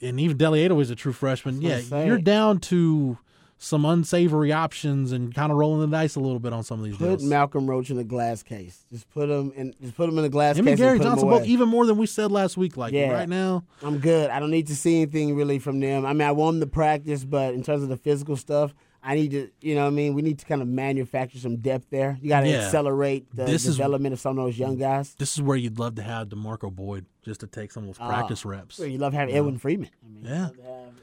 and 0.00 0.20
even 0.20 0.36
Deli 0.36 0.66
Adeoye 0.68 0.82
is 0.82 0.90
a 0.90 0.96
true 0.96 1.12
freshman, 1.12 1.60
yeah, 1.62 1.76
That's 1.76 1.90
what 1.90 2.00
I'm 2.00 2.06
you're 2.08 2.18
down 2.18 2.58
to 2.60 3.18
some 3.62 3.84
unsavory 3.84 4.52
options 4.52 5.12
and 5.12 5.34
kind 5.34 5.52
of 5.52 5.58
rolling 5.58 5.82
the 5.82 5.94
dice 5.94 6.16
a 6.16 6.20
little 6.20 6.38
bit 6.38 6.50
on 6.52 6.64
some 6.64 6.78
of 6.78 6.86
these 6.86 6.96
Put 6.96 7.06
deals. 7.18 7.24
Malcolm 7.24 7.66
Roach 7.68 7.90
in 7.90 7.98
a 7.98 8.04
glass 8.04 8.42
case. 8.42 8.86
Just 8.90 9.08
put 9.10 9.28
him 9.28 9.52
in. 9.54 9.74
Just 9.82 9.96
put 9.96 10.08
him 10.08 10.16
in 10.18 10.24
a 10.24 10.30
glass 10.30 10.56
Him 10.56 10.64
case. 10.64 10.72
and 10.72 10.78
Gary 10.78 10.96
him 10.96 11.02
Johnson 11.02 11.28
both 11.28 11.44
even 11.44 11.68
more 11.68 11.84
than 11.84 11.98
we 11.98 12.06
said 12.06 12.32
last 12.32 12.56
week. 12.56 12.78
Like 12.78 12.94
Yeah. 12.94 13.12
right 13.12 13.28
now, 13.28 13.64
I'm 13.82 13.98
good. 13.98 14.30
I 14.30 14.40
don't 14.40 14.50
need 14.50 14.68
to 14.68 14.76
see 14.76 14.96
anything 15.02 15.36
really 15.36 15.58
from 15.58 15.78
them. 15.78 16.06
I 16.06 16.14
mean, 16.14 16.22
I 16.26 16.32
want 16.32 16.58
them 16.58 16.68
to 16.68 16.72
practice, 16.72 17.22
but 17.24 17.52
in 17.52 17.62
terms 17.62 17.82
of 17.82 17.90
the 17.90 17.98
physical 17.98 18.36
stuff, 18.36 18.74
I 19.02 19.14
need 19.14 19.30
to, 19.30 19.48
you 19.62 19.74
know 19.74 19.82
what 19.82 19.86
I 19.88 19.90
mean? 19.90 20.12
We 20.14 20.20
need 20.20 20.38
to 20.40 20.44
kind 20.44 20.60
of 20.60 20.68
manufacture 20.68 21.38
some 21.38 21.56
depth 21.56 21.86
there. 21.90 22.18
You 22.20 22.28
got 22.28 22.40
to 22.42 22.48
Yeah. 22.50 22.64
accelerate 22.66 23.34
the 23.34 23.44
This 23.44 23.64
is- 23.64 23.76
development 23.76 24.12
of 24.12 24.20
some 24.20 24.38
of 24.38 24.44
those 24.44 24.58
young 24.58 24.76
guys. 24.76 25.14
this 25.18 25.34
is 25.36 25.42
where 25.42 25.56
you'd 25.56 25.78
love 25.78 25.94
to 25.94 26.02
have 26.02 26.28
Demarco 26.28 26.70
Boyd 26.70 27.06
just 27.24 27.40
to 27.40 27.46
take 27.46 27.72
some 27.72 27.84
of 27.84 27.88
those 27.88 27.96
ah. 27.98 28.08
practice 28.08 28.44
reps. 28.44 28.78
You 28.78 28.98
love 28.98 29.14
having 29.14 29.34
Edwin 29.34 29.56
Freeman. 29.58 29.88
I 30.04 30.08
mean, 30.12 30.24
Yeah. 30.24 30.48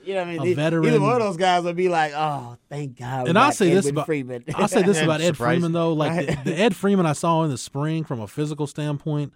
you 0.05 0.13
know 0.13 0.19
what 0.25 0.27
I 0.27 0.37
mean? 0.37 0.47
A 0.47 0.53
veteran- 0.53 0.85
Either 0.85 1.01
one 1.01 1.13
of 1.13 1.19
those 1.21 1.37
guys 1.37 1.63
would 1.63 1.75
be 1.75 1.89
like, 1.89 2.13
oh, 2.15 2.57
thank 2.69 2.99
God. 2.99 3.29
And 3.29 3.37
I'll 3.37 3.51
say 3.51 3.73
this 3.73 3.87
about 3.89 4.05
Freeman. 4.05 4.43
I'll 4.53 4.67
say 4.67 4.83
this 4.83 5.01
about 5.01 5.21
Ed 5.21 5.35
Freeman 5.35 5.71
though, 5.73 5.93
like 5.93 6.27
the, 6.27 6.51
the 6.51 6.55
Ed 6.59 6.75
Freeman 6.75 7.07
I 7.07 7.13
saw 7.13 7.43
in 7.43 7.49
the 7.49 7.57
spring 7.57 8.03
from 8.03 8.19
a 8.19 8.27
physical 8.27 8.67
standpoint 8.67 9.33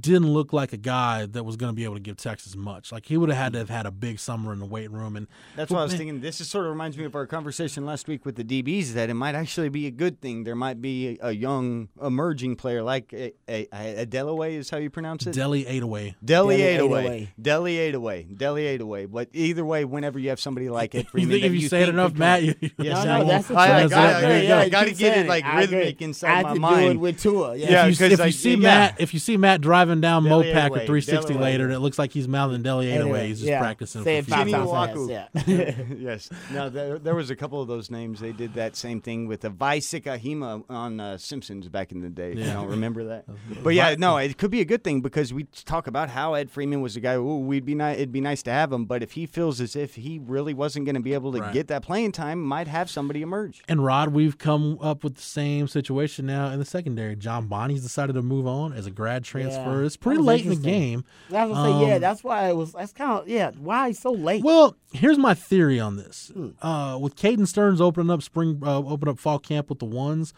didn't 0.00 0.32
look 0.32 0.52
like 0.52 0.72
a 0.72 0.76
guy 0.76 1.26
that 1.26 1.44
was 1.44 1.56
going 1.56 1.70
to 1.70 1.76
be 1.76 1.84
able 1.84 1.94
to 1.94 2.00
give 2.00 2.16
Texas 2.16 2.56
much. 2.56 2.90
Like 2.90 3.06
he 3.06 3.16
would 3.16 3.28
have 3.28 3.38
had 3.38 3.52
to 3.52 3.58
have 3.60 3.70
had 3.70 3.86
a 3.86 3.90
big 3.92 4.18
summer 4.18 4.52
in 4.52 4.58
the 4.58 4.66
weight 4.66 4.90
room, 4.90 5.16
and 5.16 5.28
That's 5.54 5.70
why 5.70 5.80
I 5.80 5.84
was 5.84 5.94
thinking. 5.94 6.20
This 6.20 6.40
is 6.40 6.48
sort 6.48 6.64
of 6.66 6.70
reminds 6.70 6.98
me 6.98 7.04
of 7.04 7.14
our 7.14 7.26
conversation 7.26 7.86
last 7.86 8.08
week 8.08 8.24
with 8.26 8.36
the 8.36 8.44
DBs. 8.44 8.94
That 8.94 9.10
it 9.10 9.14
might 9.14 9.34
actually 9.34 9.68
be 9.68 9.86
a 9.86 9.90
good 9.90 10.20
thing. 10.20 10.44
There 10.44 10.56
might 10.56 10.82
be 10.82 11.18
a 11.22 11.32
young 11.32 11.88
emerging 12.02 12.56
player 12.56 12.82
like 12.82 13.12
a, 13.12 13.32
a, 13.48 13.68
a 13.72 14.06
Delaway 14.06 14.56
is 14.56 14.70
how 14.70 14.78
you 14.78 14.90
pronounce 14.90 15.26
it. 15.26 15.32
Deli 15.34 15.64
Adeoye. 15.64 16.14
Deli 16.24 16.56
Deli 16.56 16.58
Adeoye. 16.58 16.88
Adeoye. 16.88 17.28
Deli 17.40 17.74
Adeoye. 17.76 18.36
Deli 18.38 18.78
Adeoye. 18.78 19.10
But 19.10 19.28
either 19.32 19.64
way, 19.64 19.84
whenever 19.84 20.18
you 20.18 20.30
have 20.30 20.40
somebody 20.40 20.68
like 20.68 20.94
Ed 20.94 21.06
You 21.14 21.26
think 21.28 21.44
if 21.44 21.52
you, 21.52 21.68
say 21.68 21.82
it 21.84 21.88
enough, 21.88 22.10
could 22.12 22.18
Matt, 22.18 22.40
come- 22.40 22.54
you, 22.60 22.70
Yes, 22.78 23.04
No, 23.04 23.10
I 23.12 23.18
no, 23.18 23.22
know. 23.22 23.28
that's 23.28 23.48
the 23.48 23.54
I, 23.54 23.76
I, 23.76 23.80
truth. 23.80 23.90
got, 23.92 24.24
I, 24.24 24.40
yeah, 24.42 24.58
I 24.58 24.68
got 24.68 24.84
to 24.86 24.94
get 24.94 25.18
it 25.18 25.28
like 25.28 25.44
I 25.44 25.62
agree. 25.62 25.76
rhythmic 25.78 26.02
I 26.02 26.04
inside 26.04 26.28
have 26.34 26.44
my 26.46 26.54
to 26.54 26.60
mind. 26.60 26.80
do 26.86 26.90
it 26.90 26.96
with 27.00 27.20
Tua. 27.22 27.56
Yeah. 27.56 27.70
Yeah, 27.70 27.86
if 27.86 27.90
you, 28.00 28.04
'cause 28.08 28.12
if 28.14 28.20
I- 28.20 28.26
you 28.26 28.32
see. 28.32 28.56
Matt, 28.56 29.00
if 29.00 29.14
you 29.14 29.20
see 29.20 29.36
Matt 29.36 29.60
driving 29.76 30.00
down 30.00 30.24
Deli 30.24 30.46
Mopac 30.46 30.54
Adeoye, 30.54 30.82
or 30.82 30.86
360 30.86 31.32
Deli 31.34 31.44
later, 31.44 31.68
Adeoye. 31.68 31.72
it 31.74 31.78
looks 31.80 31.98
like 31.98 32.12
he's 32.12 32.28
mouthing 32.28 32.62
Deli 32.62 32.86
Adeoye. 32.86 33.26
He's 33.26 33.38
just 33.40 33.48
yeah. 33.50 33.60
practicing. 33.60 34.04
Say 34.04 34.20
for 34.22 34.28
it 34.28 34.30
five 34.34 34.46
future. 34.46 34.58
times 34.58 34.70
fast. 34.70 34.96
Waku. 34.96 35.10
Yeah. 35.10 35.84
yes. 35.98 36.30
Now 36.52 36.68
there, 36.68 36.98
there 36.98 37.14
was 37.14 37.30
a 37.30 37.36
couple 37.36 37.60
of 37.60 37.68
those 37.68 37.90
names. 37.90 38.20
They 38.20 38.32
did 38.32 38.54
that 38.54 38.76
same 38.76 39.00
thing 39.00 39.26
with 39.26 39.40
the 39.42 39.50
Vaisika 39.50 40.18
Hima 40.20 40.64
on 40.70 41.00
uh, 41.00 41.18
Simpsons 41.18 41.68
back 41.68 41.92
in 41.92 42.00
the 42.00 42.08
day. 42.08 42.32
You 42.34 42.40
Yeah. 42.44 42.54
don't 42.54 42.68
remember 42.68 43.04
that? 43.04 43.24
But 43.62 43.74
yeah, 43.74 43.94
no, 43.98 44.16
it 44.18 44.38
could 44.38 44.50
be 44.50 44.60
a 44.60 44.64
good 44.64 44.84
thing 44.84 45.00
because 45.00 45.32
we 45.34 45.44
talk 45.64 45.86
about 45.86 46.10
how 46.10 46.34
Ed 46.34 46.50
Freeman 46.50 46.80
was 46.80 46.96
a 46.96 47.00
guy. 47.00 47.14
Ooh, 47.14 47.38
we'd 47.38 47.64
be 47.64 47.74
nice. 47.74 47.96
It'd 47.96 48.12
be 48.12 48.20
nice 48.20 48.42
to 48.44 48.50
have 48.52 48.72
him. 48.72 48.84
But 48.84 49.02
if 49.02 49.12
he 49.12 49.26
feels 49.26 49.60
as 49.60 49.74
if 49.74 49.94
he 49.96 50.20
really 50.24 50.54
wasn't 50.54 50.84
going 50.84 50.94
to 50.94 51.00
be 51.00 51.14
able 51.14 51.32
to 51.32 51.40
Right. 51.40 51.52
get 51.52 51.68
that 51.68 51.82
playing 51.82 52.12
time, 52.12 52.40
might 52.42 52.68
have 52.68 52.88
somebody 52.90 53.22
emerge. 53.22 53.62
And 53.68 53.84
Rod, 53.84 54.08
we've 54.10 54.38
come 54.38 54.78
up 54.80 55.02
with 55.04 55.16
the 55.16 55.22
same 55.22 55.68
situation 55.68 56.26
now 56.26 56.48
in 56.50 56.58
the 56.58 56.64
secondary. 56.64 57.16
John 57.16 57.46
Bonney's 57.46 57.82
decided 57.82 58.14
to 58.14 58.22
move 58.22 58.46
on 58.46 58.72
as 58.72 58.86
a 58.86 58.90
grad 58.90 59.24
transfer. 59.24 59.65
Yeah. 59.66 59.86
It's 59.86 59.96
pretty 59.96 60.20
late 60.20 60.44
in 60.44 60.50
the 60.50 60.56
game. 60.56 61.04
I 61.32 61.44
was 61.44 61.56
gonna 61.56 61.80
say, 61.80 61.86
yeah, 61.88 61.94
Um, 61.96 62.00
that's 62.00 62.24
why 62.24 62.48
it 62.48 62.56
was. 62.56 62.72
That's 62.72 62.92
kind 62.92 63.12
of 63.20 63.28
yeah. 63.28 63.50
Why 63.58 63.92
so 63.92 64.12
late? 64.12 64.42
Well, 64.44 64.76
here's 64.92 65.18
my 65.18 65.34
theory 65.34 65.78
on 65.80 65.96
this. 65.96 66.30
Hmm. 66.34 66.50
Uh, 66.60 66.98
with 66.98 67.16
Caden 67.16 67.46
Sterns 67.46 67.80
opening 67.80 68.10
up 68.10 68.22
spring, 68.22 68.60
uh, 68.64 68.78
open 68.78 69.08
up 69.08 69.18
fall 69.18 69.38
camp 69.38 69.68
with 69.68 69.78
the 69.78 69.84
ones. 69.86 70.32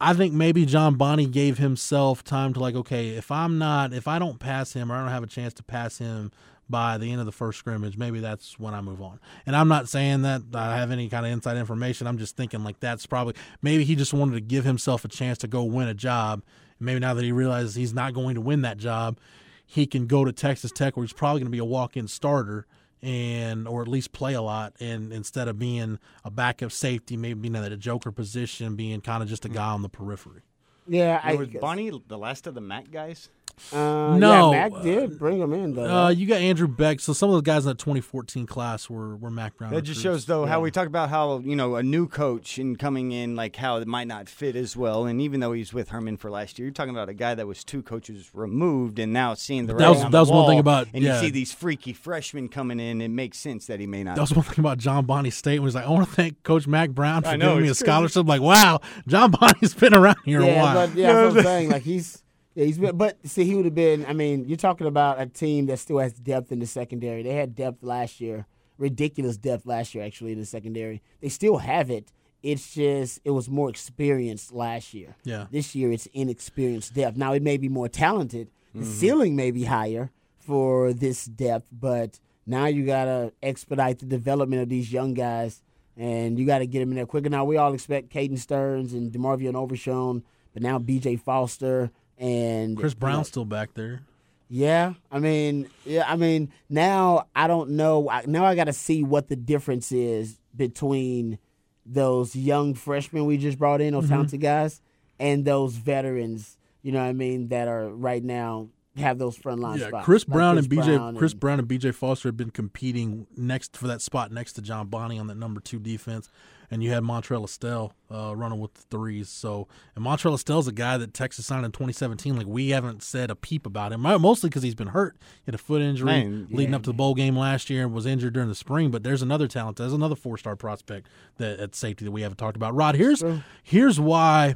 I 0.00 0.14
think 0.14 0.32
maybe 0.34 0.66
John 0.66 0.96
Bonney 0.96 1.26
gave 1.26 1.58
himself 1.58 2.24
time 2.24 2.52
to 2.54 2.60
like, 2.60 2.74
okay, 2.74 3.10
if 3.10 3.30
I'm 3.30 3.58
not, 3.58 3.92
if 3.92 4.08
I 4.08 4.18
don't 4.18 4.40
pass 4.40 4.72
him 4.72 4.90
or 4.90 4.96
I 4.96 5.00
don't 5.00 5.10
have 5.12 5.22
a 5.22 5.28
chance 5.28 5.54
to 5.54 5.62
pass 5.62 5.98
him 5.98 6.32
by 6.68 6.98
the 6.98 7.12
end 7.12 7.20
of 7.20 7.26
the 7.26 7.32
first 7.32 7.60
scrimmage, 7.60 7.96
maybe 7.96 8.18
that's 8.18 8.58
when 8.58 8.74
I 8.74 8.80
move 8.80 9.00
on. 9.00 9.20
And 9.46 9.54
I'm 9.54 9.68
not 9.68 9.88
saying 9.88 10.22
that 10.22 10.42
I 10.54 10.76
have 10.76 10.90
any 10.90 11.08
kind 11.08 11.24
of 11.24 11.30
inside 11.30 11.56
information. 11.56 12.08
I'm 12.08 12.18
just 12.18 12.36
thinking 12.36 12.64
like 12.64 12.80
that's 12.80 13.06
probably 13.06 13.34
maybe 13.60 13.84
he 13.84 13.94
just 13.94 14.12
wanted 14.12 14.34
to 14.34 14.40
give 14.40 14.64
himself 14.64 15.04
a 15.04 15.08
chance 15.08 15.38
to 15.38 15.46
go 15.46 15.62
win 15.62 15.86
a 15.86 15.94
job. 15.94 16.42
Maybe 16.82 17.00
now 17.00 17.14
that 17.14 17.24
he 17.24 17.32
realizes 17.32 17.74
he's 17.74 17.94
not 17.94 18.14
going 18.14 18.34
to 18.34 18.40
win 18.40 18.62
that 18.62 18.78
job, 18.78 19.18
he 19.64 19.86
can 19.86 20.06
go 20.06 20.24
to 20.24 20.32
Texas 20.32 20.70
Tech 20.70 20.96
where 20.96 21.04
he's 21.04 21.12
probably 21.12 21.40
going 21.40 21.46
to 21.46 21.52
be 21.52 21.58
a 21.58 21.64
walk-in 21.64 22.08
starter 22.08 22.66
and 23.02 23.66
or 23.66 23.82
at 23.82 23.88
least 23.88 24.12
play 24.12 24.32
a 24.34 24.42
lot 24.42 24.72
and 24.78 25.12
instead 25.12 25.48
of 25.48 25.58
being 25.58 25.98
a 26.24 26.30
backup 26.30 26.70
safety, 26.70 27.16
maybe 27.16 27.48
being 27.48 27.56
at 27.56 27.72
a 27.72 27.76
joker 27.76 28.12
position, 28.12 28.76
being 28.76 29.00
kind 29.00 29.22
of 29.22 29.28
just 29.28 29.44
a 29.44 29.48
hmm. 29.48 29.54
guy 29.54 29.70
on 29.70 29.82
the 29.82 29.88
periphery. 29.88 30.42
yeah, 30.86 31.20
I 31.22 31.34
was 31.34 31.48
Bonney 31.48 31.90
the 32.06 32.18
last 32.18 32.46
of 32.46 32.54
the 32.54 32.60
Mac 32.60 32.90
guys? 32.90 33.28
Uh, 33.72 34.16
No, 34.16 34.52
yeah, 34.52 34.68
Mac 34.68 34.82
did 34.82 35.18
bring 35.18 35.38
him 35.40 35.52
in 35.52 35.74
though. 35.74 35.84
Uh, 36.06 36.08
you 36.08 36.26
got 36.26 36.40
Andrew 36.40 36.66
Beck, 36.66 37.00
so 37.00 37.12
some 37.12 37.30
of 37.30 37.36
the 37.36 37.42
guys 37.42 37.64
in 37.64 37.68
that 37.70 37.78
2014 37.78 38.46
class 38.46 38.90
were 38.90 39.16
were 39.16 39.30
Mac 39.30 39.56
Brown. 39.56 39.72
That 39.72 39.82
just 39.82 40.00
shows, 40.02 40.26
though, 40.26 40.46
how 40.46 40.60
we 40.60 40.70
talk 40.70 40.86
about 40.86 41.10
how 41.10 41.38
you 41.38 41.54
know 41.54 41.76
a 41.76 41.82
new 41.82 42.08
coach 42.08 42.58
and 42.58 42.78
coming 42.78 43.12
in, 43.12 43.36
like 43.36 43.56
how 43.56 43.76
it 43.76 43.86
might 43.86 44.08
not 44.08 44.28
fit 44.28 44.56
as 44.56 44.76
well. 44.76 45.06
And 45.06 45.20
even 45.20 45.40
though 45.40 45.52
he's 45.52 45.72
with 45.72 45.90
Herman 45.90 46.16
for 46.16 46.30
last 46.30 46.58
year, 46.58 46.66
you're 46.66 46.72
talking 46.72 46.94
about 46.94 47.08
a 47.08 47.14
guy 47.14 47.34
that 47.34 47.46
was 47.46 47.62
two 47.62 47.82
coaches 47.82 48.30
removed, 48.34 48.98
and 48.98 49.12
now 49.12 49.34
seeing 49.34 49.66
the 49.66 49.74
That 49.74 49.78
writing 49.80 49.94
was- 49.96 50.04
on 50.04 50.10
that 50.10 50.18
the 50.18 50.20
was 50.22 50.30
one 50.30 50.46
thing 50.48 50.58
about- 50.58 50.88
and 50.92 51.02
yeah. 51.04 51.14
you 51.20 51.26
see 51.26 51.30
these 51.30 51.52
freaky 51.52 51.92
freshmen 51.92 52.48
coming 52.48 52.80
in. 52.80 53.00
It 53.00 53.08
makes 53.10 53.38
sense 53.38 53.66
that 53.66 53.78
he 53.80 53.86
may 53.86 54.02
not. 54.02 54.16
That 54.16 54.22
was 54.22 54.34
one 54.34 54.44
thing 54.44 54.58
about 54.58 54.78
John 54.78 55.04
Bonney's 55.06 55.36
statement. 55.36 55.64
Was 55.64 55.74
like, 55.74 55.86
I 55.86 55.90
want 55.90 56.08
to 56.08 56.14
thank 56.14 56.42
Coach 56.42 56.66
Mac 56.66 56.90
Brown 56.90 57.22
for 57.22 57.36
know, 57.36 57.50
giving 57.50 57.62
me 57.62 57.68
a 57.68 57.70
it's 57.72 57.80
crazy. 57.80 57.90
scholarship. 57.90 58.26
Like, 58.26 58.40
wow, 58.42 58.80
John 59.06 59.30
Bonney's 59.30 59.74
been 59.74 59.94
around 59.94 60.16
here 60.24 60.40
a 60.40 60.46
while. 60.56 60.86
but 60.88 60.96
yeah, 60.96 61.12
that's 61.12 61.34
what 61.34 61.38
I'm 61.38 61.44
saying. 61.44 61.70
Like 61.70 61.82
he's. 61.82 62.18
Yeah, 62.54 62.64
he's 62.66 62.78
been, 62.78 62.96
but 62.96 63.16
see, 63.26 63.44
he 63.44 63.54
would 63.54 63.64
have 63.64 63.74
been. 63.74 64.04
I 64.06 64.12
mean, 64.12 64.46
you're 64.48 64.56
talking 64.58 64.86
about 64.86 65.20
a 65.20 65.26
team 65.26 65.66
that 65.66 65.78
still 65.78 65.98
has 65.98 66.12
depth 66.12 66.52
in 66.52 66.58
the 66.58 66.66
secondary. 66.66 67.22
They 67.22 67.34
had 67.34 67.54
depth 67.54 67.82
last 67.82 68.20
year, 68.20 68.46
ridiculous 68.78 69.36
depth 69.36 69.64
last 69.66 69.94
year, 69.94 70.04
actually 70.04 70.32
in 70.32 70.38
the 70.38 70.46
secondary. 70.46 71.02
They 71.20 71.28
still 71.28 71.58
have 71.58 71.90
it. 71.90 72.12
It's 72.42 72.74
just 72.74 73.20
it 73.24 73.30
was 73.30 73.48
more 73.48 73.70
experienced 73.70 74.52
last 74.52 74.92
year. 74.94 75.14
Yeah. 75.24 75.46
This 75.50 75.74
year 75.74 75.92
it's 75.92 76.06
inexperienced 76.12 76.92
depth. 76.94 77.16
Now 77.16 77.32
it 77.32 77.42
may 77.42 77.56
be 77.56 77.68
more 77.68 77.88
talented. 77.88 78.48
The 78.74 78.80
Mm-hmm. 78.80 78.90
ceiling 78.90 79.36
may 79.36 79.50
be 79.50 79.64
higher 79.64 80.10
for 80.38 80.92
this 80.94 81.26
depth, 81.26 81.68
but 81.70 82.18
now 82.46 82.66
you 82.66 82.84
gotta 82.86 83.32
expedite 83.42 83.98
the 84.00 84.06
development 84.06 84.62
of 84.62 84.68
these 84.70 84.90
young 84.92 85.12
guys, 85.14 85.62
and 85.96 86.38
you 86.38 86.46
got 86.46 86.58
to 86.60 86.66
get 86.66 86.80
them 86.80 86.88
in 86.90 86.96
there 86.96 87.06
quicker. 87.06 87.28
Now 87.28 87.44
we 87.44 87.58
all 87.58 87.74
expect 87.74 88.08
Caden 88.08 88.38
Sterns 88.38 88.92
and 88.94 89.12
Demarvio 89.12 89.48
and 89.48 89.56
Overshown, 89.56 90.24
but 90.54 90.62
now 90.62 90.78
B.J. 90.78 91.16
Foster 91.16 91.90
and 92.22 92.76
Chris 92.76 92.92
you 92.92 92.96
know, 92.96 93.00
Brown's 93.00 93.28
still 93.28 93.44
back 93.44 93.74
there. 93.74 94.02
yeah, 94.48 94.94
I 95.10 95.18
mean, 95.18 95.68
yeah, 95.84 96.04
I 96.06 96.16
mean, 96.16 96.52
now 96.70 97.26
I 97.34 97.48
don't 97.48 97.70
know. 97.70 98.08
Now 98.26 98.44
I 98.44 98.54
got 98.54 98.64
to 98.64 98.72
see 98.72 99.02
what 99.02 99.28
the 99.28 99.36
difference 99.36 99.92
is 99.92 100.38
between 100.56 101.38
those 101.84 102.36
young 102.36 102.74
freshmen 102.74 103.26
we 103.26 103.36
just 103.36 103.58
brought 103.58 103.80
in, 103.80 103.92
those 103.92 104.04
mm-hmm. 104.04 104.14
talented 104.14 104.40
guys, 104.40 104.80
and 105.18 105.44
those 105.44 105.74
veterans. 105.74 106.56
You 106.82 106.92
know 106.92 107.00
what 107.00 107.08
I 107.08 107.12
mean? 107.12 107.48
That 107.48 107.68
are 107.68 107.88
right 107.88 108.22
now 108.22 108.68
have 108.96 109.18
those 109.18 109.36
front 109.36 109.60
line 109.60 109.78
Yeah, 109.78 109.88
spots. 109.88 110.04
Chris 110.04 110.28
like 110.28 110.34
Brown 110.34 110.54
Chris 110.56 110.66
and 110.66 110.72
BJ 110.72 110.96
Brown 110.96 111.16
Chris 111.16 111.32
and- 111.32 111.40
Brown 111.40 111.58
and 111.58 111.68
BJ 111.68 111.94
Foster 111.94 112.28
have 112.28 112.36
been 112.36 112.50
competing 112.50 113.26
next 113.36 113.76
for 113.76 113.86
that 113.88 114.02
spot 114.02 114.30
next 114.32 114.54
to 114.54 114.62
John 114.62 114.88
Bonney 114.88 115.18
on 115.18 115.26
that 115.28 115.36
number 115.36 115.60
two 115.60 115.78
defense, 115.78 116.28
and 116.72 116.82
you 116.82 116.90
had 116.90 117.02
Montrell 117.02 117.44
Estell 117.44 117.92
uh, 118.10 118.34
running 118.34 118.58
with 118.58 118.72
the 118.72 118.80
threes. 118.90 119.28
So, 119.28 119.68
and 119.94 120.02
Montrell 120.02 120.32
Estell's 120.32 120.66
a 120.66 120.72
guy 120.72 120.96
that 120.96 121.12
Texas 121.12 121.44
signed 121.44 121.66
in 121.66 121.70
2017. 121.70 122.34
Like 122.34 122.46
we 122.46 122.70
haven't 122.70 123.02
said 123.02 123.30
a 123.30 123.36
peep 123.36 123.66
about 123.66 123.92
him, 123.92 124.00
mostly 124.00 124.48
because 124.48 124.62
he's 124.62 124.74
been 124.74 124.88
hurt. 124.88 125.18
He 125.20 125.42
had 125.44 125.54
a 125.54 125.58
foot 125.58 125.82
injury 125.82 126.06
Man, 126.06 126.48
leading 126.50 126.74
up 126.74 126.82
to 126.84 126.90
the 126.90 126.94
bowl 126.94 127.14
game 127.14 127.36
last 127.36 127.68
year 127.68 127.82
and 127.82 127.92
was 127.92 128.06
injured 128.06 128.32
during 128.32 128.48
the 128.48 128.54
spring. 128.54 128.90
But 128.90 129.02
there's 129.02 129.20
another 129.20 129.46
talent. 129.48 129.76
There's 129.76 129.92
another 129.92 130.16
four 130.16 130.38
star 130.38 130.56
prospect 130.56 131.08
that 131.36 131.60
at 131.60 131.74
safety 131.74 132.06
that 132.06 132.10
we 132.10 132.22
haven't 132.22 132.38
talked 132.38 132.56
about. 132.56 132.74
Rod, 132.74 132.94
here's 132.94 133.22
here's 133.62 134.00
why. 134.00 134.54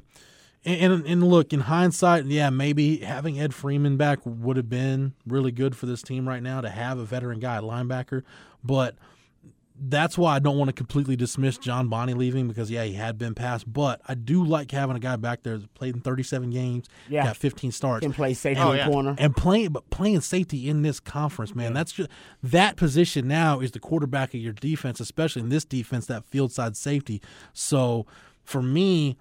And, 0.65 0.95
and, 0.95 1.07
and 1.07 1.23
look, 1.23 1.53
in 1.53 1.61
hindsight, 1.61 2.25
yeah, 2.25 2.49
maybe 2.49 2.97
having 2.97 3.39
Ed 3.39 3.53
Freeman 3.55 3.99
back 3.99 4.21
would 4.25 4.57
have 4.57 4.71
been 4.71 5.13
really 5.27 5.53
good 5.53 5.77
for 5.77 5.85
this 5.85 6.03
team 6.03 6.27
right 6.27 6.43
now 6.43 6.63
to 6.63 6.71
have 6.71 6.99
a 6.99 7.05
veteran 7.05 7.41
guy 7.41 7.59
linebacker. 7.59 8.23
But 8.65 8.97
that's 9.79 10.17
why 10.17 10.35
I 10.35 10.39
don't 10.39 10.57
want 10.57 10.69
to 10.69 10.73
completely 10.73 11.17
dismiss 11.17 11.59
John 11.59 11.89
Bonney 11.89 12.15
leaving 12.15 12.49
because 12.49 12.71
yeah, 12.71 12.85
he 12.85 12.95
had 12.95 13.19
been 13.19 13.35
passed, 13.35 13.71
but 13.71 14.01
I 14.09 14.15
do 14.15 14.43
like 14.45 14.71
having 14.71 14.97
a 14.97 14.99
guy 14.99 15.17
back 15.17 15.43
there 15.43 15.59
that 15.59 15.75
played 15.75 15.95
in 15.95 16.01
37 16.01 16.51
games, 16.51 16.87
Yeah. 17.09 17.25
got 17.25 17.37
15 17.37 17.73
starts, 17.73 18.03
Can 18.05 18.13
play 18.13 18.33
safety 18.35 18.63
Oh, 18.63 18.71
in 18.71 18.77
the 18.79 18.83
yeah. 18.85 18.89
corner. 18.89 19.15
and 19.19 19.37
playing 19.37 19.71
but 19.73 19.89
playing 19.91 20.21
safety 20.23 20.69
in 20.69 20.83
this 20.83 20.99
conference, 21.01 21.55
man. 21.55 21.75
That's 21.75 21.93
just 21.93 22.09
that 22.43 22.77
position 22.77 23.29
now 23.29 23.61
is 23.61 23.73
the 23.73 23.81
quarterback 23.81 24.33
of 24.35 24.41
your 24.41 24.55
defense, 24.55 24.99
especially 25.01 25.43
in 25.43 25.51
this 25.51 25.65
defense, 25.65 26.07
that 26.07 26.25
field 26.25 26.53
side 26.53 26.77
safety. 26.77 27.21
So 27.53 28.07
for 28.45 28.63
me, 28.63 29.17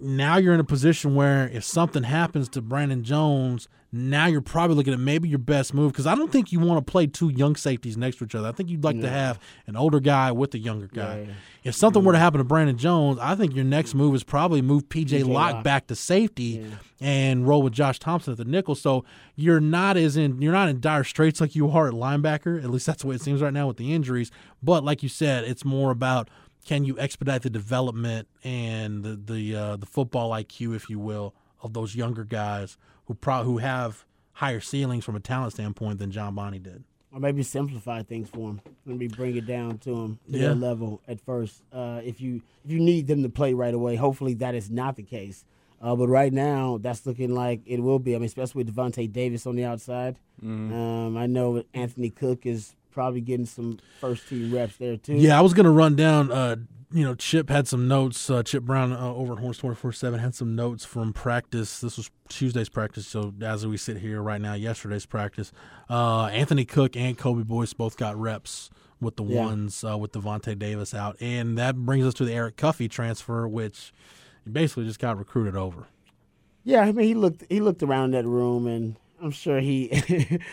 now 0.00 0.36
you're 0.38 0.54
in 0.54 0.60
a 0.60 0.64
position 0.64 1.14
where 1.14 1.48
if 1.48 1.64
something 1.64 2.02
happens 2.04 2.48
to 2.50 2.60
Brandon 2.62 3.02
Jones, 3.04 3.68
now 3.94 4.26
you're 4.26 4.40
probably 4.40 4.74
looking 4.74 4.92
at 4.92 4.98
maybe 4.98 5.28
your 5.28 5.38
best 5.38 5.72
move 5.72 5.92
because 5.92 6.06
I 6.06 6.16
don't 6.16 6.32
think 6.32 6.50
you 6.50 6.58
want 6.58 6.84
to 6.84 6.90
play 6.90 7.06
two 7.06 7.28
young 7.28 7.54
safeties 7.54 7.96
next 7.96 8.16
to 8.16 8.24
each 8.24 8.34
other. 8.34 8.48
I 8.48 8.52
think 8.52 8.68
you'd 8.68 8.82
like 8.82 9.00
to 9.00 9.08
have 9.08 9.38
an 9.68 9.76
older 9.76 10.00
guy 10.00 10.32
with 10.32 10.52
a 10.54 10.58
younger 10.58 10.88
guy. 10.88 11.28
If 11.62 11.76
something 11.76 12.02
were 12.04 12.12
to 12.12 12.18
happen 12.18 12.38
to 12.38 12.44
Brandon 12.44 12.76
Jones, 12.76 13.18
I 13.20 13.36
think 13.36 13.54
your 13.54 13.64
next 13.64 13.94
move 13.94 14.14
is 14.14 14.24
probably 14.24 14.62
move 14.62 14.88
PJ, 14.88 15.24
Locke 15.24 15.54
Locke. 15.54 15.64
back 15.64 15.86
to 15.86 15.94
safety 15.94 16.66
and 17.00 17.46
roll 17.46 17.62
with 17.62 17.72
Josh 17.72 17.98
Thompson 18.00 18.32
at 18.32 18.38
the 18.38 18.44
nickel. 18.44 18.74
So 18.74 19.04
you're 19.36 19.60
not 19.60 19.96
as 19.96 20.16
in 20.16 20.42
you're 20.42 20.52
not 20.52 20.68
in 20.68 20.80
dire 20.80 21.04
straits 21.04 21.40
like 21.40 21.54
you 21.54 21.70
are 21.70 21.86
at 21.86 21.94
linebacker. 21.94 22.62
At 22.62 22.70
least 22.70 22.86
that's 22.86 23.02
the 23.02 23.08
way 23.08 23.14
it 23.14 23.20
seems 23.20 23.42
right 23.42 23.52
now 23.52 23.68
with 23.68 23.76
the 23.76 23.92
injuries. 23.94 24.30
But 24.62 24.82
like 24.82 25.02
you 25.04 25.08
said, 25.08 25.44
it's 25.44 25.64
more 25.64 25.92
about 25.92 26.28
can 26.64 26.84
you 26.84 26.98
expedite 26.98 27.42
the 27.42 27.50
development 27.50 28.26
and 28.42 29.04
the 29.04 29.16
the 29.16 29.54
uh, 29.56 29.76
the 29.76 29.86
football 29.86 30.30
IQ, 30.30 30.74
if 30.74 30.90
you 30.90 30.98
will, 30.98 31.34
of 31.64 31.72
those 31.72 31.96
younger 31.96 32.22
guys 32.24 32.76
who 33.06 33.14
pro- 33.14 33.42
who 33.42 33.58
have 33.58 34.04
higher 34.34 34.60
ceilings 34.60 35.04
from 35.04 35.16
a 35.16 35.20
talent 35.20 35.52
standpoint 35.54 35.98
than 35.98 36.10
John 36.12 36.34
Bonney 36.36 36.58
did. 36.60 36.84
or 37.12 37.20
maybe 37.20 37.44
simplify 37.44 38.02
things 38.02 38.28
for 38.28 38.48
them. 38.48 38.60
Maybe 38.84 39.06
bring 39.06 39.36
it 39.36 39.46
down 39.46 39.78
to 39.78 39.90
them 39.94 40.18
to 40.32 40.36
Yeah. 40.38 40.46
their 40.48 40.54
level 40.56 41.00
at 41.06 41.20
first. 41.20 41.62
Uh, 41.72 42.00
if 42.04 42.20
you 42.20 42.42
if 42.64 42.70
you 42.72 42.80
need 42.80 43.06
them 43.06 43.22
to 43.22 43.28
play 43.28 43.54
right 43.54 43.72
away, 43.72 43.94
hopefully 43.96 44.34
that 44.34 44.54
is 44.56 44.68
not 44.70 44.96
the 44.96 45.04
case. 45.04 45.44
Uh, 45.80 45.94
but 45.94 46.08
right 46.08 46.32
now, 46.32 46.78
that's 46.80 47.04
looking 47.06 47.32
like 47.34 47.60
it 47.66 47.80
will 47.82 47.98
be. 48.00 48.14
I 48.14 48.18
mean, 48.18 48.24
especially 48.26 48.64
with 48.64 48.74
Davante 48.74 49.10
Davis 49.12 49.46
on 49.46 49.54
the 49.54 49.64
outside. 49.64 50.16
Um, 50.42 51.16
I 51.16 51.26
know 51.26 51.62
Anthony 51.72 52.10
Cook 52.10 52.46
is 52.46 52.74
probably 52.90 53.20
getting 53.20 53.46
some 53.46 53.78
first 54.00 54.28
team 54.28 54.52
reps 54.52 54.76
there 54.78 54.96
too. 54.96 55.14
Yeah, 55.14 55.38
I 55.38 55.40
was 55.42 55.54
going 55.54 55.64
to 55.66 55.70
run 55.70 55.94
down. 55.94 56.32
Uh, 56.32 56.56
you 56.94 57.04
know, 57.04 57.14
Chip 57.16 57.50
had 57.50 57.66
some 57.66 57.88
notes. 57.88 58.30
Uh, 58.30 58.42
Chip 58.42 58.62
Brown 58.62 58.92
uh, 58.92 59.12
over 59.12 59.32
at 59.34 59.40
Horns 59.40 59.58
twenty 59.58 59.74
four 59.74 59.92
seven 59.92 60.20
had 60.20 60.34
some 60.34 60.54
notes 60.54 60.84
from 60.84 61.12
practice. 61.12 61.80
This 61.80 61.96
was 61.96 62.10
Tuesday's 62.28 62.68
practice, 62.68 63.06
so 63.06 63.34
as 63.42 63.66
we 63.66 63.76
sit 63.76 63.98
here 63.98 64.22
right 64.22 64.40
now, 64.40 64.54
yesterday's 64.54 65.04
practice. 65.04 65.52
Uh, 65.90 66.26
Anthony 66.26 66.64
Cook 66.64 66.96
and 66.96 67.18
Kobe 67.18 67.42
Boyce 67.42 67.72
both 67.72 67.96
got 67.96 68.16
reps 68.16 68.70
with 69.00 69.16
the 69.16 69.24
Yeah. 69.24 69.44
ones 69.44 69.82
uh, 69.84 69.98
with 69.98 70.12
Davante 70.12 70.58
Davis 70.58 70.94
out, 70.94 71.16
and 71.20 71.58
that 71.58 71.76
brings 71.76 72.06
us 72.06 72.14
to 72.14 72.24
the 72.24 72.32
Eric 72.32 72.56
Cuffee 72.56 72.88
transfer, 72.88 73.48
which 73.48 73.92
basically 74.50 74.84
just 74.86 75.00
got 75.00 75.18
recruited 75.18 75.56
over. 75.56 75.88
Yeah, 76.62 76.82
I 76.82 76.92
mean, 76.92 77.06
he 77.06 77.14
looked 77.14 77.44
he 77.50 77.60
looked 77.60 77.82
around 77.82 78.12
that 78.14 78.24
room, 78.24 78.66
and 78.68 78.94
I'm 79.20 79.32
sure 79.32 79.58
he 79.60 79.88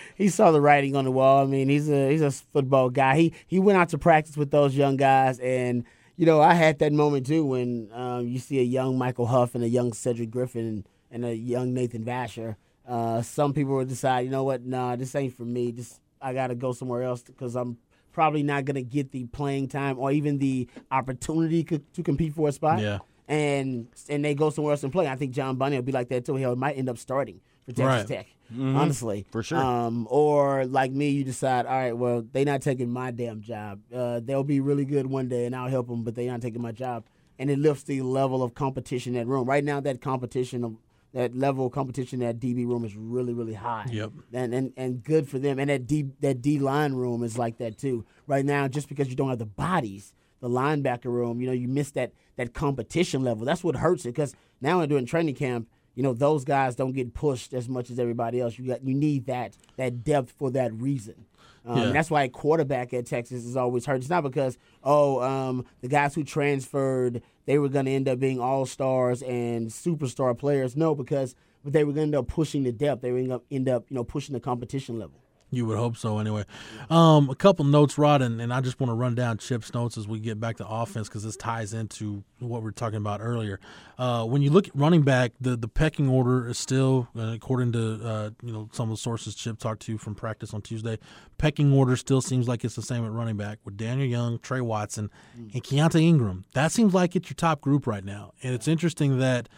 he 0.15 0.27
saw 0.27 0.51
the 0.51 0.59
writing 0.59 0.95
on 0.95 1.05
the 1.05 1.11
wall. 1.11 1.43
I 1.43 1.45
mean, 1.45 1.69
he's 1.69 1.87
a 1.87 2.09
he's 2.09 2.21
a 2.21 2.31
football 2.31 2.89
guy. 2.89 3.15
He 3.17 3.33
he 3.47 3.59
went 3.59 3.77
out 3.77 3.89
to 3.89 3.99
practice 3.99 4.35
with 4.35 4.49
those 4.49 4.75
young 4.75 4.97
guys, 4.97 5.39
and 5.39 5.85
you 6.21 6.27
know, 6.27 6.39
I 6.39 6.53
had 6.53 6.77
that 6.79 6.93
moment 6.93 7.25
too 7.25 7.43
when 7.43 7.89
um, 7.91 8.27
you 8.27 8.37
see 8.37 8.59
a 8.59 8.63
young 8.63 8.95
Michael 8.95 9.25
Huff 9.25 9.55
and 9.55 9.63
a 9.63 9.67
young 9.67 9.91
Cedric 9.91 10.29
Griffin 10.29 10.85
and, 11.09 11.25
a 11.25 11.33
young 11.33 11.73
Nathan 11.73 12.05
Vasher. 12.05 12.57
Uh, 12.87 13.23
some 13.23 13.53
people 13.53 13.75
will 13.75 13.85
decide, 13.85 14.19
you 14.19 14.29
know 14.29 14.43
what, 14.43 14.63
nah, 14.63 14.95
this 14.95 15.15
ain't 15.15 15.35
for 15.35 15.45
me. 15.45 15.71
This 15.71 15.99
I 16.21 16.35
got 16.35 16.47
to 16.47 16.55
go 16.55 16.73
somewhere 16.73 17.01
else 17.01 17.23
because 17.23 17.55
I'm 17.55 17.79
probably 18.11 18.43
not 18.43 18.65
gonna 18.65 18.83
get 18.83 19.11
the 19.11 19.25
playing 19.25 19.67
time 19.69 19.97
or 19.97 20.11
even 20.11 20.37
the 20.37 20.67
opportunity 20.91 21.63
co- 21.63 21.79
to 21.93 22.03
compete 22.03 22.35
for 22.35 22.49
a 22.49 22.51
spot 22.51 22.81
Yeah. 22.81 22.99
and 23.27 23.87
and 24.07 24.23
they 24.23 24.35
go 24.35 24.51
somewhere 24.51 24.73
else 24.73 24.83
and 24.83 24.91
play. 24.91 25.07
I 25.07 25.15
think 25.15 25.33
John 25.33 25.55
Bonney 25.55 25.75
will 25.77 25.81
be 25.81 25.91
like 25.91 26.09
that 26.09 26.23
too. 26.23 26.35
He 26.35 26.45
might 26.45 26.77
end 26.77 26.87
up 26.87 26.99
starting 26.99 27.41
for 27.65 27.71
Texas 27.71 27.85
Right. 27.85 28.07
Tech, 28.07 28.27
honestly, 28.59 29.25
For 29.31 29.43
sure. 29.43 29.57
Um, 29.57 30.07
or 30.09 30.65
like 30.65 30.91
me, 30.91 31.09
you 31.09 31.23
decide, 31.23 31.65
all 31.65 31.77
right, 31.77 31.95
well, 31.95 32.25
they're 32.31 32.45
not 32.45 32.61
taking 32.61 32.89
my 32.89 33.11
damn 33.11 33.41
job. 33.41 33.79
Uh, 33.93 34.19
they'll 34.23 34.43
be 34.43 34.59
really 34.59 34.85
good 34.85 35.05
one 35.07 35.29
day, 35.29 35.45
and 35.45 35.55
I'll 35.55 35.69
help 35.69 35.87
them, 35.87 36.03
but 36.03 36.15
they're 36.15 36.31
not 36.31 36.41
taking 36.41 36.61
my 36.61 36.71
job. 36.71 37.05
And 37.39 37.49
it 37.49 37.57
lifts 37.59 37.83
the 37.83 38.01
level 38.01 38.43
of 38.43 38.53
competition 38.53 39.15
in 39.15 39.21
that 39.21 39.27
room. 39.27 39.47
Right 39.47 39.63
now, 39.63 39.79
that 39.79 40.01
competition 40.01 40.63
of 40.63 40.75
that 41.13 41.35
level 41.35 41.65
of 41.65 41.71
competition 41.73 42.21
in 42.21 42.27
that 42.27 42.39
DB 42.39 42.65
room 42.65 42.85
is 42.85 42.95
really, 42.95 43.33
really 43.33 43.53
high. 43.53 43.85
Yep. 43.91 44.11
And 44.33 44.53
and, 44.53 44.73
and 44.77 45.03
good 45.03 45.27
for 45.27 45.39
them. 45.39 45.59
And 45.59 45.69
that 45.69 45.87
D 45.87 46.07
that 46.21 46.41
D 46.41 46.59
line 46.59 46.93
room 46.93 47.23
is 47.23 47.37
like 47.37 47.57
that 47.57 47.77
too. 47.77 48.05
Right 48.27 48.45
now, 48.45 48.67
just 48.67 48.87
because 48.87 49.09
you 49.09 49.15
don't 49.15 49.29
have 49.29 49.39
the 49.39 49.45
bodies, 49.45 50.13
the 50.39 50.49
linebacker 50.49 51.05
room, 51.05 51.41
you 51.41 51.47
know, 51.47 51.53
you 51.53 51.67
miss 51.67 51.91
that 51.91 52.13
that 52.37 52.53
competition 52.53 53.23
level. 53.23 53.45
That's 53.45 53.63
what 53.63 53.75
hurts 53.75 54.05
it. 54.05 54.09
Because 54.09 54.35
now 54.61 54.85
during 54.85 55.05
training 55.05 55.35
camp, 55.35 55.67
you 55.95 56.03
know, 56.03 56.13
those 56.13 56.43
guys 56.45 56.75
don't 56.75 56.93
get 56.93 57.13
pushed 57.13 57.53
as 57.53 57.67
much 57.67 57.89
as 57.89 57.99
everybody 57.99 58.39
else. 58.39 58.57
You 58.57 58.67
got 58.67 58.83
you 58.83 58.93
need 58.93 59.25
that 59.27 59.55
that 59.77 60.03
depth 60.03 60.31
for 60.37 60.51
that 60.51 60.73
reason. 60.73 61.25
Um, 61.65 61.77
Yeah. 61.77 61.91
that's 61.91 62.09
why 62.09 62.27
quarterback 62.27 62.91
at 62.93 63.05
Texas 63.05 63.45
is 63.45 63.55
always 63.55 63.85
hurt. 63.85 63.97
It's 63.97 64.09
not 64.09 64.23
because 64.23 64.57
oh 64.83 65.21
um, 65.21 65.65
the 65.81 65.87
guys 65.87 66.15
who 66.15 66.23
transferred 66.23 67.21
they 67.45 67.57
were 67.59 67.69
going 67.69 67.85
to 67.85 67.91
end 67.91 68.07
up 68.07 68.19
being 68.19 68.39
all 68.39 68.65
stars 68.65 69.21
and 69.23 69.67
superstar 69.67 70.37
players. 70.37 70.75
No, 70.75 70.95
because 70.95 71.35
they 71.63 71.83
were 71.83 71.91
going 71.93 72.11
to 72.11 72.17
end 72.17 72.23
up 72.23 72.27
pushing 72.27 72.63
the 72.63 72.71
depth. 72.71 73.01
They 73.01 73.11
were 73.11 73.19
going 73.23 73.29
to 73.39 73.41
end 73.51 73.69
up 73.69 73.85
you 73.89 73.95
know 73.95 74.03
pushing 74.03 74.33
the 74.33 74.39
competition 74.39 74.97
level. 74.97 75.20
You 75.53 75.65
would 75.65 75.77
hope 75.77 75.97
so, 75.97 76.19
anyway. 76.19 76.45
Um, 76.89 77.29
a 77.29 77.35
couple 77.35 77.65
notes, 77.65 77.97
Rod, 77.97 78.21
and, 78.21 78.39
and 78.39 78.53
I 78.53 78.61
just 78.61 78.79
want 78.79 78.89
to 78.89 78.93
run 78.93 79.15
down 79.15 79.37
Chip's 79.37 79.73
notes 79.73 79.97
as 79.97 80.07
we 80.07 80.21
get 80.21 80.39
back 80.39 80.55
to 80.57 80.67
offense 80.67 81.09
because 81.09 81.23
this 81.23 81.35
ties 81.35 81.73
into 81.73 82.23
what 82.39 82.61
we 82.61 82.65
were 82.65 82.71
talking 82.71 82.97
about 82.97 83.19
earlier. 83.21 83.59
Uh, 83.97 84.23
when 84.23 84.41
you 84.41 84.49
look 84.49 84.69
at 84.69 84.75
running 84.75 85.01
back, 85.01 85.33
the, 85.41 85.57
the 85.57 85.67
pecking 85.67 86.07
order 86.07 86.47
is 86.47 86.57
still, 86.57 87.09
uh, 87.17 87.33
according 87.33 87.73
to 87.73 87.99
uh, 88.01 88.29
you 88.41 88.53
know 88.53 88.69
some 88.71 88.89
of 88.89 88.95
the 88.95 89.01
sources 89.01 89.35
Chip 89.35 89.59
talked 89.59 89.81
to 89.81 89.97
from 89.97 90.15
practice 90.15 90.53
on 90.53 90.61
Tuesday, 90.61 90.97
pecking 91.37 91.73
order 91.73 91.97
still 91.97 92.21
seems 92.21 92.47
like 92.47 92.63
it's 92.63 92.75
the 92.75 92.81
same 92.81 93.03
at 93.05 93.11
running 93.11 93.35
back 93.35 93.59
with 93.65 93.75
Daniel 93.75 94.07
Young, 94.07 94.39
Tre 94.39 94.61
Watson, 94.61 95.11
and 95.35 95.63
Keaontay 95.63 96.01
Ingram. 96.01 96.45
That 96.53 96.71
seems 96.71 96.93
like 96.93 97.13
it's 97.15 97.29
your 97.29 97.35
top 97.35 97.59
group 97.59 97.85
right 97.85 98.05
now, 98.05 98.31
and 98.41 98.55
it's 98.55 98.67
interesting 98.69 99.19
that. 99.19 99.49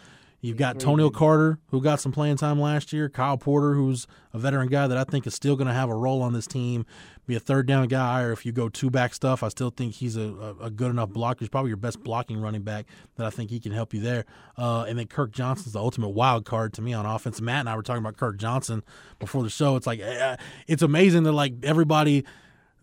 You've 0.44 0.58
got 0.58 0.76
Toneil 0.76 1.10
Carter, 1.10 1.58
who 1.70 1.80
got 1.80 2.00
some 2.00 2.12
playing 2.12 2.36
time 2.36 2.60
last 2.60 2.92
year. 2.92 3.08
Kyle 3.08 3.38
Porter, 3.38 3.72
who's 3.72 4.06
a 4.34 4.38
veteran 4.38 4.68
guy 4.68 4.86
that 4.86 4.98
I 4.98 5.04
think 5.04 5.26
is 5.26 5.34
still 5.34 5.56
going 5.56 5.68
to 5.68 5.72
have 5.72 5.88
a 5.88 5.94
role 5.94 6.20
on 6.20 6.34
this 6.34 6.46
team, 6.46 6.84
be 7.26 7.34
a 7.34 7.40
third 7.40 7.66
down 7.66 7.88
guy. 7.88 8.20
Or 8.20 8.30
if 8.30 8.44
you 8.44 8.52
go 8.52 8.68
two 8.68 8.90
back 8.90 9.14
stuff, 9.14 9.42
I 9.42 9.48
still 9.48 9.70
think 9.70 9.94
he's 9.94 10.18
a, 10.18 10.54
a, 10.60 10.68
good 10.68 10.90
enough 10.90 11.08
blocker. 11.08 11.38
He's 11.40 11.48
probably 11.48 11.70
your 11.70 11.78
best 11.78 12.02
blocking 12.02 12.38
running 12.38 12.60
back 12.60 12.84
that 13.16 13.26
I 13.26 13.30
think 13.30 13.48
he 13.48 13.58
can 13.58 13.72
help 13.72 13.94
you 13.94 14.00
there. 14.00 14.26
Uh, 14.58 14.84
and 14.86 14.98
then 14.98 15.06
Kirk 15.06 15.32
Johnson's 15.32 15.72
the 15.72 15.78
ultimate 15.78 16.10
wild 16.10 16.44
card 16.44 16.74
to 16.74 16.82
me 16.82 16.92
on 16.92 17.06
offense. 17.06 17.40
Matt 17.40 17.60
and 17.60 17.68
I 17.70 17.74
were 17.74 17.82
talking 17.82 18.02
about 18.02 18.18
Kirk 18.18 18.36
Johnson 18.36 18.84
before 19.18 19.42
the 19.42 19.48
show. 19.48 19.76
It's 19.76 19.86
like 19.86 20.02
uh, 20.02 20.36
it's 20.66 20.82
amazing 20.82 21.22
that 21.22 21.32
like 21.32 21.54
everybody 21.62 22.22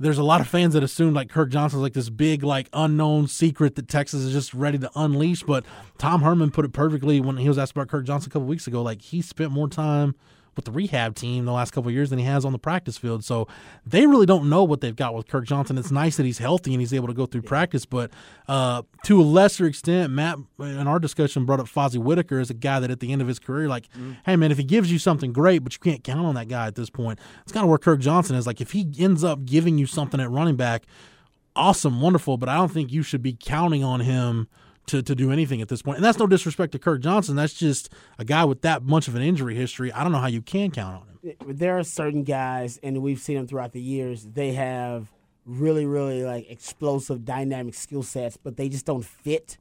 there's 0.01 0.17
a 0.17 0.23
lot 0.23 0.41
of 0.41 0.47
fans 0.47 0.73
that 0.73 0.83
assume 0.83 1.13
like 1.13 1.29
Kirk 1.29 1.49
Johnson's 1.49 1.81
like 1.81 1.93
this 1.93 2.09
big 2.09 2.43
like 2.43 2.67
unknown 2.73 3.27
secret 3.27 3.75
that 3.75 3.87
Texas 3.87 4.21
is 4.21 4.33
just 4.33 4.53
ready 4.53 4.77
to 4.79 4.89
unleash. 4.95 5.43
But 5.43 5.63
Tom 5.97 6.21
Herman 6.21 6.51
put 6.51 6.65
it 6.65 6.73
perfectly 6.73 7.21
when 7.21 7.37
he 7.37 7.47
was 7.47 7.57
asked 7.57 7.73
about 7.73 7.87
Kirk 7.87 8.05
Johnson 8.05 8.29
a 8.29 8.33
couple 8.33 8.47
weeks 8.47 8.67
ago. 8.67 8.81
Like 8.81 9.01
he 9.01 9.21
spent 9.21 9.51
more 9.51 9.67
time 9.67 10.15
with 10.55 10.65
the 10.65 10.71
rehab 10.71 11.15
team 11.15 11.45
the 11.45 11.51
last 11.51 11.71
couple 11.71 11.89
of 11.89 11.93
years 11.93 12.09
than 12.09 12.19
he 12.19 12.25
has 12.25 12.43
on 12.43 12.51
the 12.51 12.59
practice 12.59 12.97
field. 12.97 13.23
So 13.23 13.47
they 13.85 14.05
really 14.05 14.25
don't 14.25 14.49
know 14.49 14.63
what 14.63 14.81
they've 14.81 14.95
got 14.95 15.13
with 15.13 15.27
Kirk 15.27 15.45
Johnson. 15.45 15.77
It's 15.77 15.91
nice 15.91 16.17
that 16.17 16.25
he's 16.25 16.39
healthy 16.39 16.73
and 16.73 16.81
he's 16.81 16.93
able 16.93 17.07
to 17.07 17.13
go 17.13 17.25
through 17.25 17.43
practice, 17.43 17.85
but 17.85 18.11
uh, 18.47 18.81
to 19.05 19.21
a 19.21 19.23
lesser 19.23 19.65
extent, 19.65 20.11
Matt 20.11 20.37
in 20.59 20.87
our 20.87 20.99
discussion 20.99 21.45
brought 21.45 21.59
up 21.59 21.67
Fozzy 21.67 21.97
Whittaker 21.97 22.39
as 22.39 22.49
a 22.49 22.53
guy 22.53 22.79
that 22.79 22.91
at 22.91 22.99
the 22.99 23.11
end 23.11 23.21
of 23.21 23.27
his 23.27 23.39
career, 23.39 23.67
like, 23.67 23.87
hey 24.25 24.35
man, 24.35 24.51
if 24.51 24.57
he 24.57 24.63
gives 24.63 24.91
you 24.91 24.99
something 24.99 25.31
great, 25.31 25.59
but 25.59 25.73
you 25.73 25.79
can't 25.79 26.03
count 26.03 26.25
on 26.25 26.35
that 26.35 26.47
guy 26.49 26.67
at 26.67 26.75
this 26.75 26.89
point, 26.89 27.19
it's 27.43 27.51
kind 27.51 27.63
of 27.63 27.69
where 27.69 27.77
Kirk 27.77 27.99
Johnson 27.99 28.35
is. 28.35 28.45
Like 28.45 28.61
if 28.61 28.71
he 28.71 28.91
ends 28.99 29.23
up 29.23 29.45
giving 29.45 29.77
you 29.77 29.85
something 29.85 30.19
at 30.19 30.29
running 30.29 30.57
back, 30.57 30.83
awesome, 31.55 32.01
wonderful, 32.01 32.37
but 32.37 32.49
I 32.49 32.55
don't 32.55 32.71
think 32.71 32.91
you 32.91 33.03
should 33.03 33.21
be 33.21 33.37
counting 33.39 33.83
on 33.83 34.01
him 34.01 34.47
to, 34.87 35.01
to 35.01 35.15
do 35.15 35.31
anything 35.31 35.61
at 35.61 35.67
this 35.67 35.81
point. 35.81 35.97
And 35.97 36.05
that's 36.05 36.17
no 36.17 36.27
disrespect 36.27 36.71
to 36.73 36.79
Kirk 36.79 37.01
Johnson. 37.01 37.35
That's 37.35 37.53
just 37.53 37.89
a 38.17 38.25
guy 38.25 38.45
with 38.45 38.61
that 38.61 38.83
much 38.83 39.07
of 39.07 39.15
an 39.15 39.21
injury 39.21 39.55
history. 39.55 39.91
I 39.91 40.03
don't 40.03 40.11
know 40.11 40.19
how 40.19 40.27
you 40.27 40.41
can 40.41 40.71
count 40.71 41.03
on 41.23 41.31
him. 41.31 41.57
there 41.57 41.77
are 41.77 41.83
certain 41.83 42.23
guys, 42.23 42.79
and 42.83 43.01
we've 43.01 43.19
seen 43.19 43.37
them 43.37 43.47
throughout 43.47 43.71
the 43.71 43.81
years. 43.81 44.25
They 44.25 44.53
have 44.53 45.11
really, 45.45 45.85
really 45.85 46.23
like 46.23 46.49
explosive, 46.49 47.25
dynamic 47.25 47.73
skill 47.73 48.03
sets, 48.03 48.37
but 48.37 48.57
they 48.57 48.69
just 48.69 48.85
don't 48.85 49.05
fit 49.05 49.57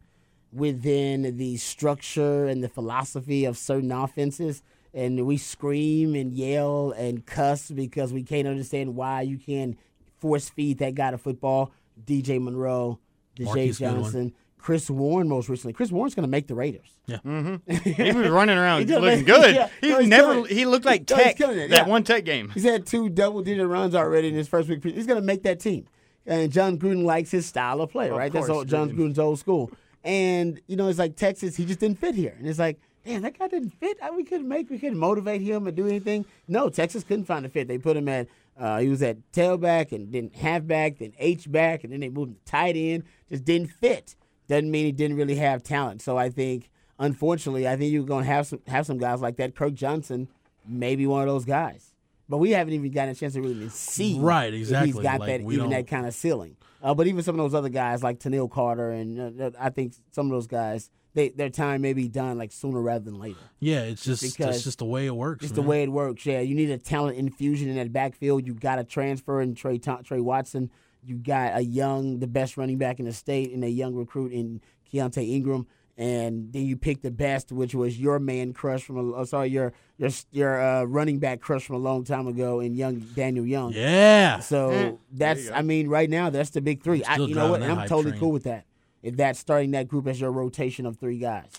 within 0.52 1.36
the 1.36 1.56
structure 1.56 2.46
and 2.46 2.62
the 2.62 2.68
philosophy 2.68 3.44
of 3.44 3.56
certain 3.56 3.92
offenses. 3.92 4.62
And 4.92 5.24
we 5.24 5.36
scream 5.36 6.14
and 6.16 6.32
yell 6.32 6.92
and 6.96 7.24
cuss 7.24 7.70
because 7.70 8.12
we 8.12 8.24
can't 8.24 8.48
understand 8.48 8.96
why 8.96 9.22
you 9.22 9.38
can't 9.38 9.78
force 10.18 10.48
feed 10.48 10.78
that 10.78 10.94
guy 10.94 11.12
to 11.12 11.18
football. 11.18 11.72
DJ 12.04 12.42
Monroe, 12.42 12.98
Goodwin. 13.36 13.72
Johnson, 13.72 14.32
Chris 14.60 14.90
Warren, 14.90 15.28
most 15.28 15.48
recently. 15.48 15.72
Chris 15.72 15.90
Warren's 15.90 16.14
going 16.14 16.24
to 16.24 16.28
make 16.30 16.46
the 16.46 16.54
Raiders. 16.54 16.96
Yeah, 17.06 17.16
mm-hmm. 17.24 17.72
he 17.90 18.12
was 18.12 18.28
running 18.28 18.58
around 18.58 18.80
He 18.88 18.94
looking 18.94 19.04
make- 19.18 19.26
good. 19.26 19.54
yeah. 19.54 19.68
He 19.80 19.88
No, 19.88 19.98
he's 20.00 20.08
never. 20.08 20.32
killing. 20.34 20.54
He 20.54 20.66
looked 20.66 20.84
like 20.84 21.08
No, 21.08 21.16
he's 21.16 21.24
Tech 21.24 21.36
killing 21.36 21.56
that 21.58 21.70
yeah. 21.70 21.86
one 21.86 22.04
Tech 22.04 22.24
game. 22.24 22.50
He's 22.50 22.64
had 22.64 22.86
two 22.86 23.08
double 23.08 23.42
digit 23.42 23.66
runs 23.66 23.94
already 23.94 24.28
in 24.28 24.34
his 24.34 24.48
first 24.48 24.68
week. 24.68 24.84
He's 24.84 25.06
going 25.06 25.20
to 25.20 25.26
make 25.26 25.42
that 25.44 25.60
team. 25.60 25.86
and 26.26 26.52
Jon 26.52 26.78
Gruden 26.78 27.04
likes 27.04 27.30
his 27.30 27.46
style 27.46 27.80
of 27.80 27.90
play, 27.90 28.10
Of 28.10 28.16
right? 28.16 28.30
That's 28.32 28.46
course, 28.46 28.56
old, 28.58 28.68
Jon 28.68 28.90
Gruden's 28.90 29.18
old 29.18 29.38
school. 29.38 29.70
And 30.04 30.60
you 30.66 30.76
know, 30.76 30.88
it's 30.88 30.98
like 30.98 31.16
Texas, 31.16 31.56
he 31.56 31.64
just 31.64 31.80
didn't 31.80 31.98
fit 31.98 32.14
here, 32.14 32.34
and 32.38 32.46
it's 32.46 32.58
like, 32.58 32.78
damn, 33.04 33.22
that 33.22 33.38
guy 33.38 33.48
didn't 33.48 33.70
fit. 33.70 33.98
We 34.16 34.24
couldn't 34.24 34.48
make, 34.48 34.70
we 34.70 34.78
couldn't 34.78 34.98
motivate 34.98 35.40
him 35.42 35.66
and 35.66 35.76
do 35.76 35.86
anything. 35.86 36.24
No, 36.48 36.68
Texas 36.70 37.02
couldn't 37.04 37.24
find 37.26 37.44
a 37.44 37.48
fit. 37.48 37.68
They 37.68 37.76
put 37.78 37.96
him 37.98 38.08
at, 38.08 38.26
uh, 38.58 38.78
he 38.78 38.88
was 38.88 39.02
at 39.02 39.16
tailback 39.32 39.92
and 39.92 40.10
then 40.12 40.30
halfback, 40.34 40.98
then 40.98 41.12
H 41.18 41.50
back, 41.50 41.84
and 41.84 41.92
then 41.92 42.00
they 42.00 42.08
moved 42.08 42.30
him 42.30 42.36
to 42.36 42.50
tight 42.50 42.76
end. 42.76 43.04
Just 43.30 43.44
didn't 43.44 43.68
fit. 43.68 44.16
Doesn't 44.50 44.70
mean 44.70 44.84
he 44.84 44.92
didn't 44.92 45.16
really 45.16 45.36
have 45.36 45.62
talent. 45.62 46.02
So 46.02 46.18
I 46.18 46.28
think, 46.28 46.68
unfortunately, 46.98 47.66
I 47.68 47.76
think 47.76 47.92
you're 47.92 48.02
gonna 48.04 48.26
have 48.26 48.46
some 48.48 48.60
have 48.66 48.84
some 48.84 48.98
guys 48.98 49.20
like 49.20 49.36
that. 49.36 49.54
Kirk 49.54 49.74
Johnson, 49.74 50.28
maybe 50.66 51.06
one 51.06 51.22
of 51.22 51.28
those 51.28 51.44
guys. 51.44 51.94
But 52.28 52.38
we 52.38 52.50
haven't 52.50 52.74
even 52.74 52.90
gotten 52.90 53.10
a 53.10 53.14
chance 53.14 53.34
to 53.34 53.40
really 53.42 53.68
see 53.70 54.18
Right, 54.20 54.52
if 54.52 54.60
exactly. 54.60 54.92
he's 54.92 55.00
got 55.00 55.20
Like, 55.20 55.26
that 55.28 55.40
even 55.40 55.58
don't- 55.58 55.70
that 55.70 55.86
kind 55.88 56.04
of 56.06 56.14
ceiling. 56.14 56.56
Uh, 56.82 56.94
but 56.94 57.06
even 57.06 57.22
some 57.22 57.34
of 57.34 57.38
those 57.44 57.54
other 57.54 57.68
guys 57.68 58.02
like 58.02 58.18
Toneil 58.20 58.50
Carter 58.50 58.90
and 58.90 59.40
uh, 59.40 59.50
I 59.58 59.70
think 59.70 59.94
some 60.12 60.26
of 60.26 60.32
those 60.32 60.46
guys, 60.46 60.90
they, 61.14 61.28
their 61.28 61.50
time 61.50 61.82
may 61.82 61.92
be 61.92 62.08
done 62.08 62.38
like 62.38 62.52
sooner 62.52 62.80
rather 62.80 63.04
than 63.04 63.18
later. 63.18 63.38
Yeah, 63.58 63.80
it's 63.82 64.02
just 64.04 64.22
because 64.22 64.46
that's 64.46 64.64
just 64.64 64.78
the 64.78 64.84
way 64.84 65.06
it 65.06 65.14
works. 65.14 65.42
Just 65.42 65.56
the 65.56 65.62
way 65.62 65.82
it 65.82 65.90
works. 65.92 66.24
Yeah, 66.24 66.40
you 66.40 66.54
need 66.54 66.70
a 66.70 66.78
talent 66.78 67.18
infusion 67.18 67.68
in 67.68 67.76
that 67.76 67.92
backfield. 67.92 68.46
You 68.46 68.54
got 68.54 68.76
to 68.76 68.84
transfer 68.84 69.40
in 69.40 69.54
Tre 69.54 69.78
Tre 69.78 70.20
Watson. 70.20 70.70
You 71.04 71.16
got 71.16 71.56
a 71.56 71.60
young, 71.62 72.18
the 72.18 72.26
best 72.26 72.56
running 72.56 72.78
back 72.78 72.98
in 73.00 73.06
the 73.06 73.12
state, 73.12 73.52
and 73.52 73.64
a 73.64 73.70
young 73.70 73.94
recruit 73.94 74.32
in 74.32 74.60
Keaontay 74.92 75.28
Ingram. 75.30 75.66
And 75.96 76.50
then 76.52 76.62
you 76.64 76.76
pick 76.78 77.02
the 77.02 77.10
best, 77.10 77.52
which 77.52 77.74
was 77.74 77.98
your 78.00 78.18
man 78.18 78.54
crush 78.54 78.84
from 78.84 78.96
a, 78.96 79.14
oh, 79.16 79.24
sorry, 79.24 79.48
your 79.48 79.74
your 79.98 80.08
your 80.32 80.58
uh, 80.60 80.84
running 80.84 81.18
back 81.18 81.40
crush 81.40 81.66
from 81.66 81.76
a 81.76 81.80
long 81.80 82.04
time 82.04 82.26
ago, 82.26 82.60
and 82.60 82.74
young 82.74 83.00
Daniel 83.00 83.44
Young. 83.44 83.72
Yeah. 83.74 84.38
So 84.40 84.98
that's, 85.12 85.50
I 85.50 85.60
mean, 85.60 85.88
right 85.88 86.08
now 86.08 86.30
that's 86.30 86.50
the 86.50 86.62
big 86.62 86.82
3 86.82 87.04
I'm 87.06 87.20
you 87.22 87.34
know 87.34 87.50
what? 87.50 87.58
driving 87.58 87.70
And 87.70 87.78
that 87.78 87.82
I'm 87.82 87.88
totally 87.88 88.12
train. 88.12 88.20
cool 88.20 88.32
with 88.32 88.44
that. 88.44 88.64
If 89.02 89.16
that's 89.16 89.38
starting 89.38 89.72
that 89.72 89.88
group 89.88 90.06
as 90.06 90.20
your 90.20 90.32
rotation 90.32 90.86
of 90.86 90.96
three 90.98 91.18
guys. 91.18 91.50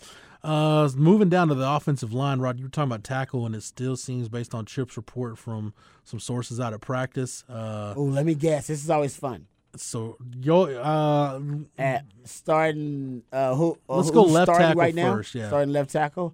Uh, 0.44 0.90
moving 0.96 1.30
down 1.30 1.48
to 1.50 1.54
the 1.56 1.70
offensive 1.70 2.14
line, 2.14 2.40
Rod, 2.40 2.58
you 2.58 2.66
were 2.66 2.70
talking 2.70 2.90
about 2.92 3.04
tackle, 3.04 3.46
and 3.46 3.56
it 3.56 3.62
still 3.64 3.96
seems, 3.96 4.28
based 4.28 4.56
on 4.56 4.66
Chip's 4.66 4.98
report 4.98 5.38
from 5.38 5.74
some 6.04 6.20
sources 6.20 6.60
out 6.60 6.74
of 6.74 6.82
practice. 6.82 7.44
Uh, 7.48 7.94
Oh, 7.96 8.04
let 8.06 8.26
me 8.26 8.34
guess. 8.34 8.68
This 8.68 8.84
is 8.84 8.90
always 8.90 9.16
fun. 9.16 9.46
so 9.76 10.18
yo, 10.42 10.64
uh, 10.64 11.40
At 11.78 12.06
starting, 12.24 13.22
uh, 13.32 13.54
who? 13.56 13.78
Uh, 13.88 13.98
Let's 13.98 14.10
go 14.12 14.24
left 14.24 14.52
tackle 14.52 14.80
right 14.80 14.96
now? 14.96 15.14
first, 15.14 15.36
yeah. 15.36 15.48
Starting 15.48 15.72
left 15.74 15.92
tackle. 15.92 16.34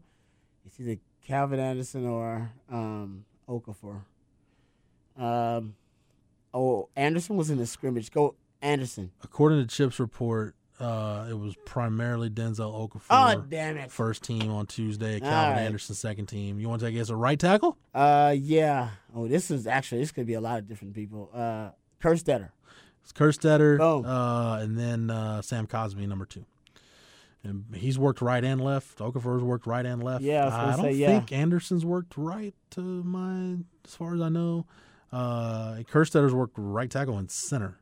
It's 0.66 0.80
either 0.80 0.98
Calvin 1.26 1.60
Anderson 1.60 2.06
or 2.08 2.50
um, 2.72 3.26
Okafor. 3.50 4.02
Um, 5.18 5.76
oh, 6.54 6.90
Anderson 6.96 7.36
was 7.36 7.50
in 7.50 7.58
the 7.58 7.66
scrimmage. 7.66 8.12
Go 8.12 8.36
Anderson. 8.62 9.12
according 9.24 9.60
to 9.60 9.68
Chip's 9.68 10.00
report, 10.00 10.56
uh, 10.80 11.26
it 11.30 11.34
was 11.34 11.56
primarily 11.66 12.30
Denzel 12.30 12.72
Okafor. 12.72 13.02
Oh, 13.10 13.44
damn 13.50 13.78
it. 13.78 13.92
First 13.92 14.24
team 14.24 14.52
on 14.52 14.68
Tuesday, 14.68 15.20
Calvin 15.20 15.58
right. 15.58 15.66
Anderson 15.66 15.96
second 15.96 16.28
team. 16.28 16.60
You 16.60 16.70
want 16.70 16.82
to 16.82 16.88
take 16.88 16.96
it 16.96 17.00
as 17.00 17.10
a 17.10 17.16
right 17.16 17.40
tackle? 17.40 17.78
Uh, 17.96 18.36
yeah. 18.38 18.90
Oh, 19.16 19.28
this 19.28 19.50
is 19.50 19.66
actually 19.66 20.02
this 20.02 20.12
could 20.12 20.28
be 20.28 20.36
a 20.36 20.42
lot 20.42 20.60
of 20.60 20.68
different 20.68 20.94
people. 20.94 21.32
Uh, 21.34 21.70
Kerstetter. 22.02 22.50
It's 23.04 23.14
Kerstetter, 23.14 23.78
Boom. 23.78 24.06
uh, 24.06 24.60
and 24.60 24.78
then 24.78 25.10
uh, 25.10 25.42
Sam 25.42 25.66
Cosmi, 25.66 26.08
number 26.08 26.26
two. 26.26 26.46
And 27.44 27.64
he's 27.74 27.98
worked 27.98 28.22
right 28.22 28.44
and 28.44 28.60
left. 28.62 29.00
Okafor's 29.00 29.44
worked 29.44 29.66
right 29.66 29.86
and 29.86 30.04
left. 30.04 30.24
Yeah, 30.24 30.48
I 30.48 30.74
I 30.74 30.76
don't 30.76 30.82
say, 30.82 30.92
yeah. 30.92 31.08
think 31.08 31.32
Anderson's 31.32 31.86
worked 31.86 32.18
right 32.18 32.54
to 32.72 32.82
my, 32.82 33.58
as 33.86 33.96
far 33.96 34.14
as 34.14 34.22
I 34.22 34.30
know. 34.30 34.66
Uh, 35.12 35.78
Kerstetter's 35.90 36.34
worked 36.34 36.56
right 36.58 36.90
tackle 36.92 37.18
and 37.18 37.32
center 37.32 37.80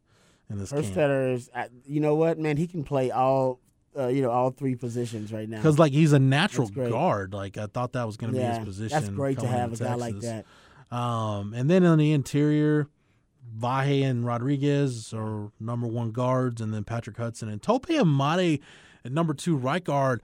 in 0.50 0.58
this 0.58 0.72
camp. 0.72 0.86
Is. 0.86 1.50
You 1.86 2.00
know 2.00 2.16
what, 2.16 2.40
man? 2.40 2.58
He 2.58 2.68
can 2.68 2.84
play 2.84 3.12
all. 3.12 3.60
Uh, 3.98 4.08
you 4.08 4.22
know 4.22 4.30
all 4.30 4.52
three 4.52 4.76
positions 4.76 5.32
right 5.32 5.48
now. 5.48 5.56
Because 5.56 5.80
like 5.80 5.94
he's 5.94 6.12
a 6.12 6.20
natural 6.20 6.68
guard. 6.68 7.34
Like 7.34 7.58
I 7.58 7.68
thought 7.68 7.94
that 7.94 8.04
was 8.04 8.18
going 8.18 8.34
to 8.34 8.40
yeah, 8.40 8.52
be 8.52 8.58
his 8.58 8.66
position. 8.66 9.00
that's 9.00 9.08
great 9.08 9.40
to 9.40 9.48
have 9.48 9.70
a 9.70 9.72
into 9.72 9.86
guy 9.86 9.96
like 9.96 10.20
that. 10.20 10.46
Um, 10.92 11.54
and 11.54 11.70
then 11.70 11.86
on 11.86 11.98
the 11.98 12.12
interior, 12.12 12.90
Vahe 13.58 14.04
and 14.04 14.26
Rodriguez 14.26 15.14
are 15.14 15.52
number 15.60 15.88
one 15.88 16.12
guards, 16.12 16.62
and 16.62 16.74
then 16.74 16.84
Patrick 16.84 17.18
Hudson 17.18 17.50
and 17.50 17.62
Tope 17.62 17.88
Imade 17.88 18.60
at 19.04 19.12
number 19.12 19.34
two 19.34 19.56
right 19.56 19.84
guard. 19.84 20.22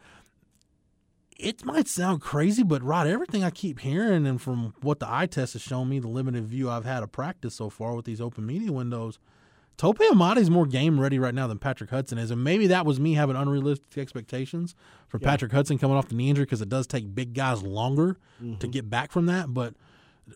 It 1.38 1.66
might 1.66 1.88
sound 1.88 2.22
crazy, 2.22 2.62
but 2.62 2.84
Rod, 2.84 3.08
everything 3.08 3.44
I 3.44 3.50
keep 3.50 3.80
hearing 3.80 4.28
and 4.28 4.40
from 4.40 4.76
what 4.82 5.00
the 5.00 5.12
eye 5.12 5.26
test 5.26 5.54
has 5.54 5.62
shown 5.62 5.90
me, 5.90 5.98
the 5.98 6.08
limited 6.08 6.46
view 6.46 6.70
I've 6.70 6.86
had 6.86 7.02
of 7.02 7.12
practice 7.12 7.56
so 7.56 7.70
far 7.70 7.96
with 7.96 8.06
these 8.06 8.22
open 8.22 8.46
media 8.46 8.72
windows, 8.72 9.18
Tope 9.82 9.98
Imade's 9.98 10.52
more 10.52 10.68
game 10.68 11.00
ready 11.00 11.18
right 11.18 11.34
now 11.34 11.48
than 11.48 11.58
Patrick 11.58 11.90
Hudson 11.90 12.20
is, 12.20 12.30
and 12.30 12.44
maybe 12.44 12.68
that 12.68 12.86
was 12.86 13.00
me 13.00 13.16
having 13.16 13.36
unrealistic 13.36 13.98
expectations 13.98 14.76
for 15.08 15.18
Patrick 15.18 15.52
Hudson 15.52 15.80
coming 15.80 15.98
off 15.98 16.08
the 16.08 16.14
knee 16.14 16.30
injury 16.30 16.46
because 16.46 16.62
it 16.62 16.70
does 16.70 16.86
take 16.86 17.16
big 17.16 17.34
guys 17.34 17.64
longer 17.64 18.20
to 18.38 18.46
mm-hmm. 18.46 18.70
get 18.70 18.92
back 18.92 19.12
from 19.12 19.26
that. 19.26 19.52
But 19.52 19.74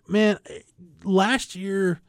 man, 0.08 0.40
eh, 0.48 0.62
last 1.04 1.54
year, 1.54 2.02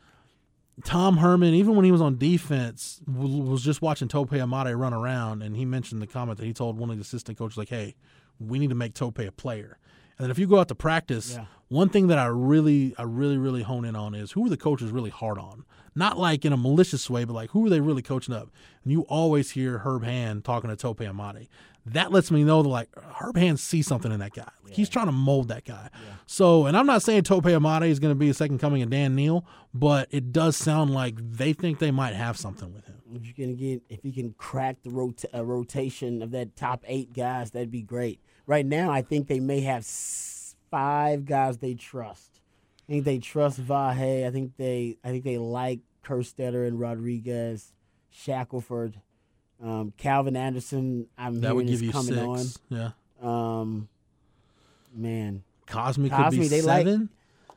Tom 0.83 1.19
Herman, 1.19 1.53
even 1.53 1.77
when 1.77 1.85
he 1.85 1.93
was 1.93 2.01
on 2.01 2.17
defense, 2.17 3.03
was 3.07 3.63
just 3.63 3.83
watching 3.83 4.09
Tope 4.09 4.31
Imade 4.31 4.75
run 4.75 4.95
around, 4.95 5.43
and 5.43 5.55
he 5.55 5.67
mentioned 5.67 6.01
the 6.01 6.07
comment 6.07 6.39
that 6.39 6.47
he 6.47 6.55
told 6.55 6.79
one 6.79 6.89
of 6.89 6.97
the 6.97 7.03
assistant 7.03 7.37
coaches, 7.37 7.59
like, 7.59 7.69
"Hey, 7.69 7.97
we 8.41 8.59
need 8.59 8.71
to 8.71 8.75
make 8.75 8.95
Tope 8.95 9.19
a 9.19 9.31
player." 9.31 9.77
And 10.17 10.25
then 10.25 10.31
if 10.31 10.39
you 10.39 10.47
go 10.47 10.59
out 10.59 10.69
to 10.69 10.75
practice, 10.75 11.35
Yeah. 11.35 11.45
One 11.69 11.89
thing 11.89 12.07
that 12.09 12.19
I 12.19 12.27
really, 12.27 12.95
I 12.97 13.03
really, 13.03 13.37
really 13.39 13.63
hone 13.63 13.85
in 13.85 13.97
on 13.97 14.15
is 14.15 14.33
who 14.33 14.47
are 14.47 14.51
the 14.51 14.57
coaches 14.57 14.91
really 14.93 15.11
hard 15.11 15.39
on? 15.39 15.65
Not 15.97 16.19
like 16.19 16.45
in 16.45 16.53
a 16.53 16.57
malicious 16.57 17.09
way, 17.11 17.25
but 17.25 17.33
like 17.33 17.51
who 17.51 17.67
are 17.67 17.71
they 17.71 17.81
really 17.81 18.03
coaching 18.03 18.35
up? 18.35 18.51
And 18.85 18.93
you 18.93 19.03
always 19.03 19.51
hear 19.53 19.79
Herb 19.79 20.05
Hand 20.05 20.45
talking 20.45 20.71
to 20.71 20.77
Tope 20.77 21.01
Imade. 21.01 21.49
That 21.87 22.11
lets 22.13 22.31
me 22.31 22.43
know 22.45 22.63
that 22.63 22.69
like 22.69 22.89
Herb 23.21 23.37
Hand 23.37 23.59
sees 23.61 23.87
something 23.87 24.13
in 24.13 24.21
that 24.21 24.33
guy. 24.33 24.49
Like, 24.65 24.75
He's 24.75 24.89
trying 24.89 25.07
to 25.07 25.13
mold 25.13 25.49
that 25.49 25.65
guy. 25.65 25.89
So, 26.27 26.67
and 26.67 26.77
I'm 26.77 26.87
not 26.87 27.03
saying 27.03 27.23
Tope 27.23 27.45
Imade 27.45 27.89
is 27.89 27.99
going 28.01 28.11
to 28.11 28.19
be 28.19 28.29
a 28.29 28.35
second 28.35 28.59
coming 28.59 28.83
of 28.83 28.91
Dan 28.91 29.15
Neil, 29.15 29.45
but 29.73 30.09
it 30.11 30.33
does 30.33 30.57
sound 30.57 30.91
like 30.93 31.15
they 31.19 31.53
think 31.53 31.79
they 31.79 31.91
might 31.93 32.15
have 32.15 32.37
something 32.37 32.73
with 32.75 32.87
him. 32.87 32.97
If 33.15 33.25
you 33.27 33.33
can 33.35 33.57
get, 33.57 33.83
if 33.89 34.05
you 34.05 34.13
can 34.13 34.35
crack 34.37 34.83
the 34.83 34.91
rota- 34.91 35.29
uh, 35.37 35.45
rotation 35.45 36.23
of 36.23 36.33
that 36.33 36.57
top 36.57 36.85
eight 36.87 37.13
guys, 37.13 37.53
that'd 37.53 37.71
be 37.71 37.83
great. 37.83 38.21
Right 38.47 38.67
now, 38.67 38.91
I 38.91 39.01
think 39.03 39.29
they 39.29 39.41
may 39.41 39.61
have 39.61 39.79
s- 39.83 40.36
five 40.71 41.25
guys 41.25 41.59
they 41.59 41.75
trust. 41.75 42.41
I 42.89 42.93
think 42.93 43.05
they 43.05 43.19
trust 43.19 43.61
Vahe. 43.65 44.27
I 44.27 44.31
think 44.31 44.53
they, 44.57 44.97
I 45.05 45.09
think 45.09 45.25
they 45.25 45.39
like 45.39 45.81
Kerstetter 46.05 46.67
and 46.67 46.79
Rodriguez, 46.79 47.73
Shackelford, 48.11 49.01
um, 49.63 49.93
Calvin 49.97 50.37
Anderson. 50.37 51.07
I'm 51.19 51.41
That 51.41 51.55
would 51.55 51.67
hearing 51.67 51.81
give 51.81 51.87
you 51.87 51.93
coming 51.93 52.37
six. 52.37 52.59
Yeah. 52.69 52.91
Um, 53.21 53.89
man, 54.95 55.43
Cosmi, 55.67 56.11
could 56.15 56.31
be 56.39 56.49
they 56.49 56.63
like- 56.63 56.87
seven. 56.87 57.09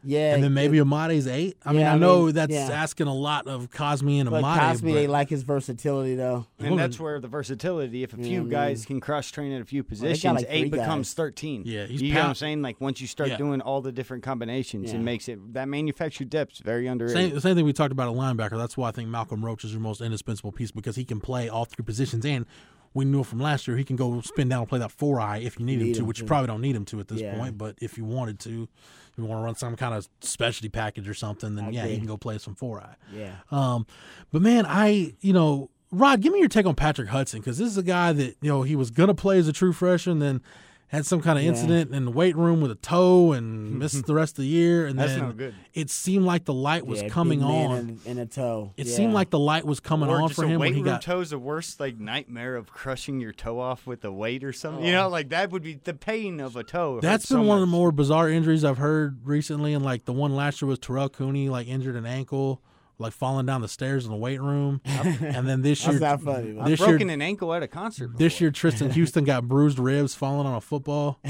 Yeah, 0.03 0.33
and 0.33 0.43
then 0.43 0.53
maybe 0.53 0.77
Imade's 0.77 1.27
eight. 1.27 1.57
I 1.65 1.71
mean, 1.71 1.81
Yeah, 1.81 1.91
I, 1.91 1.95
I 1.95 1.97
know 1.97 2.25
mean, 2.25 2.35
that's 2.35 2.53
yeah. 2.53 2.69
asking 2.71 3.07
a 3.07 3.13
lot 3.13 3.47
of 3.47 3.69
Cosmi 3.69 4.19
and 4.21 4.29
But 4.29 4.43
Imade. 4.43 4.57
Cosmi, 4.59 4.81
but 4.81 4.93
they 4.93 5.07
like 5.07 5.29
his 5.29 5.43
versatility 5.43 6.15
though. 6.15 6.45
And 6.59 6.79
that's 6.79 6.99
where 6.99 7.19
the 7.19 7.27
versatility, 7.27 8.03
if 8.03 8.13
a 8.13 8.17
few 8.17 8.43
Mhm. 8.43 8.49
guys 8.49 8.85
can 8.85 8.99
cross 9.01 9.29
train 9.29 9.51
at 9.51 9.61
a 9.61 9.65
few 9.65 9.83
they 9.83 9.87
got 9.87 9.89
positions, 9.89 10.35
like 10.37 10.45
eight 10.49 10.71
becomes 10.71 11.09
guys. 11.09 11.13
13. 11.15 11.63
Yeah, 11.65 11.85
he's 11.85 12.01
you 12.01 12.13
know 12.13 12.21
what 12.21 12.29
I'm 12.29 12.35
saying? 12.35 12.61
Like 12.61 12.79
once 12.79 13.01
you 13.01 13.07
start 13.07 13.29
Yeah. 13.29 13.37
doing 13.37 13.59
all 13.61 13.81
the 13.81 13.91
different 13.91 14.23
combinations, 14.23 14.91
Yeah. 14.91 14.99
it 14.99 15.01
makes 15.01 15.27
it 15.27 15.53
that 15.53 15.67
manufactured 15.67 16.29
depth 16.29 16.59
very 16.63 16.87
underrated. 16.87 17.17
Same, 17.21 17.35
the 17.35 17.41
same 17.41 17.55
thing 17.55 17.65
we 17.65 17.73
talked 17.73 17.91
about 17.91 18.07
a 18.07 18.17
linebacker. 18.17 18.57
That's 18.57 18.77
why 18.77 18.89
I 18.89 18.91
think 18.91 19.09
Malcolm 19.09 19.43
Roach 19.43 19.65
is 19.65 19.71
your 19.73 19.81
most 19.81 19.99
indispensable 20.01 20.51
piece 20.53 20.71
because 20.71 20.95
he 20.95 21.03
can 21.03 21.19
play 21.19 21.49
all 21.49 21.65
three 21.65 21.83
positions. 21.83 22.25
And 22.25 22.45
we 22.93 23.05
knew 23.05 23.23
from 23.23 23.39
last 23.39 23.67
year 23.67 23.77
he 23.77 23.83
can 23.83 23.95
go 23.95 24.19
spin 24.21 24.49
down 24.49 24.59
and 24.61 24.69
play 24.69 24.79
that 24.79 24.91
four 24.91 25.19
eye 25.21 25.37
if 25.37 25.59
you 25.59 25.65
need, 25.65 25.79
him 25.79 25.87
Need 25.87 25.93
to, 25.95 25.99
him 26.01 26.07
which 26.07 26.19
you 26.19 26.25
probably 26.25 26.47
don't 26.47 26.61
need 26.61 26.75
him 26.75 26.85
to 26.85 26.99
at 26.99 27.07
this 27.07 27.21
Yeah. 27.21 27.35
point. 27.37 27.57
But 27.57 27.75
if 27.81 27.97
you 27.97 28.05
wanted 28.05 28.39
to, 28.41 28.67
if 29.11 29.17
you 29.17 29.25
want 29.25 29.39
to 29.41 29.43
run 29.45 29.55
some 29.55 29.75
kind 29.75 29.93
of 29.93 30.07
specialty 30.21 30.69
package 30.69 31.07
or 31.07 31.13
something, 31.13 31.55
then 31.55 31.65
I 31.65 31.69
yeah, 31.69 31.81
agree. 31.81 31.91
he 31.93 31.97
can 31.99 32.07
go 32.07 32.17
play 32.17 32.37
some 32.39 32.55
four 32.55 32.81
eye. 32.81 32.95
Yeah. 33.13 33.35
Um, 33.51 33.85
but 34.31 34.41
man, 34.41 34.65
I 34.67 35.13
you 35.21 35.33
know, 35.33 35.69
Rod, 35.91 36.21
give 36.21 36.33
me 36.33 36.39
your 36.39 36.49
take 36.49 36.65
on 36.65 36.75
Patrick 36.75 37.09
Hudson 37.09 37.39
because 37.39 37.57
this 37.57 37.67
is 37.67 37.77
a 37.77 37.83
guy 37.83 38.11
that 38.13 38.37
you 38.41 38.49
know 38.49 38.63
he 38.63 38.75
was 38.75 38.91
gonna 38.91 39.13
play 39.15 39.37
as 39.39 39.47
a 39.47 39.53
true 39.53 39.73
freshman, 39.73 40.19
then 40.19 40.41
had 40.89 41.05
some 41.05 41.21
kind 41.21 41.37
of 41.37 41.43
Yeah. 41.43 41.51
incident 41.51 41.93
in 41.93 42.05
the 42.05 42.11
weight 42.11 42.35
room 42.35 42.61
with 42.61 42.71
a 42.71 42.75
toe 42.75 43.31
and 43.31 43.77
missed 43.79 44.05
the 44.05 44.13
rest 44.13 44.33
of 44.37 44.43
the 44.43 44.49
year, 44.49 44.85
and 44.87 44.97
That's 44.99 45.13
then 45.13 45.31
good. 45.33 45.55
it 45.73 45.89
seemed 45.89 46.25
like 46.25 46.45
the 46.45 46.53
light 46.53 46.85
was 46.85 47.01
Yeah, 47.01 47.09
coming 47.09 47.41
on. 47.43 47.77
in, 47.77 47.99
in 48.05 48.17
a 48.17 48.25
toe. 48.25 48.73
It 48.75 48.87
Yeah. 48.87 48.95
seemed 48.95 49.13
like 49.13 49.29
the 49.29 49.39
light 49.39 49.65
was 49.65 49.79
coming 49.79 50.09
or 50.09 50.21
on 50.21 50.29
just 50.29 50.39
for 50.39 50.45
a 50.45 50.47
him 50.47 50.59
weight 50.59 50.69
when 50.69 50.73
he 50.73 50.81
room 50.81 50.93
got. 50.93 51.01
toe 51.03 51.21
is 51.21 51.29
the 51.29 51.39
worst 51.39 51.79
like 51.79 51.99
nightmare 51.99 52.55
of 52.55 52.71
crushing 52.71 53.19
your 53.19 53.31
toe 53.31 53.59
off 53.59 53.85
with 53.87 54.01
the 54.01 54.11
weight 54.11 54.43
or 54.43 54.51
something. 54.51 54.83
You 54.83 54.93
oh. 54.93 55.03
know, 55.03 55.09
like 55.09 55.29
that 55.29 55.51
would 55.51 55.63
be 55.63 55.79
the 55.83 55.93
pain 55.93 56.39
of 56.39 56.55
a 56.55 56.63
toe. 56.63 56.99
That's 57.01 57.27
been 57.27 57.37
so 57.37 57.43
one 57.43 57.57
of 57.57 57.61
the 57.61 57.67
more 57.67 57.91
bizarre 57.91 58.29
injuries 58.29 58.65
I've 58.65 58.79
heard 58.79 59.19
recently, 59.23 59.73
and 59.73 59.85
like 59.85 60.05
the 60.05 60.13
one 60.13 60.35
last 60.35 60.61
year 60.61 60.67
was 60.69 60.79
Terrell 60.79 61.09
Cooney, 61.09 61.49
like 61.49 61.67
injured 61.67 61.95
an 61.95 62.05
ankle 62.05 62.61
like 62.99 63.13
falling 63.13 63.45
down 63.45 63.61
the 63.61 63.67
stairs 63.67 64.05
in 64.05 64.11
the 64.11 64.17
weight 64.17 64.41
room. 64.41 64.81
and 64.85 65.47
then 65.47 65.61
this 65.61 65.83
year, 65.87 65.97
That's 65.99 66.23
not 66.23 66.33
funny. 66.35 66.49
Man. 66.51 66.61
I've 66.63 66.67
this 66.69 66.79
broken 66.79 67.07
year, 67.07 67.13
an 67.15 67.21
ankle 67.21 67.53
at 67.53 67.63
a 67.63 67.67
concert. 67.67 68.17
this 68.17 68.39
year 68.41 68.51
Tristan 68.51 68.91
Houston 68.99 69.23
got 69.23 69.47
bruised 69.47 69.79
ribs 69.79 70.15
falling 70.15 70.45
on 70.45 70.55
a 70.55 70.61
football. 70.61 71.19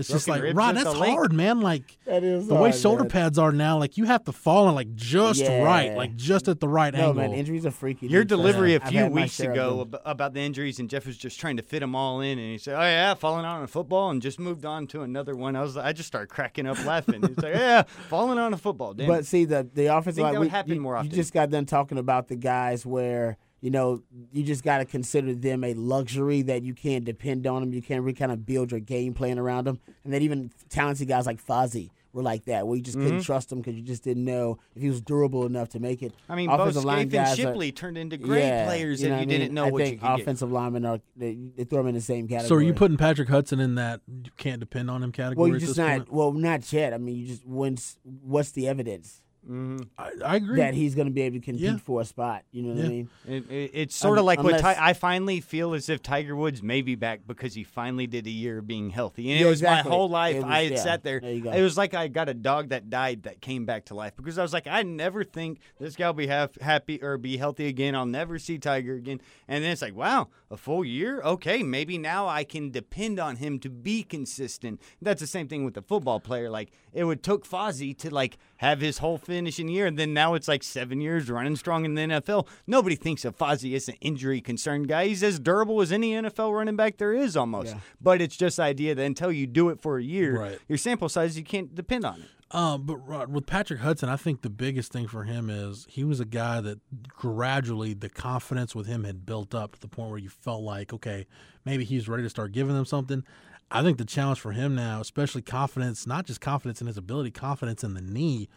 It's 0.00 0.08
just 0.08 0.28
like 0.28 0.40
ribs 0.42 0.56
Rod, 0.56 0.76
that's 0.76 0.84
the 0.92 0.98
lake. 0.98 1.10
hard, 1.10 1.32
man. 1.34 1.60
Like 1.60 1.98
That 2.06 2.24
is 2.24 2.46
the 2.46 2.54
way 2.54 2.72
shoulder 2.72 3.02
man. 3.02 3.10
pads 3.10 3.38
are 3.38 3.52
now, 3.52 3.76
like 3.78 3.98
you 3.98 4.04
have 4.04 4.24
to 4.24 4.32
fall 4.32 4.66
in 4.70 4.74
like 4.74 4.94
just 4.94 5.40
Yeah. 5.42 5.62
right, 5.62 5.94
like 5.94 6.16
just 6.16 6.48
at 6.48 6.58
the 6.60 6.68
right 6.68 6.94
No, 6.94 7.08
angle. 7.08 7.14
man, 7.14 7.32
injuries 7.34 7.66
are 7.66 7.70
freaky. 7.70 8.06
Your 8.06 8.24
delivery 8.24 8.68
me. 8.70 8.74
a 8.76 8.80
I've 8.82 8.88
few 8.88 9.06
weeks 9.08 9.40
ago 9.40 9.86
about 10.06 10.32
the 10.32 10.40
injuries, 10.40 10.78
and 10.78 10.88
Jeff 10.88 11.04
was 11.06 11.18
just 11.18 11.38
trying 11.38 11.58
to 11.58 11.62
fit 11.62 11.80
them 11.80 11.94
all 11.94 12.20
in, 12.22 12.38
and 12.38 12.50
he 12.50 12.56
said, 12.56 12.76
"Oh 12.76 12.80
yeah, 12.82 13.12
falling 13.12 13.44
on 13.44 13.62
a 13.62 13.66
football," 13.66 14.08
and 14.10 14.22
just 14.22 14.38
moved 14.38 14.64
on 14.64 14.86
to 14.88 15.02
another 15.02 15.36
one. 15.36 15.54
I 15.54 15.60
was, 15.62 15.76
I 15.76 15.92
just 15.92 16.06
started 16.06 16.28
cracking 16.28 16.66
up 16.66 16.82
laughing. 16.86 17.22
He's 17.26 17.36
like, 17.36 17.54
"Yeah, 17.54 17.82
falling 18.08 18.38
on 18.38 18.54
a 18.54 18.56
football." 18.56 18.94
Damn. 18.94 19.08
But 19.08 19.26
see, 19.26 19.44
the 19.44 19.68
the 19.74 19.86
offensive 19.86 20.14
think 20.16 20.24
line, 20.24 20.32
that 20.34 20.38
would 20.40 20.44
we- 20.46 20.50
happen 20.50 20.74
you, 20.76 20.80
more 20.80 20.96
often. 20.96 21.09
You 21.10 21.16
just 21.16 21.32
got 21.32 21.50
done 21.50 21.66
talking 21.66 21.98
about 21.98 22.28
the 22.28 22.36
guys 22.36 22.86
where 22.86 23.36
you 23.60 23.70
know 23.70 24.02
you 24.32 24.42
just 24.42 24.62
got 24.62 24.78
to 24.78 24.84
consider 24.84 25.34
them 25.34 25.64
a 25.64 25.74
luxury 25.74 26.42
that 26.42 26.62
you 26.62 26.74
can't 26.74 27.04
depend 27.04 27.46
on 27.46 27.62
them. 27.62 27.72
You 27.72 27.82
can't 27.82 28.02
really 28.02 28.14
kind 28.14 28.32
of 28.32 28.46
build 28.46 28.70
your 28.70 28.80
game 28.80 29.14
plan 29.14 29.38
around 29.38 29.66
them, 29.66 29.78
and 30.04 30.12
then 30.12 30.22
even 30.22 30.50
talented 30.68 31.08
guys 31.08 31.26
like 31.26 31.44
Fozzy 31.44 31.90
were 32.12 32.22
like 32.22 32.44
that, 32.46 32.66
where 32.66 32.76
you 32.76 32.82
just 32.82 32.98
couldn't 32.98 33.22
trust 33.22 33.52
him 33.52 33.58
because 33.58 33.74
you 33.76 33.82
just 33.82 34.02
didn't 34.02 34.24
know 34.24 34.58
if 34.74 34.82
he 34.82 34.88
was 34.88 35.00
durable 35.00 35.46
enough 35.46 35.68
to 35.68 35.78
make 35.78 36.02
it. 36.02 36.12
Mm-hmm. 36.12 36.32
I 36.32 36.34
mean, 36.36 36.48
both 36.48 36.60
offensive 36.60 36.84
line 36.84 36.96
Scaife 36.96 37.02
and 37.02 37.12
guys 37.12 37.32
are- 37.32 37.42
Shipley 37.42 37.72
turned 37.72 37.98
into 37.98 38.16
great 38.16 38.40
yeah, 38.40 38.64
players 38.66 39.02
you 39.02 39.08
know 39.08 39.14
if 39.16 39.20
what 39.20 39.28
you 39.28 39.34
I 39.34 39.38
didn't 39.38 39.54
know 39.54 39.66
I 39.66 39.70
what 39.70 39.82
think 39.82 39.94
you 39.94 40.00
could 40.00 40.16
get. 40.16 40.20
offensive 40.22 40.50
linemen 40.50 40.84
are 40.86 41.00
they, 41.16 41.38
they 41.56 41.64
throw 41.64 41.78
them 41.78 41.88
in 41.88 41.94
the 41.94 42.00
same 42.00 42.26
category. 42.26 42.48
so 42.48 42.54
are 42.56 42.62
you 42.62 42.74
putting 42.74 42.96
Patrick 42.96 43.28
Hudson 43.28 43.60
in 43.60 43.76
that 43.76 44.00
you 44.08 44.30
can't 44.36 44.58
depend 44.58 44.90
on 44.90 45.02
him 45.02 45.12
category? 45.12 45.36
Well, 45.40 45.48
you 45.48 45.54
at 45.56 45.60
just 45.60 45.76
this 45.76 45.78
not. 45.78 45.90
point? 45.90 46.12
Well, 46.12 46.32
not 46.32 46.72
yet. 46.72 46.92
I 46.94 46.98
mean, 46.98 47.16
you 47.16 47.26
just 47.26 47.46
when's 47.46 47.98
what's 48.02 48.50
the 48.52 48.66
evidence 48.66 49.19
Mm-hmm. 49.48 49.78
I, 49.98 50.10
I 50.24 50.36
agree. 50.36 50.56
that 50.58 50.74
he's 50.74 50.94
going 50.94 51.06
to 51.06 51.12
be 51.12 51.22
able 51.22 51.38
to 51.38 51.44
compete 51.44 51.62
Yeah. 51.62 51.76
for 51.78 52.00
a 52.02 52.04
spot? 52.04 52.42
You 52.52 52.62
know 52.62 52.68
what 52.70 52.78
Yeah. 52.78 52.84
I 52.84 52.88
mean? 52.88 53.08
It, 53.26 53.50
it, 53.50 53.70
it's 53.74 53.96
sort 53.96 54.18
of 54.18 54.22
Un- 54.22 54.26
like 54.26 54.42
what 54.42 54.58
Ti- 54.58 54.64
I 54.66 54.92
finally 54.92 55.40
feel 55.40 55.72
as 55.74 55.88
if 55.88 56.02
Tiger 56.02 56.36
Woods 56.36 56.62
may 56.62 56.82
be 56.82 56.94
back 56.94 57.20
because 57.26 57.54
he 57.54 57.64
finally 57.64 58.06
did 58.06 58.26
a 58.26 58.30
year 58.30 58.58
of 58.58 58.66
being 58.66 58.90
healthy. 58.90 59.30
And 59.30 59.40
Yeah, 59.40 59.46
it 59.46 59.48
was 59.50 59.60
exactly. 59.60 59.90
my 59.90 59.96
whole 59.96 60.08
life. 60.08 60.36
Was- 60.36 60.44
I 60.44 60.62
had 60.64 60.72
yeah, 60.72 60.78
sat 60.82 61.02
there. 61.04 61.20
there. 61.20 61.54
It 61.56 61.62
was 61.62 61.76
like 61.78 61.94
I 61.94 62.08
got 62.08 62.28
a 62.28 62.34
dog 62.34 62.68
that 62.68 62.90
died 62.90 63.22
that 63.22 63.40
came 63.40 63.64
back 63.64 63.86
to 63.86 63.94
life 63.94 64.14
because 64.16 64.36
I 64.38 64.42
was 64.42 64.52
like, 64.52 64.66
I 64.66 64.82
never 64.82 65.24
think 65.24 65.60
this 65.78 65.96
guy 65.96 66.06
will 66.06 66.14
be 66.14 66.26
half 66.26 66.60
happy 66.60 67.02
or 67.02 67.16
be 67.18 67.36
healthy 67.36 67.66
again. 67.66 67.94
I'll 67.94 68.06
never 68.06 68.38
see 68.38 68.58
Tiger 68.58 68.94
again. 68.94 69.20
And 69.48 69.64
then 69.64 69.70
it's 69.72 69.82
like, 69.82 69.94
wow, 69.94 70.28
a 70.50 70.56
full 70.56 70.84
year? 70.84 71.20
Okay, 71.22 71.62
maybe 71.62 71.96
now 71.98 72.26
I 72.26 72.42
can 72.44 72.70
depend 72.70 73.20
on 73.20 73.36
him 73.36 73.58
to 73.60 73.70
be 73.70 74.02
consistent. 74.02 74.80
That's 75.00 75.20
the 75.20 75.26
same 75.26 75.46
thing 75.48 75.64
with 75.64 75.74
the 75.74 75.82
football 75.82 76.20
player. 76.20 76.50
Like 76.50 76.70
it 76.92 77.04
would 77.04 77.22
took 77.22 77.46
Fozzy 77.46 77.96
to 77.98 78.12
like 78.12 78.36
have 78.56 78.80
his 78.80 78.98
whole 78.98 79.18
finishing 79.18 79.68
year, 79.68 79.86
and 79.86 79.98
then 79.98 80.12
now 80.12 80.34
it's 80.34 80.48
like 80.48 80.62
seven 80.62 81.00
years 81.00 81.30
running 81.30 81.56
strong 81.56 81.84
in 81.84 81.94
the 81.94 82.02
NFL. 82.02 82.48
Nobody 82.66 82.96
thinks 82.96 83.24
of 83.24 83.36
Fozzy 83.36 83.74
as 83.76 83.88
an 83.88 83.94
injury 84.00 84.40
concerned 84.40 84.88
guy. 84.88 85.06
He's 85.06 85.22
as 85.22 85.38
durable 85.38 85.80
as 85.80 85.92
any 85.92 86.12
NFL 86.12 86.52
running 86.54 86.76
back 86.76 86.96
there 86.96 87.12
is 87.14 87.36
almost. 87.36 87.76
But 88.00 88.20
it's 88.20 88.36
just 88.36 88.56
the 88.56 88.64
idea 88.64 88.94
that 88.94 89.02
until 89.04 89.30
you 89.32 89.46
do 89.46 89.68
it 89.68 89.80
for 89.80 89.98
a 89.98 90.02
year, 90.02 90.38
Right. 90.40 90.58
your 90.68 90.78
sample 90.78 91.08
size 91.08 91.36
you 91.38 91.44
can't 91.44 91.74
depend 91.74 92.04
on 92.04 92.20
it. 92.22 92.28
Um, 92.52 92.82
but 92.82 93.28
with 93.28 93.46
Patrick 93.46 93.78
Hudson, 93.80 94.08
I 94.08 94.16
think 94.16 94.42
the 94.42 94.50
biggest 94.50 94.92
thing 94.92 95.06
for 95.06 95.22
him 95.22 95.48
is 95.48 95.86
he 95.88 96.02
was 96.02 96.18
a 96.18 96.24
guy 96.24 96.60
that 96.60 96.80
gradually 97.08 97.94
the 97.94 98.08
confidence 98.08 98.74
with 98.74 98.86
him 98.86 99.04
had 99.04 99.24
built 99.24 99.54
up 99.54 99.72
to 99.74 99.80
the 99.80 99.86
point 99.86 100.10
where 100.10 100.18
you 100.18 100.28
felt 100.28 100.62
like, 100.62 100.92
okay, 100.92 101.26
maybe 101.64 101.84
he's 101.84 102.08
ready 102.08 102.24
to 102.24 102.30
start 102.30 102.50
giving 102.50 102.74
them 102.74 102.84
something. 102.84 103.22
I 103.70 103.82
think 103.82 103.98
the 103.98 104.04
challenge 104.04 104.40
for 104.40 104.50
him 104.50 104.74
now, 104.74 105.00
especially 105.00 105.42
confidence, 105.42 106.08
not 106.08 106.26
just 106.26 106.40
confidence 106.40 106.80
in 106.80 106.88
his 106.88 106.96
ability, 106.96 107.30
confidence 107.30 107.84
in 107.84 107.94
the 107.94 108.00
knee. 108.00 108.48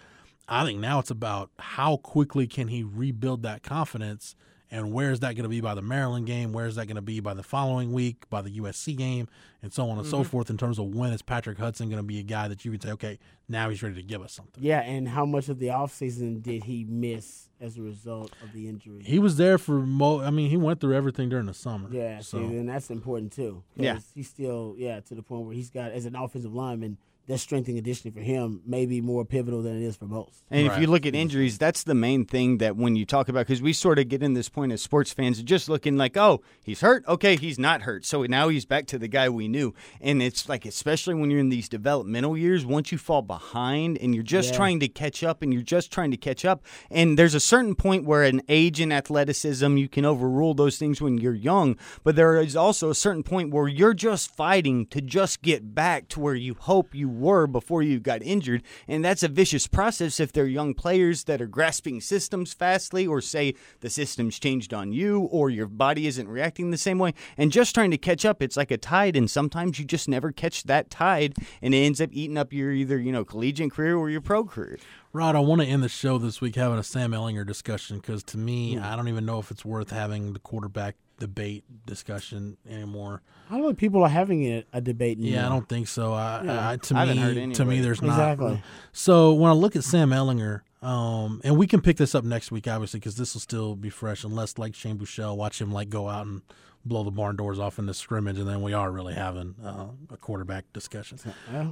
I 0.48 0.66
think 0.66 0.80
now 0.80 0.98
it's 0.98 1.12
about 1.12 1.52
how 1.60 1.98
quickly 1.98 2.48
can 2.48 2.70
he 2.70 2.84
rebuild 2.84 3.44
that 3.44 3.62
confidence 3.62 4.36
and 4.74 4.92
where 4.92 5.12
is 5.12 5.20
that 5.20 5.36
going 5.36 5.44
to 5.44 5.50
be 5.50 5.62
by 5.62 5.76
the 5.76 5.84
Maryland 5.84 6.26
game? 6.26 6.52
Where 6.52 6.66
is 6.66 6.76
that 6.76 6.88
going 6.88 6.96
to 6.96 7.02
be 7.02 7.20
by 7.20 7.36
the 7.36 7.44
following 7.44 7.94
week, 7.94 8.28
by 8.32 8.42
the 8.42 8.60
USC 8.60 8.98
game, 8.98 9.28
and 9.62 9.72
so 9.72 9.88
on 9.88 10.00
and 10.00 10.08
so 10.08 10.22
mm-hmm. 10.22 10.30
forth 10.30 10.50
in 10.50 10.58
terms 10.58 10.80
of 10.80 10.96
when 10.96 11.14
is 11.14 11.22
Patrick 11.22 11.60
Hudson 11.60 11.90
going 11.90 12.02
to 12.02 12.04
be 12.08 12.20
a 12.20 12.24
guy 12.24 12.48
that 12.48 12.66
you 12.66 12.72
can 12.72 12.82
say, 12.82 12.92
okay, 12.94 13.20
now 13.48 13.70
he's 13.70 13.84
ready 13.84 13.94
to 13.94 14.02
give 14.02 14.24
us 14.24 14.34
something. 14.34 14.64
Yeah, 14.64 14.82
and 14.82 15.08
how 15.08 15.26
much 15.28 15.48
of 15.48 15.60
the 15.60 15.68
offseason 15.68 16.42
did 16.42 16.64
he 16.64 16.86
miss 16.86 17.50
as 17.62 17.78
a 17.78 17.84
result 17.84 18.32
of 18.42 18.52
the 18.52 18.68
injury? 18.68 19.04
He 19.04 19.20
was 19.20 19.38
there 19.38 19.60
for 19.60 19.74
mo. 19.74 20.22
I 20.22 20.32
mean, 20.32 20.50
he 20.50 20.58
went 20.58 20.82
through 20.82 20.96
everything 20.96 21.30
during 21.30 21.46
the 21.46 21.54
summer. 21.54 21.88
yeah, 21.92 22.22
So 22.22 22.40
see, 22.40 22.58
and 22.58 22.68
that's 22.68 22.90
important 22.90 23.32
too. 23.32 23.62
Yeah. 23.76 24.00
he's 24.16 24.28
still 24.28 24.74
yeah 24.80 25.02
to 25.02 25.14
the 25.14 25.22
point 25.22 25.46
where 25.46 25.54
he's 25.54 25.70
got 25.70 25.92
as 25.92 26.08
an 26.08 26.16
offensive 26.16 26.54
lineman. 26.54 26.98
That 27.28 27.38
strength 27.38 27.70
and 27.70 27.78
conditioning 27.78 28.14
for 28.14 28.20
him 28.20 28.62
may 28.66 28.86
be 28.86 29.00
more 29.00 29.24
pivotal 29.24 29.62
than 29.62 29.82
it 29.82 29.86
is 29.86 29.96
for 29.96 30.04
most. 30.06 30.44
And 30.52 30.68
if 30.68 30.78
you 30.78 30.88
look 30.88 31.06
at 31.06 31.16
injuries, 31.16 31.58
that's 31.58 31.84
the 31.84 31.96
main 31.96 32.26
thing 32.26 32.58
that 32.58 32.76
when 32.76 32.98
you 32.98 33.06
talk 33.06 33.30
about, 33.30 33.48
because 33.48 33.62
we 33.62 33.72
sort 33.72 33.98
of 33.98 34.10
get 34.10 34.22
in 34.22 34.34
this 34.34 34.50
point 34.50 34.74
as 34.74 34.82
sports 34.82 35.14
fans, 35.14 35.42
just 35.42 35.70
looking 35.70 35.96
like, 35.96 36.18
oh, 36.18 36.42
he's 36.62 36.82
hurt. 36.82 37.08
Okay, 37.08 37.38
he's 37.38 37.58
not 37.58 37.84
hurt. 37.84 38.04
So 38.06 38.24
now 38.24 38.50
he's 38.50 38.66
back 38.66 38.88
to 38.88 39.00
the 39.00 39.08
guy 39.08 39.30
we 39.30 39.48
knew. 39.48 39.74
And 40.02 40.22
it's 40.22 40.50
like, 40.50 40.66
especially 40.66 41.14
when 41.14 41.32
you're 41.32 41.40
in 41.40 41.48
these 41.48 41.70
developmental 41.70 42.38
years, 42.38 42.66
once 42.66 42.92
you 42.92 42.98
fall 42.98 43.22
behind 43.22 43.98
and 44.00 44.14
you're 44.14 44.22
just 44.22 44.50
Yeah. 44.50 44.58
trying 44.58 44.80
to 44.82 44.90
catch 44.90 45.24
up 45.24 45.42
and 45.42 45.54
you're 45.54 45.62
just 45.62 45.94
trying 45.94 46.12
to 46.12 46.18
catch 46.18 46.44
up. 46.44 46.62
And 46.92 47.18
there's 47.18 47.36
a 47.36 47.40
certain 47.40 47.74
point 47.76 48.04
where 48.06 48.24
an 48.24 48.42
age 48.50 48.82
and 48.82 48.92
athleticism, 48.92 49.78
you 49.78 49.88
can 49.88 50.04
overrule 50.04 50.56
those 50.56 50.78
things 50.78 51.00
when 51.02 51.18
you're 51.18 51.34
young. 51.34 51.78
But 52.04 52.18
there 52.18 52.36
is 52.42 52.58
also 52.58 52.90
a 52.90 52.96
certain 52.96 53.24
point 53.24 53.52
where 53.52 53.70
you're 53.70 53.94
just 53.94 54.36
fighting 54.36 54.88
to 54.88 55.00
just 55.00 55.42
get 55.42 55.74
back 55.74 56.10
to 56.10 56.20
where 56.20 56.36
you 56.36 56.56
hope 56.60 56.94
you 56.94 57.13
were 57.14 57.48
before 57.48 57.82
you 57.82 58.00
got 58.00 58.22
injured. 58.24 58.64
And 58.88 59.04
that's 59.04 59.24
a 59.24 59.28
vicious 59.28 59.68
process 59.68 60.20
if 60.20 60.32
they're 60.32 60.46
young 60.46 60.74
players 60.74 61.24
that 61.26 61.42
are 61.42 61.48
grasping 61.48 62.02
systems 62.02 62.54
fastly, 62.54 63.08
or 63.08 63.22
say 63.22 63.56
the 63.82 63.90
system's 63.90 64.40
changed 64.40 64.74
on 64.74 64.92
you, 64.92 65.22
or 65.22 65.50
your 65.50 65.68
body 65.68 66.08
isn't 66.08 66.28
reacting 66.28 66.72
the 66.72 66.78
same 66.78 67.00
way. 67.00 67.14
And 67.38 67.52
just 67.52 67.74
trying 67.74 67.92
to 67.92 67.98
catch 67.98 68.26
up, 68.26 68.42
it's 68.42 68.58
like 68.58 68.72
a 68.72 68.78
tide. 68.78 69.16
And 69.16 69.30
sometimes 69.30 69.80
you 69.80 69.86
just 69.86 70.08
never 70.10 70.32
catch 70.32 70.64
that 70.64 70.90
tide, 70.90 71.36
and 71.62 71.74
it 71.74 71.78
ends 71.78 72.02
up 72.02 72.10
eating 72.12 72.38
up 72.38 72.52
your 72.52 72.72
either, 72.72 73.00
you 73.00 73.12
know, 73.12 73.24
collegiate 73.24 73.72
career 73.72 73.96
or 73.96 74.10
your 74.10 74.22
pro 74.22 74.44
career. 74.44 74.80
Rod, 75.12 75.36
I 75.36 75.40
want 75.42 75.62
to 75.62 75.68
end 75.68 75.84
the 75.84 75.90
show 75.90 76.18
this 76.18 76.42
week 76.42 76.56
having 76.56 76.80
a 76.80 76.84
Sam 76.84 77.12
Ehlinger 77.12 77.46
discussion 77.46 77.98
because 77.98 78.24
to 78.24 78.38
me, 78.38 78.76
Hmm. 78.76 78.84
I 78.84 78.96
don't 78.96 79.08
even 79.10 79.26
know 79.26 79.40
if 79.40 79.52
it's 79.52 79.64
worth 79.64 79.92
having 79.92 80.34
the 80.34 80.40
quarterback 80.40 80.96
debate 81.28 81.64
discussion 81.86 82.58
anymore. 82.70 83.22
I 83.50 83.54
don't 83.54 83.62
know 83.62 83.70
if 83.70 83.78
people 83.78 84.04
are 84.04 84.10
having 84.10 84.44
a, 84.46 84.66
a 84.74 84.82
debate. 84.82 85.20
Yeah, 85.20 85.46
I 85.46 85.50
don't 85.50 85.70
think 85.70 85.88
so. 85.88 86.12
I, 86.14 86.42
Yeah. 86.44 86.70
I 86.70 86.78
to 86.78 86.96
I 86.96 87.00
haven't 87.06 87.16
me, 87.16 87.22
heard 87.22 87.34
to 87.36 87.40
me, 87.66 87.76
anybody. 87.76 87.80
there's 87.80 88.02
not. 88.02 88.58
So 88.92 89.34
when 89.34 89.50
I 89.50 89.54
look 89.54 89.76
at 89.78 89.84
Sam 89.86 90.10
Ehlinger, 90.10 90.62
um, 90.82 91.40
and 91.46 91.58
we 91.58 91.66
can 91.66 91.80
pick 91.82 91.96
this 91.96 92.14
up 92.14 92.26
next 92.26 92.52
week, 92.52 92.68
obviously, 92.68 93.00
because 93.00 93.16
this 93.16 93.34
will 93.34 93.42
still 93.42 93.76
be 93.76 93.90
fresh, 93.90 94.26
unless 94.26 94.58
like 94.58 94.76
Shane 94.76 94.98
Buechele, 94.98 95.38
watch 95.38 95.62
him 95.62 95.72
like 95.72 95.90
go 95.90 96.10
out 96.10 96.26
and 96.26 96.42
blow 96.86 97.04
the 97.06 97.12
barn 97.12 97.38
doors 97.38 97.60
off 97.60 97.80
in 97.80 97.86
the 97.86 97.94
scrimmage, 97.94 98.38
and 98.38 98.46
then 98.50 98.62
we 98.62 98.74
are 98.74 98.92
really 98.92 99.14
having 99.14 99.56
uh, 99.64 99.86
a 100.10 100.18
quarterback 100.18 100.66
discussion. 100.74 101.18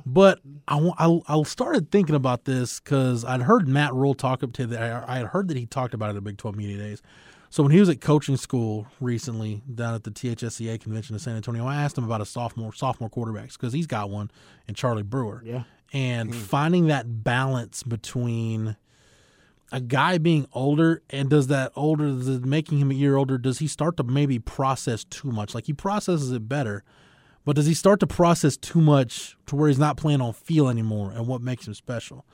But 0.05 0.39
I, 0.69 0.77
I, 0.97 1.19
I 1.27 1.43
started 1.43 1.91
thinking 1.91 2.15
about 2.15 2.45
this 2.45 2.79
because 2.79 3.25
I'd 3.25 3.41
heard 3.41 3.67
Matt 3.67 3.93
Rhule 3.93 4.13
talk 4.13 4.43
up 4.43 4.53
to 4.53 4.67
that. 4.67 4.81
I 5.09 5.15
I 5.15 5.17
had 5.17 5.27
heard 5.27 5.49
that 5.49 5.57
he 5.57 5.65
talked 5.65 5.93
about 5.93 6.11
it 6.11 6.15
at 6.17 6.23
Big 6.23 6.37
12 6.37 6.55
Media 6.55 6.77
Days. 6.77 7.01
So 7.51 7.63
when 7.63 7.73
he 7.73 7.81
was 7.81 7.89
at 7.89 7.99
coaching 7.99 8.37
school 8.37 8.87
recently 9.01 9.61
down 9.75 9.93
at 9.93 10.05
the 10.05 10.09
THSCA 10.09 10.79
convention 10.79 11.15
in 11.15 11.19
San 11.19 11.35
Antonio, 11.35 11.67
I 11.67 11.75
asked 11.75 11.97
him 11.97 12.05
about 12.05 12.21
a 12.21 12.25
sophomore 12.25 12.73
sophomore 12.73 13.09
quarterbacks 13.09 13.53
because 13.53 13.73
he's 13.73 13.87
got 13.87 14.09
one 14.09 14.31
in 14.69 14.73
Charlie 14.73 15.03
Brewer. 15.03 15.43
Yeah. 15.45 15.63
And 15.91 16.33
hmm. 16.33 16.39
finding 16.39 16.87
that 16.87 17.25
balance 17.25 17.83
between 17.83 18.77
a 19.69 19.81
guy 19.81 20.17
being 20.17 20.47
older 20.53 21.01
and 21.09 21.29
does 21.29 21.47
that 21.47 21.73
older 21.75 22.05
does 22.07 22.39
making 22.39 22.77
him 22.77 22.89
a 22.89 22.93
year 22.93 23.17
older 23.17 23.37
does 23.37 23.59
he 23.59 23.67
start 23.67 23.97
to 23.97 24.03
maybe 24.03 24.39
process 24.39 25.03
too 25.05 25.31
much 25.31 25.55
like 25.55 25.65
he 25.65 25.73
processes 25.73 26.31
it 26.31 26.49
better 26.49 26.83
but 27.45 27.55
does 27.55 27.67
he 27.67 27.73
start 27.73 28.01
to 28.01 28.07
process 28.07 28.57
too 28.57 28.81
much 28.81 29.37
to 29.45 29.55
where 29.55 29.69
he's 29.69 29.79
not 29.79 29.95
playing 29.95 30.19
on 30.19 30.33
feel 30.33 30.67
anymore 30.67 31.11
and 31.11 31.25
what 31.25 31.41
makes 31.41 31.67
him 31.67 31.73
special 31.73 32.25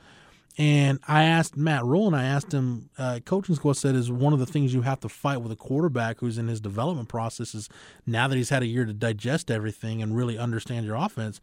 and 0.58 0.98
i 1.08 1.22
asked 1.22 1.56
matt 1.56 1.84
rhule 1.84 2.06
and 2.06 2.16
i 2.16 2.24
asked 2.24 2.52
him 2.52 2.90
uh, 2.98 3.18
coaching 3.24 3.54
school 3.54 3.72
said 3.72 3.94
is 3.94 4.10
one 4.10 4.32
of 4.32 4.38
the 4.38 4.46
things 4.46 4.74
you 4.74 4.82
have 4.82 5.00
to 5.00 5.08
fight 5.08 5.40
with 5.40 5.50
a 5.50 5.56
quarterback 5.56 6.18
who's 6.18 6.36
in 6.36 6.48
his 6.48 6.60
development 6.60 7.08
process 7.08 7.54
is 7.54 7.68
now 8.06 8.28
that 8.28 8.36
he's 8.36 8.50
had 8.50 8.62
a 8.62 8.66
year 8.66 8.84
to 8.84 8.92
digest 8.92 9.50
everything 9.50 10.02
and 10.02 10.16
really 10.16 10.36
understand 10.36 10.84
your 10.84 10.96
offense 10.96 11.40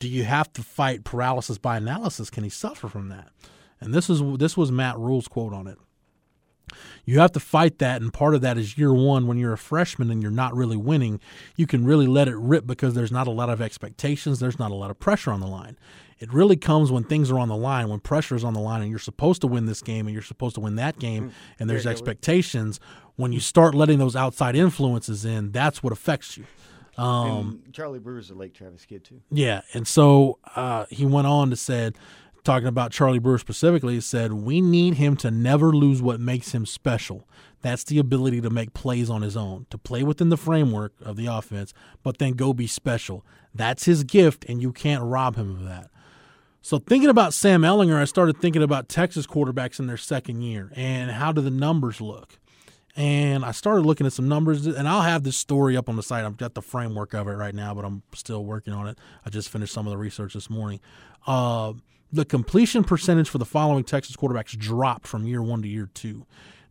do 0.00 0.08
you 0.08 0.24
have 0.24 0.52
to 0.52 0.62
fight 0.62 1.04
paralysis 1.04 1.58
by 1.58 1.76
analysis 1.76 2.30
can 2.30 2.42
he 2.42 2.50
suffer 2.50 2.88
from 2.88 3.08
that 3.08 3.28
and 3.84 3.92
this 3.92 4.08
is 4.08 4.22
this 4.38 4.56
was 4.56 4.72
Matt 4.72 4.98
Rhule's 4.98 5.28
quote 5.28 5.52
on 5.52 5.66
it. 5.66 5.78
You 7.04 7.18
have 7.18 7.32
to 7.32 7.40
fight 7.40 7.78
that, 7.78 8.00
and 8.00 8.12
part 8.12 8.34
of 8.34 8.40
that 8.40 8.56
is 8.56 8.78
year 8.78 8.92
one 8.92 9.26
when 9.26 9.36
you're 9.36 9.52
a 9.52 9.58
freshman 9.58 10.10
and 10.10 10.22
you're 10.22 10.30
not 10.30 10.56
really 10.56 10.78
winning. 10.78 11.20
You 11.54 11.66
can 11.66 11.84
really 11.84 12.06
let 12.06 12.26
it 12.26 12.36
rip 12.36 12.66
because 12.66 12.94
there's 12.94 13.12
not 13.12 13.26
a 13.26 13.30
lot 13.30 13.50
of 13.50 13.60
expectations. 13.60 14.40
There's 14.40 14.58
not 14.58 14.70
a 14.70 14.74
lot 14.74 14.90
of 14.90 14.98
pressure 14.98 15.30
on 15.30 15.40
the 15.40 15.46
line. 15.46 15.76
It 16.24 16.32
really 16.32 16.56
comes 16.56 16.90
when 16.90 17.04
things 17.04 17.30
are 17.30 17.38
on 17.38 17.48
the 17.48 17.56
line, 17.56 17.90
when 17.90 18.00
pressure 18.00 18.34
is 18.34 18.44
on 18.44 18.54
the 18.54 18.60
line, 18.60 18.80
and 18.80 18.88
you're 18.88 18.98
supposed 18.98 19.42
to 19.42 19.46
win 19.46 19.66
this 19.66 19.82
game 19.82 20.06
and 20.06 20.14
you're 20.14 20.22
supposed 20.22 20.54
to 20.54 20.60
win 20.62 20.76
that 20.76 20.98
game, 20.98 21.32
and 21.58 21.68
there's 21.68 21.86
expectations. 21.86 22.80
When 23.16 23.30
you 23.34 23.40
start 23.40 23.74
letting 23.74 23.98
those 23.98 24.16
outside 24.16 24.56
influences 24.56 25.26
in, 25.26 25.52
that's 25.52 25.82
what 25.82 25.92
affects 25.92 26.38
you. 26.38 26.46
Um, 26.96 27.60
and 27.66 27.74
Charlie 27.74 27.98
Brewer's 27.98 28.30
a 28.30 28.34
Lake 28.34 28.54
Travis 28.54 28.86
kid 28.86 29.04
too. 29.04 29.20
yeah, 29.30 29.60
and 29.74 29.86
so 29.86 30.38
uh, 30.56 30.86
he 30.88 31.04
went 31.04 31.26
on 31.26 31.50
to 31.50 31.56
said 31.56 31.98
talking 32.42 32.68
about 32.68 32.90
Charlie 32.90 33.18
Brewer 33.18 33.36
specifically, 33.36 34.00
said 34.00 34.32
we 34.32 34.62
need 34.62 34.94
him 34.94 35.16
to 35.16 35.30
never 35.30 35.72
lose 35.72 36.00
what 36.00 36.20
makes 36.20 36.52
him 36.52 36.64
special. 36.64 37.28
That's 37.60 37.84
the 37.84 37.98
ability 37.98 38.40
to 38.42 38.50
make 38.50 38.72
plays 38.72 39.10
on 39.10 39.20
his 39.20 39.36
own, 39.36 39.66
to 39.68 39.76
play 39.76 40.02
within 40.02 40.30
the 40.30 40.36
framework 40.38 40.94
of 41.02 41.16
the 41.16 41.26
offense, 41.26 41.74
but 42.02 42.16
then 42.16 42.32
go 42.32 42.54
be 42.54 42.66
special. 42.66 43.26
That's 43.54 43.84
his 43.84 44.04
gift, 44.04 44.44
and 44.48 44.62
you 44.62 44.72
can't 44.72 45.02
rob 45.02 45.36
him 45.36 45.50
of 45.50 45.64
that. 45.64 45.90
So 46.64 46.78
thinking 46.78 47.10
about 47.10 47.34
Sam 47.34 47.60
Ehlinger, 47.60 47.94
I 47.94 48.06
started 48.06 48.38
thinking 48.38 48.62
about 48.62 48.88
Texas 48.88 49.26
quarterbacks 49.26 49.78
in 49.78 49.86
their 49.86 49.98
second 49.98 50.40
year 50.40 50.72
and 50.74 51.10
how 51.10 51.30
do 51.30 51.42
the 51.42 51.50
numbers 51.50 52.00
look. 52.00 52.38
And 52.96 53.44
I 53.44 53.50
started 53.50 53.84
looking 53.84 54.06
at 54.06 54.14
some 54.14 54.28
numbers, 54.30 54.66
and 54.66 54.88
I'll 54.88 55.02
have 55.02 55.24
this 55.24 55.36
story 55.36 55.76
up 55.76 55.90
on 55.90 55.96
the 55.96 56.02
site. 56.02 56.24
I've 56.24 56.38
got 56.38 56.54
the 56.54 56.62
framework 56.62 57.12
of 57.12 57.28
it 57.28 57.32
right 57.32 57.54
now, 57.54 57.74
but 57.74 57.84
I'm 57.84 58.02
still 58.14 58.46
working 58.46 58.72
on 58.72 58.86
it. 58.86 58.96
I 59.26 59.28
just 59.28 59.50
finished 59.50 59.74
some 59.74 59.86
of 59.86 59.90
the 59.90 59.98
research 59.98 60.32
this 60.32 60.48
morning. 60.48 60.80
Uh, 61.26 61.74
the 62.10 62.24
completion 62.24 62.82
percentage 62.82 63.28
for 63.28 63.36
the 63.36 63.44
following 63.44 63.84
Texas 63.84 64.16
quarterbacks 64.16 64.56
dropped 64.56 65.06
from 65.06 65.26
year 65.26 65.42
one 65.42 65.60
to 65.60 65.68
year 65.68 65.90
two. 65.92 66.24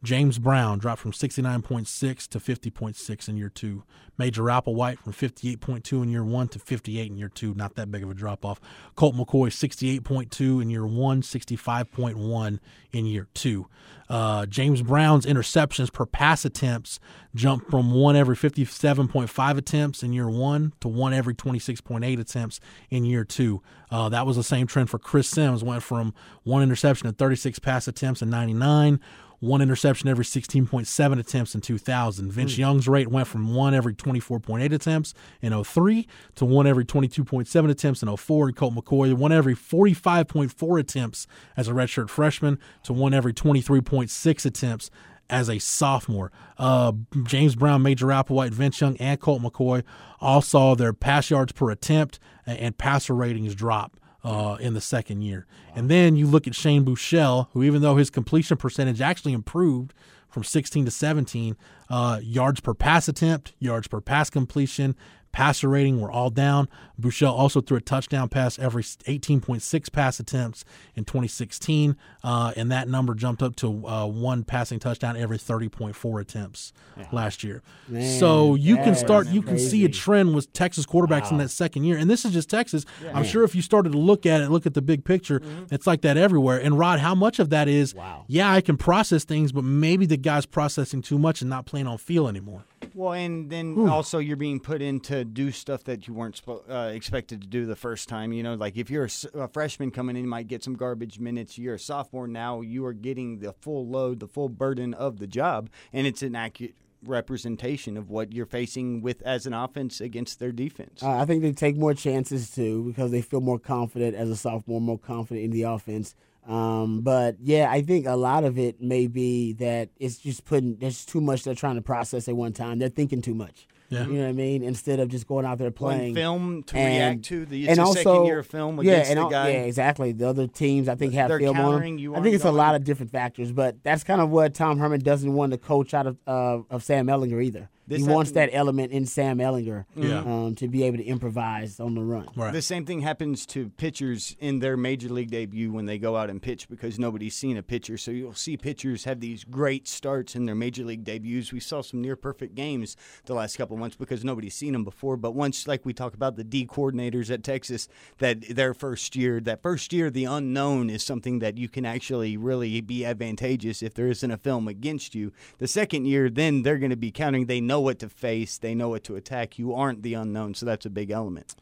James 0.04 0.38
Brown 0.38 0.80
dropped 0.80 1.02
from 1.02 1.14
69.6 1.14 2.28
to 2.28 2.40
50.6 2.40 3.30
in 3.30 3.38
year 3.38 3.50
two. 3.50 3.84
Major 4.18 4.44
Applewhite 4.44 5.00
from 5.00 5.14
58.2 5.14 6.04
in 6.04 6.10
year 6.10 6.26
one 6.26 6.50
to 6.50 6.60
58 6.60 7.10
in 7.10 7.18
year 7.18 7.30
two. 7.30 7.54
Not 7.56 7.76
that 7.76 7.90
big 7.90 8.04
of 8.04 8.12
a 8.12 8.14
drop 8.14 8.46
off. 8.46 8.60
Colt 8.96 9.16
McCoy 9.16 9.48
68.2 9.48 10.62
in 10.62 10.70
year 10.70 10.86
one, 10.86 11.22
65.1 11.22 12.60
in 12.92 13.06
year 13.06 13.28
two. 13.34 13.68
Uh, 14.10 14.46
James 14.46 14.82
Brown's 14.82 15.26
interceptions 15.26 15.92
per 15.92 16.06
pass 16.06 16.44
attempts 16.44 17.00
jumped 17.34 17.72
from 17.72 17.92
one 17.92 18.16
every 18.16 18.36
57.5 18.36 19.58
attempts 19.58 20.04
in 20.04 20.12
year 20.12 20.30
one 20.30 20.74
to 20.82 20.90
one 20.90 21.14
every 21.14 21.34
26.8 21.34 22.20
attempts 22.20 22.60
in 22.90 23.06
year 23.06 23.24
two. 23.24 23.64
Uh, 23.90 24.10
that 24.10 24.28
was 24.28 24.36
the 24.36 24.44
same 24.44 24.68
trend 24.68 24.90
for 24.90 25.00
Chris 25.00 25.30
Sims, 25.30 25.64
went 25.64 25.82
from 25.82 26.14
one 26.44 26.62
interception 26.62 27.08
and 27.08 27.18
36 27.18 27.58
pass 27.60 27.88
attempts 27.88 28.22
in 28.22 28.30
99 28.30 29.00
one 29.44 29.62
interception 29.62 30.08
every 30.08 30.24
16.7 30.24 31.20
attempts 31.20 31.54
in 31.54 31.60
2000. 31.60 32.32
Vince 32.32 32.54
mm. 32.54 32.58
Young's 32.58 32.88
rate 32.88 33.10
went 33.10 33.28
from 33.28 33.54
one 33.54 33.74
every 33.74 33.94
24.8 33.94 34.72
attempts 34.72 35.14
in 35.42 35.64
03 35.64 36.08
to 36.36 36.46
one 36.46 36.66
every 36.66 36.86
22.7 36.86 37.70
attempts 37.70 38.02
in 38.02 38.16
04. 38.16 38.48
And 38.48 38.56
Colt 38.56 38.74
McCoy, 38.74 39.14
one 39.14 39.34
every 39.34 39.54
45.4 39.54 40.80
attempts 40.80 41.28
as 41.58 41.68
a 41.68 41.74
redshirt 41.74 42.10
freshman 42.10 42.58
to 42.84 42.94
one 42.94 43.14
every 43.14 43.34
23.6 43.34 44.46
attempts 44.46 44.90
as 45.30 45.50
a 45.50 45.60
sophomore. 45.60 46.32
Uh, 46.58 46.94
James 47.24 47.56
Brown, 47.56 47.82
Major 47.82 48.08
Applewhite, 48.08 48.52
Vince 48.52 48.80
Young, 48.80 48.96
and 48.98 49.20
Colt 49.20 49.42
McCoy 49.42 49.84
all 50.22 50.42
saw 50.42 50.74
their 50.74 50.94
pass 50.94 51.30
yards 51.30 51.52
per 51.52 51.70
attempt 51.70 52.18
and 52.46 52.78
passer 52.78 53.14
ratings 53.14 53.56
drop 53.56 53.98
uh, 54.24 54.58
in 54.60 54.74
the 54.74 54.82
second 54.82 55.22
year. 55.22 55.46
And 55.76 55.90
then 55.90 56.16
you 56.16 56.28
look 56.28 56.48
at 56.48 56.56
Shane 56.56 56.86
Buechele, 56.86 57.48
who, 57.52 57.64
even 57.64 57.82
though 57.82 57.98
his 57.98 58.10
completion 58.10 58.58
percentage 58.58 59.02
actually 59.02 59.34
improved 59.34 59.94
from 60.30 60.44
16 60.44 60.86
to 60.86 60.92
17, 60.92 61.56
uh, 61.90 62.20
yards 62.24 62.60
per 62.60 62.74
pass 62.74 63.08
attempt, 63.08 63.54
yards 63.60 63.88
per 63.88 64.02
pass 64.02 64.30
completion, 64.30 64.96
passer 65.34 65.68
rating 65.68 66.00
were 66.00 66.12
all 66.12 66.30
down. 66.30 66.70
Buechele 67.02 67.32
also 67.32 67.60
threw 67.60 67.78
a 67.78 67.82
touchdown 67.82 68.30
pass 68.30 68.58
every 68.60 68.84
18.6 68.84 69.92
pass 69.92 70.20
attempts 70.20 70.64
in 70.96 71.04
2016, 71.04 71.98
uh, 72.24 72.54
and 72.56 72.72
that 72.72 72.88
number 72.88 73.16
jumped 73.16 73.42
up 73.42 73.56
to 73.58 73.86
uh, 73.88 74.06
one 74.06 74.44
passing 74.44 74.80
touchdown 74.80 75.18
every 75.18 75.38
30.4 75.38 76.22
attempts 76.22 76.72
yeah. 76.96 77.08
last 77.12 77.44
year. 77.44 77.64
Man, 77.88 78.20
so 78.20 78.56
you 78.56 78.78
can 78.78 78.96
start, 78.96 79.28
you 79.28 79.42
crazy. 79.42 79.58
can 79.58 79.70
see 79.70 79.86
a 79.86 79.90
trend 79.90 80.36
with 80.36 80.54
Texas 80.54 80.86
quarterbacks 80.86 81.24
wow. 81.24 81.32
in 81.32 81.38
that 81.40 81.50
second 81.50 81.84
year, 81.84 81.98
and 81.98 82.10
this 82.10 82.24
is 82.26 82.32
just 82.32 82.50
Texas. 82.50 82.86
Yeah. 83.04 83.12
I'm 83.16 83.24
sure 83.24 83.44
if 83.44 83.56
you 83.56 83.64
started 83.64 83.92
to 83.92 83.98
look 83.98 84.26
at 84.26 84.40
it, 84.40 84.50
look 84.50 84.68
at 84.68 84.76
the 84.76 84.82
big 84.84 85.04
picture, 85.04 85.40
mm-hmm. 85.40 85.74
it's 85.74 85.88
like 85.88 86.02
that 86.02 86.16
everywhere. 86.16 86.60
And 86.62 86.78
Rod, 86.78 87.00
how 87.00 87.16
much 87.16 87.40
of 87.40 87.50
that 87.50 87.68
is? 87.68 87.96
Wow. 87.96 88.26
Yeah, 88.28 88.52
I 88.52 88.62
can 88.62 88.78
process 88.78 89.26
things, 89.26 89.52
but 89.52 89.64
maybe 89.64 90.06
the 90.06 90.18
guy's 90.18 90.46
processing 90.46 91.02
too 91.02 91.18
much 91.18 91.42
and 91.42 91.50
not 91.50 91.66
playing 91.66 91.88
on 91.88 91.98
feel 91.98 92.28
anymore. 92.28 92.66
Well, 92.94 93.14
and 93.14 93.50
then 93.50 93.88
also 93.90 94.20
you're 94.20 94.38
being 94.38 94.60
put 94.60 94.82
in 94.82 95.00
to 95.02 95.26
do 95.26 95.52
stuff 95.52 95.84
that 95.86 96.08
you 96.08 96.14
weren't 96.14 96.42
uh, 96.48 96.92
expected 96.94 97.42
to 97.42 97.48
do 97.48 97.66
the 97.66 97.76
first 97.76 98.10
time. 98.10 98.34
You 98.34 98.44
know, 98.44 98.56
like 98.56 98.78
if 98.78 98.90
you're 98.90 99.06
a, 99.06 99.40
a, 99.40 99.48
freshman 99.48 99.92
coming 99.92 100.16
in, 100.16 100.24
you 100.24 100.30
might 100.30 100.48
get 100.48 100.64
some 100.64 100.76
garbage 100.76 101.20
minutes. 101.20 101.58
You're 101.58 101.76
a 101.76 101.80
sophomore 101.80 102.28
now, 102.28 102.62
you 102.62 102.86
are 102.86 102.94
getting 102.94 103.40
the 103.40 103.54
full 103.54 103.88
load, 103.88 104.20
the 104.20 104.28
full 104.28 104.50
burden 104.50 104.94
of 104.94 105.20
the 105.20 105.28
job, 105.28 105.70
and 105.92 106.08
it's 106.08 106.22
an 106.22 106.36
accurate 106.36 106.76
representation 107.06 107.98
of 107.98 108.10
what 108.10 108.32
you're 108.32 108.46
facing 108.46 109.02
with 109.02 109.22
as 109.24 109.46
an 109.46 109.54
offense 109.54 110.00
against 110.02 110.40
their 110.40 110.52
defense. 110.52 111.04
Uh, 111.04 111.18
I 111.18 111.26
think 111.26 111.42
they 111.42 111.52
take 111.52 111.76
more 111.76 111.94
chances 111.94 112.50
too 112.50 112.84
because 112.84 113.12
they 113.12 113.22
feel 113.22 113.42
more 113.42 113.60
confident 113.60 114.16
as 114.16 114.30
a 114.30 114.36
sophomore, 114.36 114.82
more 114.82 115.00
confident 115.00 115.44
in 115.46 115.52
the 115.52 115.64
offense. 115.64 116.16
Um, 116.48 117.02
but 117.02 117.38
yeah, 117.42 117.70
I 117.72 117.82
think 117.82 118.06
a 118.06 118.16
lot 118.16 118.44
of 118.44 118.58
it 118.58 118.82
may 118.82 119.08
be 119.08 119.54
that 119.54 119.90
it's 119.98 120.18
just 120.18 120.46
putting 120.46 120.76
there's 120.78 121.06
too 121.06 121.22
much 121.22 121.44
they're 121.44 121.56
trying 121.56 121.76
to 121.76 121.82
process 121.82 122.28
at 122.28 122.36
one 122.36 122.54
time. 122.54 122.80
They're 122.80 122.90
thinking 122.90 123.22
too 123.22 123.36
much. 123.36 123.68
Yeah. 123.90 124.08
You 124.08 124.14
know 124.14 124.22
what 124.22 124.30
I 124.30 124.34
mean? 124.34 124.64
Instead 124.64 125.00
of 125.00 125.10
just 125.10 125.28
going 125.28 125.46
out 125.46 125.60
there 125.60 125.70
playing, 125.70 126.16
film 126.16 126.64
to 126.64 126.78
and, 126.78 126.96
react 126.96 127.24
to 127.26 127.46
the 127.46 127.70
and 127.70 127.80
also, 127.80 128.02
second 128.02 128.26
year 128.26 128.40
of 128.40 128.48
film 128.48 128.80
against 128.80 129.10
yeah, 129.10 129.16
and, 129.16 129.26
the 129.26 129.30
guy. 129.30 129.50
Yeah, 129.50 129.62
exactly. 129.62 130.12
The 130.12 130.28
other 130.28 130.48
teams 130.48 130.90
I 130.90 130.96
think 130.96 131.14
have 131.14 131.30
film 131.30 131.60
on 131.60 131.82
them. 131.82 132.16
I 132.16 132.22
think 132.22 132.34
it's 132.34 132.44
a 132.44 132.52
lot 132.52 132.76
of 132.76 132.84
different 132.84 133.12
factors, 133.12 133.52
but 133.52 133.84
that's 133.84 134.04
kind 134.04 134.20
of 134.20 134.30
what 134.30 134.56
Tom 134.56 134.80
Herman 134.80 135.02
doesn't 135.02 135.32
want 135.32 135.52
to 135.52 135.58
coach 135.60 135.94
out 135.94 136.08
of 136.08 136.18
uh, 136.26 136.60
of 136.70 136.84
Sam 136.84 137.08
Ehlinger 137.08 137.44
either. 137.44 137.70
This 137.88 138.02
he 138.02 138.08
wants 138.08 138.32
that 138.32 138.50
element 138.54 138.92
in 138.92 139.06
Sam 139.06 139.40
Ehlinger 139.40 139.86
yeah. 139.96 140.20
um, 140.20 140.56
to 140.56 140.68
be 140.68 140.84
able 140.84 140.98
to 140.98 141.04
improvise 141.04 141.80
on 141.80 141.96
the 141.96 142.02
run. 142.02 142.30
Right. 142.36 142.54
The 142.54 142.62
same 142.62 142.86
thing 142.86 143.02
happens 143.02 143.46
to 143.48 143.70
pitchers 143.70 144.36
in 144.40 144.60
their 144.60 144.78
major 144.78 145.10
league 145.10 145.32
debut 145.32 145.72
when 145.72 145.86
they 145.86 145.98
go 145.98 146.16
out 146.16 146.30
and 146.30 146.42
pitch 146.42 146.70
because 146.70 146.98
nobody's 146.98 147.36
seen 147.36 147.58
a 147.58 147.64
pitcher. 147.64 147.98
So 147.98 148.12
you'll 148.12 148.34
see 148.34 148.56
pitchers 148.56 149.04
have 149.04 149.20
these 149.20 149.44
great 149.44 149.88
starts 149.88 150.36
in 150.36 150.46
their 150.46 150.56
major 150.56 150.86
league 150.86 151.04
debuts. 151.04 151.52
We 151.52 151.60
saw 151.60 151.82
some 151.82 152.02
near 152.02 152.16
perfect 152.16 152.56
games 152.56 152.96
the 153.26 153.34
last 153.34 153.58
couple 153.58 153.76
months 153.76 153.98
because 153.98 154.24
nobody's 154.24 154.56
seen 154.56 154.74
them 154.74 154.84
before. 154.86 155.18
But 155.18 155.36
once, 155.36 155.68
like 155.68 155.86
we 155.86 155.94
talk 155.94 156.14
about 156.14 156.36
the 156.36 156.44
D 156.44 156.66
coordinators 156.66 157.30
at 157.32 157.44
Texas, 157.44 157.90
that 158.20 158.56
their 158.56 158.74
first 158.74 159.16
year, 159.16 159.40
that 159.42 159.62
first 159.62 159.92
year, 159.92 160.10
the 160.10 160.26
unknown 160.26 160.90
is 160.90 161.04
something 161.04 161.40
that 161.40 161.58
you 161.58 161.68
can 161.68 161.86
actually 161.86 162.38
really 162.38 162.80
be 162.82 163.06
advantageous 163.06 163.84
if 163.84 163.94
there 163.94 164.08
isn't 164.08 164.32
a 164.32 164.38
film 164.38 164.68
against 164.68 165.16
you. 165.16 165.34
The 165.58 165.68
second 165.68 166.06
year, 166.06 166.30
then 166.30 166.64
they're 166.64 166.78
going 166.78 166.90
to 166.90 166.96
be 166.96 167.12
counting. 167.12 167.46
They 167.46 167.62
know 167.74 167.80
what 167.80 167.98
to 167.98 168.08
face, 168.08 168.60
they 168.60 168.76
know 168.76 168.90
what 168.90 169.04
to 169.06 169.16
attack. 169.16 169.58
You 169.58 169.74
aren't 169.74 170.04
the 170.04 170.14
unknown, 170.14 170.54
so 170.54 170.64
that's 170.64 170.86
a 170.86 170.92
big 170.92 171.10
element. 171.10 171.56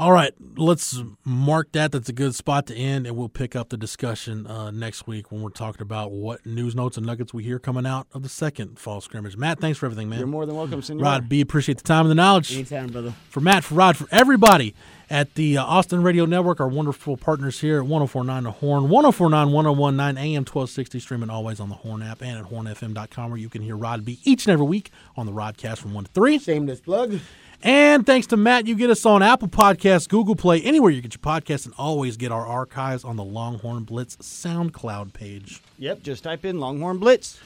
All 0.00 0.12
right, 0.12 0.32
let's 0.56 1.02
mark 1.24 1.72
that. 1.72 1.90
That's 1.90 2.08
a 2.08 2.12
good 2.12 2.32
spot 2.36 2.68
to 2.68 2.74
end, 2.76 3.04
and 3.04 3.16
we'll 3.16 3.28
pick 3.28 3.56
up 3.56 3.70
the 3.70 3.76
discussion 3.76 4.46
uh, 4.46 4.70
next 4.70 5.08
week 5.08 5.32
when 5.32 5.42
we're 5.42 5.50
talking 5.50 5.82
about 5.82 6.12
what 6.12 6.46
news 6.46 6.76
notes 6.76 6.96
and 6.96 7.04
nuggets 7.04 7.34
we 7.34 7.42
hear 7.42 7.58
coming 7.58 7.84
out 7.84 8.06
of 8.12 8.22
the 8.22 8.28
second 8.28 8.78
fall 8.78 9.00
scrimmage. 9.00 9.36
Matt, 9.36 9.58
thanks 9.58 9.76
for 9.76 9.86
everything, 9.86 10.08
man. 10.08 10.20
You're 10.20 10.28
more 10.28 10.46
than 10.46 10.54
welcome, 10.54 10.82
Senor. 10.82 11.02
Rod 11.02 11.28
B, 11.28 11.40
appreciate 11.40 11.78
the 11.78 11.84
time 11.84 12.02
and 12.02 12.12
the 12.12 12.14
knowledge. 12.14 12.54
Anytime, 12.54 12.86
brother. 12.92 13.12
For 13.28 13.40
Matt, 13.40 13.64
for 13.64 13.74
Rod, 13.74 13.96
for 13.96 14.06
everybody 14.12 14.72
at 15.10 15.34
the 15.34 15.58
uh, 15.58 15.64
Austin 15.64 16.04
Radio 16.04 16.26
Network, 16.26 16.60
our 16.60 16.68
wonderful 16.68 17.16
partners 17.16 17.58
here 17.58 17.78
at 17.78 17.86
1049 17.86 18.44
The 18.44 18.52
Horn, 18.52 18.88
1049 18.88 19.50
1019 19.50 20.16
AM 20.16 20.42
1260, 20.42 21.00
streaming 21.00 21.28
always 21.28 21.58
on 21.58 21.70
the 21.70 21.74
Horn 21.74 22.04
app 22.04 22.22
and 22.22 22.38
at 22.38 22.44
hornfm.com, 22.44 23.30
where 23.32 23.40
you 23.40 23.48
can 23.48 23.62
hear 23.62 23.76
Rod 23.76 24.04
B 24.04 24.20
each 24.22 24.46
and 24.46 24.52
every 24.52 24.66
week 24.66 24.92
on 25.16 25.26
the 25.26 25.32
Rodcast 25.32 25.78
from 25.78 25.92
1 25.92 26.04
to 26.04 26.10
3. 26.12 26.38
Shameless 26.38 26.80
plug. 26.82 27.18
And 27.62 28.06
thanks 28.06 28.28
to 28.28 28.36
Matt, 28.36 28.66
you 28.66 28.76
get 28.76 28.88
us 28.88 29.04
on 29.04 29.22
Apple 29.22 29.48
Podcasts, 29.48 30.08
Google 30.08 30.36
Play, 30.36 30.60
anywhere 30.62 30.92
you 30.92 31.00
get 31.00 31.14
your 31.14 31.20
podcasts, 31.20 31.64
and 31.64 31.74
always 31.76 32.16
get 32.16 32.30
our 32.30 32.46
archives 32.46 33.04
on 33.04 33.16
the 33.16 33.24
Longhorn 33.24 33.82
Blitz 33.82 34.16
SoundCloud 34.16 35.12
page. 35.12 35.60
Yep, 35.78 36.02
just 36.02 36.24
type 36.24 36.44
in 36.44 36.60
Longhorn 36.60 36.98
Blitz. 36.98 37.38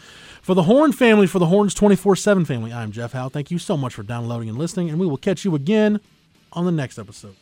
For 0.43 0.55
the 0.55 0.65
Horn 0.65 0.93
family, 0.93 1.27
for 1.27 1.39
the 1.39 1.47
Horns 1.47 1.73
24 1.73 2.17
7 2.17 2.45
family, 2.45 2.73
I'm 2.73 2.93
Jeff 2.93 3.13
Howe. 3.13 3.29
Thank 3.29 3.51
you 3.51 3.59
so 3.59 3.77
much 3.77 3.95
for 3.95 4.03
downloading 4.03 4.49
and 4.49 4.59
listening, 4.59 4.91
and 4.91 5.01
we 5.01 5.07
will 5.07 5.17
catch 5.17 5.45
you 5.45 5.55
again 5.55 6.01
on 6.53 6.67
the 6.67 6.73
next 6.73 6.99
episode. 6.99 7.37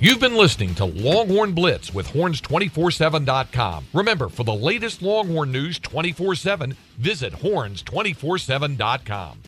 You've 0.00 0.20
been 0.20 0.36
listening 0.36 0.76
to 0.76 0.84
Longhorn 0.84 1.52
Blitz 1.52 1.92
with 1.92 2.08
horns247.com. 2.08 3.86
Remember, 3.92 4.28
for 4.28 4.44
the 4.44 4.54
latest 4.54 5.02
Longhorn 5.02 5.52
news 5.52 5.78
24 5.78 6.36
7, 6.36 6.76
visit 6.96 7.32
horns247.com. 7.34 9.42